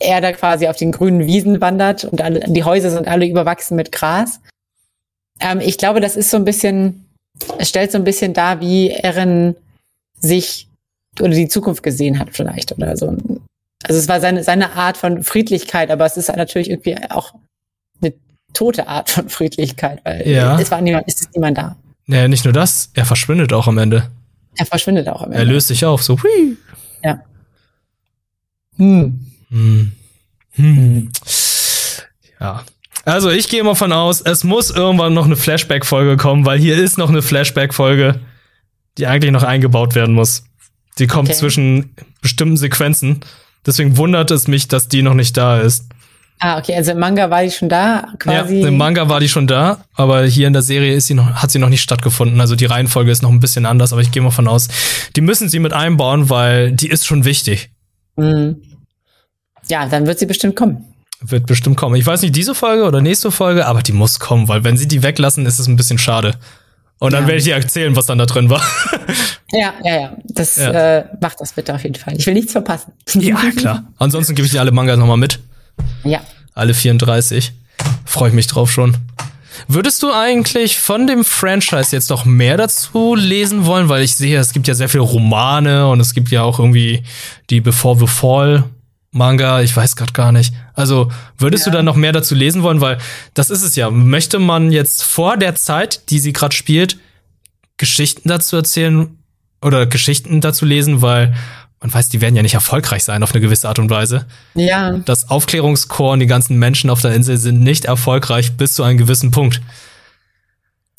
er 0.00 0.20
da 0.20 0.32
quasi 0.32 0.68
auf 0.68 0.76
den 0.76 0.92
grünen 0.92 1.26
Wiesen 1.26 1.60
wandert 1.60 2.04
und 2.04 2.20
alle, 2.20 2.40
die 2.40 2.64
Häuser 2.64 2.90
sind 2.90 3.08
alle 3.08 3.26
überwachsen 3.26 3.76
mit 3.76 3.90
Gras. 3.92 4.40
Ähm, 5.40 5.60
ich 5.60 5.78
glaube, 5.78 6.00
das 6.00 6.16
ist 6.16 6.30
so 6.30 6.36
ein 6.36 6.44
bisschen, 6.44 7.06
es 7.58 7.68
stellt 7.68 7.90
so 7.92 7.98
ein 7.98 8.04
bisschen 8.04 8.32
dar, 8.34 8.60
wie 8.60 8.90
Erin 8.90 9.56
sich 10.20 10.68
oder 11.20 11.30
die 11.30 11.48
Zukunft 11.48 11.82
gesehen 11.82 12.18
hat 12.18 12.28
vielleicht 12.32 12.72
oder 12.72 12.96
so. 12.96 13.16
Also 13.84 13.98
es 14.00 14.08
war 14.08 14.20
seine, 14.20 14.42
seine 14.44 14.72
Art 14.74 14.96
von 14.96 15.22
Friedlichkeit, 15.22 15.90
aber 15.90 16.04
es 16.06 16.16
ist 16.16 16.28
natürlich 16.34 16.70
irgendwie 16.70 16.96
auch 17.10 17.34
eine 18.00 18.12
tote 18.52 18.86
Art 18.88 19.10
von 19.10 19.28
Friedlichkeit, 19.28 20.00
weil 20.04 20.26
Ja. 20.28 20.58
es 20.60 20.70
war 20.70 20.80
niemand, 20.80 21.04
es 21.08 21.20
ist 21.20 21.34
niemand 21.34 21.58
da. 21.58 21.76
Naja, 22.06 22.26
nicht 22.28 22.44
nur 22.44 22.52
das, 22.52 22.90
er 22.94 23.04
verschwindet 23.04 23.52
auch 23.52 23.66
am 23.68 23.78
Ende. 23.78 24.10
Er 24.56 24.66
verschwindet 24.66 25.08
auch 25.08 25.22
am 25.22 25.32
Er 25.32 25.40
Ende. 25.40 25.52
löst 25.54 25.68
sich 25.68 25.84
auf, 25.84 26.02
so. 26.02 26.20
Hui. 26.22 26.56
Ja. 27.04 27.20
Hm. 28.76 29.24
Hm. 29.50 29.92
Hm. 30.52 31.10
Ja. 32.40 32.64
Also 33.04 33.30
ich 33.30 33.48
gehe 33.48 33.62
mal 33.64 33.74
von 33.74 33.92
aus, 33.92 34.20
es 34.20 34.44
muss 34.44 34.70
irgendwann 34.70 35.14
noch 35.14 35.24
eine 35.24 35.36
Flashback-Folge 35.36 36.16
kommen, 36.16 36.44
weil 36.44 36.58
hier 36.58 36.76
ist 36.76 36.98
noch 36.98 37.08
eine 37.08 37.22
Flashback-Folge, 37.22 38.20
die 38.98 39.06
eigentlich 39.06 39.32
noch 39.32 39.44
eingebaut 39.44 39.94
werden 39.94 40.14
muss. 40.14 40.44
Die 40.98 41.06
kommt 41.06 41.28
Okay. 41.28 41.38
zwischen 41.38 41.94
bestimmten 42.20 42.56
Sequenzen. 42.56 43.20
Deswegen 43.64 43.96
wundert 43.96 44.30
es 44.30 44.48
mich, 44.48 44.68
dass 44.68 44.88
die 44.88 45.02
noch 45.02 45.14
nicht 45.14 45.36
da 45.36 45.58
ist. 45.60 45.86
Ah, 46.40 46.58
okay, 46.58 46.74
also 46.76 46.92
im 46.92 46.98
Manga 47.00 47.30
war 47.30 47.42
die 47.42 47.50
schon 47.50 47.68
da, 47.68 48.08
quasi. 48.18 48.60
Ja, 48.60 48.68
im 48.68 48.76
Manga 48.76 49.08
war 49.08 49.18
die 49.18 49.28
schon 49.28 49.46
da, 49.48 49.84
aber 49.94 50.24
hier 50.24 50.46
in 50.46 50.52
der 50.52 50.62
Serie 50.62 50.94
ist 50.94 51.06
sie 51.08 51.14
noch, 51.14 51.26
hat 51.34 51.50
sie 51.50 51.58
noch 51.58 51.68
nicht 51.68 51.82
stattgefunden. 51.82 52.40
Also 52.40 52.54
die 52.54 52.66
Reihenfolge 52.66 53.10
ist 53.10 53.22
noch 53.22 53.30
ein 53.30 53.40
bisschen 53.40 53.66
anders, 53.66 53.92
aber 53.92 54.02
ich 54.02 54.12
gehe 54.12 54.22
mal 54.22 54.30
von 54.30 54.46
aus, 54.46 54.68
die 55.16 55.20
müssen 55.20 55.48
sie 55.48 55.58
mit 55.58 55.72
einbauen, 55.72 56.30
weil 56.30 56.70
die 56.72 56.88
ist 56.88 57.06
schon 57.06 57.24
wichtig. 57.24 57.70
Hm. 58.16 58.62
Ja, 59.70 59.86
dann 59.86 60.06
wird 60.06 60.18
sie 60.18 60.26
bestimmt 60.26 60.56
kommen. 60.56 60.84
Wird 61.20 61.46
bestimmt 61.46 61.76
kommen. 61.76 61.96
Ich 61.96 62.06
weiß 62.06 62.22
nicht, 62.22 62.36
diese 62.36 62.54
Folge 62.54 62.84
oder 62.84 63.00
nächste 63.00 63.30
Folge, 63.30 63.66
aber 63.66 63.82
die 63.82 63.92
muss 63.92 64.18
kommen, 64.20 64.46
weil 64.48 64.62
wenn 64.64 64.76
sie 64.76 64.86
die 64.86 65.02
weglassen, 65.02 65.46
ist 65.46 65.58
es 65.58 65.66
ein 65.66 65.76
bisschen 65.76 65.98
schade. 65.98 66.34
Und 67.00 67.12
dann 67.12 67.22
Ja. 67.24 67.28
werde 67.28 67.38
ich 67.38 67.44
dir 67.44 67.54
erzählen, 67.54 67.94
was 67.96 68.06
dann 68.06 68.18
da 68.18 68.26
drin 68.26 68.50
war. 68.50 68.62
Ja, 69.50 69.72
ja, 69.82 69.98
ja. 69.98 70.12
Das 70.26 70.56
Ja. 70.56 70.98
Äh, 70.98 71.04
macht 71.22 71.40
das 71.40 71.54
bitte 71.54 71.74
auf 71.74 71.82
jeden 71.82 71.94
Fall. 71.94 72.14
Ich 72.18 72.26
will 72.26 72.34
nichts 72.34 72.52
verpassen. 72.52 72.92
Ansonsten 73.96 74.34
gebe 74.34 74.44
ich 74.44 74.52
dir 74.52 74.60
alle 74.60 74.72
Mangas 74.72 74.98
nochmal 74.98 75.16
mit. 75.16 75.38
Ja. 76.04 76.20
Alle 76.54 76.74
34. 76.74 77.52
Freue 78.04 78.28
ich 78.28 78.34
mich 78.34 78.46
drauf 78.46 78.70
schon. 78.70 78.94
Würdest 79.66 80.02
du 80.02 80.12
eigentlich 80.12 80.78
von 80.78 81.06
dem 81.06 81.24
Franchise 81.24 81.96
jetzt 81.96 82.10
noch 82.10 82.26
mehr 82.26 82.58
dazu 82.58 83.14
lesen 83.14 83.64
wollen? 83.64 83.88
Weil 83.88 84.02
ich 84.02 84.16
sehe, 84.16 84.38
es 84.38 84.52
gibt 84.52 84.68
ja 84.68 84.74
sehr 84.74 84.90
viele 84.90 85.02
Romane 85.04 85.88
und 85.88 86.00
es 86.00 86.12
gibt 86.12 86.30
ja 86.30 86.42
auch 86.42 86.58
irgendwie 86.58 87.02
die 87.48 87.62
Before 87.62 87.98
the 87.98 88.06
Fall 88.06 88.64
Manga. 89.10 89.62
Ich 89.62 89.74
weiß 89.76 89.96
gerade 89.96 90.12
gar 90.12 90.32
nicht. 90.32 90.52
Also 90.74 91.10
würdest 91.38 91.64
Ja. 91.66 91.72
du 91.72 91.76
dann 91.78 91.84
noch 91.86 91.96
mehr 91.96 92.12
dazu 92.12 92.34
lesen 92.34 92.62
wollen? 92.62 92.80
Weil 92.80 92.98
das 93.34 93.50
ist 93.50 93.62
es 93.62 93.74
ja. 93.76 93.90
Möchte 93.90 94.38
man 94.38 94.70
jetzt 94.72 95.02
vor 95.02 95.36
der 95.36 95.54
Zeit, 95.54 96.10
die 96.10 96.18
sie 96.18 96.32
gerade 96.32 96.54
spielt, 96.54 96.98
Geschichten 97.78 98.28
dazu 98.28 98.56
erzählen 98.56 99.16
oder 99.62 99.86
Geschichten 99.86 100.40
dazu 100.40 100.64
lesen? 100.66 101.00
Weil 101.00 101.34
man 101.80 101.94
weiß, 101.94 102.08
die 102.08 102.20
werden 102.20 102.34
ja 102.36 102.42
nicht 102.42 102.54
erfolgreich 102.54 103.04
sein 103.04 103.22
auf 103.22 103.32
eine 103.32 103.40
gewisse 103.40 103.68
Art 103.68 103.78
und 103.78 103.88
Weise 103.88 104.26
Ja. 104.54 104.98
das 104.98 105.30
Aufklärungskorps 105.30 106.12
und 106.14 106.20
die 106.20 106.26
ganzen 106.26 106.58
Menschen 106.58 106.90
auf 106.90 107.00
der 107.00 107.14
Insel 107.14 107.36
sind 107.38 107.60
nicht 107.60 107.84
erfolgreich 107.86 108.56
bis 108.56 108.74
zu 108.74 108.82
einem 108.82 108.98
gewissen 108.98 109.30
Punkt. 109.30 109.60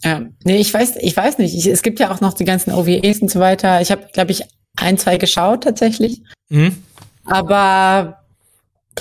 Ja. 0.03 0.21
Nee, 0.45 0.57
ich 0.57 0.73
weiß, 0.73 0.93
ich 1.01 1.15
weiß 1.15 1.37
nicht. 1.39 1.53
Ich, 1.55 1.65
es 1.67 1.81
gibt 1.81 1.99
ja 1.99 2.09
auch 2.11 2.21
noch 2.21 2.33
die 2.33 2.45
ganzen 2.45 2.71
OVEs 2.71 3.19
und 3.21 3.29
so 3.29 3.39
weiter. 3.41 3.81
Ich 3.81 3.91
habe, 3.91 4.07
glaube 4.13 4.31
ich, 4.31 4.43
ein, 4.77 4.97
zwei 4.97 5.17
geschaut 5.17 5.63
tatsächlich. 5.65 6.21
Mhm. 6.49 6.77
Aber 7.29 8.23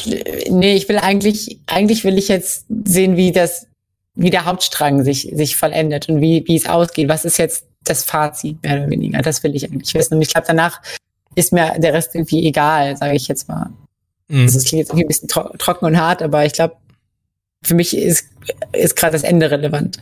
nee, 0.05 0.75
ich 0.75 0.89
will 0.89 0.99
eigentlich, 0.99 1.59
eigentlich 1.67 2.05
will 2.05 2.19
ich 2.19 2.29
jetzt 2.29 2.67
sehen, 2.85 3.17
wie 3.17 3.33
das, 3.33 3.67
wie 4.15 4.31
der 4.31 4.45
Hauptstrang 4.45 5.05
sich, 5.05 5.31
sich 5.33 5.57
vollendet 5.57 6.09
und 6.09 6.21
wie, 6.21 6.45
wie 6.47 6.57
es 6.57 6.67
ausgeht. 6.67 7.09
Was 7.09 7.25
ist 7.25 7.39
jetzt 7.39 7.65
das 7.85 8.05
Fazit, 8.05 8.63
mehr 8.63 8.79
oder 8.79 8.91
weniger? 8.91 9.23
Das 9.23 9.43
will 9.43 9.55
ich 9.55 9.65
eigentlich 9.65 9.95
wissen. 9.95 10.15
Und 10.15 10.23
ich 10.23 10.29
glaube, 10.29 10.47
danach 10.47 10.81
ist 11.35 11.53
mir 11.53 11.79
der 11.79 11.95
Rest 11.95 12.15
irgendwie 12.15 12.47
egal, 12.47 12.97
sage 12.97 13.15
ich 13.15 13.29
jetzt 13.29 13.49
mal. 13.49 13.71
Mhm. 14.29 14.43
Also 14.43 14.59
es 14.59 14.65
klingt 14.65 14.81
jetzt 14.81 14.91
irgendwie 14.91 15.05
ein 15.05 15.09
bisschen 15.09 15.29
tro 15.29 15.49
trocken 15.59 15.87
und 15.87 15.99
hart, 15.99 16.23
aber 16.23 16.45
ich 16.45 16.53
glaube, 16.53 16.77
für 17.63 17.75
mich 17.75 17.97
ist, 17.97 18.27
ist 18.73 18.97
gerade 18.97 19.13
das 19.13 19.23
Ende 19.23 19.51
relevant. 19.51 19.99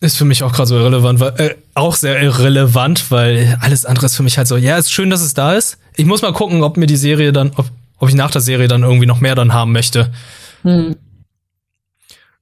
Ist 0.00 0.16
für 0.16 0.24
mich 0.24 0.42
auch 0.42 0.52
gerade 0.52 0.68
so 0.68 0.76
irrelevant, 0.76 1.20
weil, 1.20 1.40
äh, 1.40 1.54
auch 1.74 1.96
sehr 1.96 2.20
irrelevant, 2.22 3.10
weil 3.10 3.58
alles 3.60 3.84
andere 3.84 4.06
ist 4.06 4.16
für 4.16 4.22
mich 4.22 4.38
halt 4.38 4.46
so, 4.46 4.56
ja, 4.56 4.78
ist 4.78 4.92
schön, 4.92 5.10
dass 5.10 5.22
es 5.22 5.34
da 5.34 5.54
ist. 5.54 5.78
Ich 5.98 6.06
muss 6.06 6.22
mal 6.22 6.32
gucken, 6.32 6.62
ob 6.62 6.76
mir 6.78 6.86
die 6.86 6.96
Serie 6.96 7.32
dann, 7.32 7.50
ob, 7.56 7.66
ob 7.98 8.08
ich 8.08 8.14
nach 8.14 8.30
der 8.30 8.40
Serie 8.40 8.68
dann 8.68 8.82
irgendwie 8.84 9.06
noch 9.06 9.20
mehr 9.20 9.34
dann 9.34 9.52
haben 9.52 9.72
möchte. 9.72 10.10
Hm. 10.62 10.96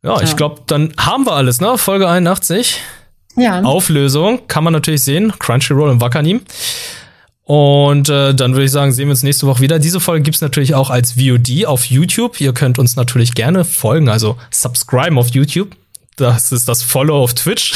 Ja, 0.02 0.20
ich 0.20 0.30
Ja. 0.30 0.36
glaube, 0.36 0.60
dann 0.66 0.92
haben 0.98 1.26
wir 1.26 1.32
alles, 1.32 1.60
ne? 1.60 1.76
Folge 1.78 2.06
81. 2.08 2.80
Ja. 3.36 3.62
Auflösung 3.62 4.46
kann 4.46 4.62
man 4.62 4.72
natürlich 4.72 5.02
sehen. 5.02 5.32
Crunchyroll 5.38 5.90
und 5.90 6.00
Wakanim. 6.00 6.42
Und 7.44 8.08
äh, 8.08 8.34
dann 8.34 8.52
würde 8.52 8.64
ich 8.64 8.70
sagen, 8.72 8.92
sehen 8.92 9.06
wir 9.06 9.12
uns 9.12 9.22
nächste 9.22 9.46
Woche 9.46 9.60
wieder. 9.60 9.78
Diese 9.78 10.00
Folge 10.00 10.22
gibt's 10.22 10.40
natürlich 10.40 10.74
auch 10.74 10.90
als 10.90 11.12
VOD 11.12 11.64
auf 11.66 11.84
YouTube. 11.86 12.40
Ihr 12.40 12.52
könnt 12.52 12.78
uns 12.78 12.96
natürlich 12.96 13.34
gerne 13.34 13.64
folgen, 13.64 14.08
also 14.08 14.36
subscriben 14.50 15.16
auf 15.18 15.28
YouTube. 15.28 15.76
Das 16.16 16.50
ist 16.52 16.68
das 16.68 16.82
Follow 16.82 17.22
auf 17.22 17.34
Twitch. 17.34 17.74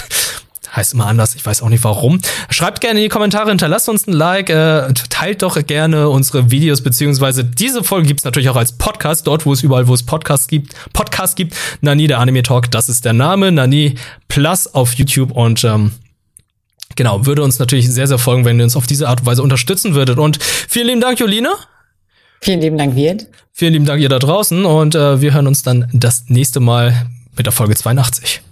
Heißt 0.75 0.95
immer 0.95 1.07
anders, 1.07 1.35
ich 1.35 1.45
weiß 1.45 1.63
auch 1.63 1.69
nicht 1.69 1.83
warum. 1.85 2.21
Schreibt 2.49 2.81
gerne 2.81 3.01
in 3.01 3.05
die 3.05 3.09
Kommentare, 3.09 3.49
hinterlasst 3.49 3.89
uns 3.89 4.07
ein 4.07 4.13
Like, 4.13 4.51
äh, 4.51 4.93
teilt 5.09 5.43
doch 5.43 5.61
gerne 5.67 6.09
unsere 6.09 6.51
Videos, 6.51 6.83
beziehungsweise 6.83 7.45
diese 7.45 7.83
Folge 7.83 8.07
gibt's 8.09 8.25
natürlich 8.25 8.49
auch 8.51 8.57
als 8.57 8.73
Podcast, 8.73 9.27
dort 9.27 9.47
wo 9.47 9.53
es 9.53 9.63
überall, 9.63 9.89
wo 9.89 9.95
es 9.95 10.05
Podcasts 10.05 10.47
gibt, 10.47 10.75
Podcast 10.93 11.37
gibt. 11.37 11.57
Nani, 11.81 12.07
der 12.07 12.19
Anime 12.19 12.43
Talk, 12.43 12.71
das 12.71 12.89
ist 12.89 13.05
der 13.05 13.13
Name. 13.13 13.51
Nani 13.51 13.97
Plus 14.29 14.73
auf 14.73 14.95
YouTube 14.95 15.33
und 15.33 15.65
ähm, 15.65 15.93
Genau, 16.97 17.25
würde 17.25 17.43
uns 17.43 17.59
natürlich 17.59 17.89
sehr, 17.91 18.07
sehr 18.07 18.19
folgen, 18.19 18.45
wenn 18.45 18.59
ihr 18.59 18.65
uns 18.65 18.77
auf 18.77 18.87
diese 18.87 19.09
Art 19.09 19.21
und 19.21 19.27
Weise 19.27 19.43
unterstützen 19.43 19.95
würdet. 19.95 20.19
Und 20.19 20.43
vielen 20.43 20.89
lieben 20.89 21.01
Dank, 21.01 21.19
Jolina. 21.21 21.55
Vielen 22.41 22.61
lieben 22.61 22.79
Dank, 22.79 22.97
Wirt. 22.97 23.27
Vielen 23.53 23.73
lieben 23.73 23.87
Dank, 23.87 24.01
ihr 24.01 24.09
da 24.09 24.19
draußen. 24.19 24.65
Und 24.65 24.95
äh, 24.95 25.21
wir 25.21 25.33
hören 25.33 25.47
uns 25.47 25.63
dann 25.63 25.89
das 25.93 26.25
nächste 26.29 26.61
Mal 26.61 27.07
mit 27.37 27.47
der 27.47 27.53
Folge 27.53 27.77
82. 27.77 28.43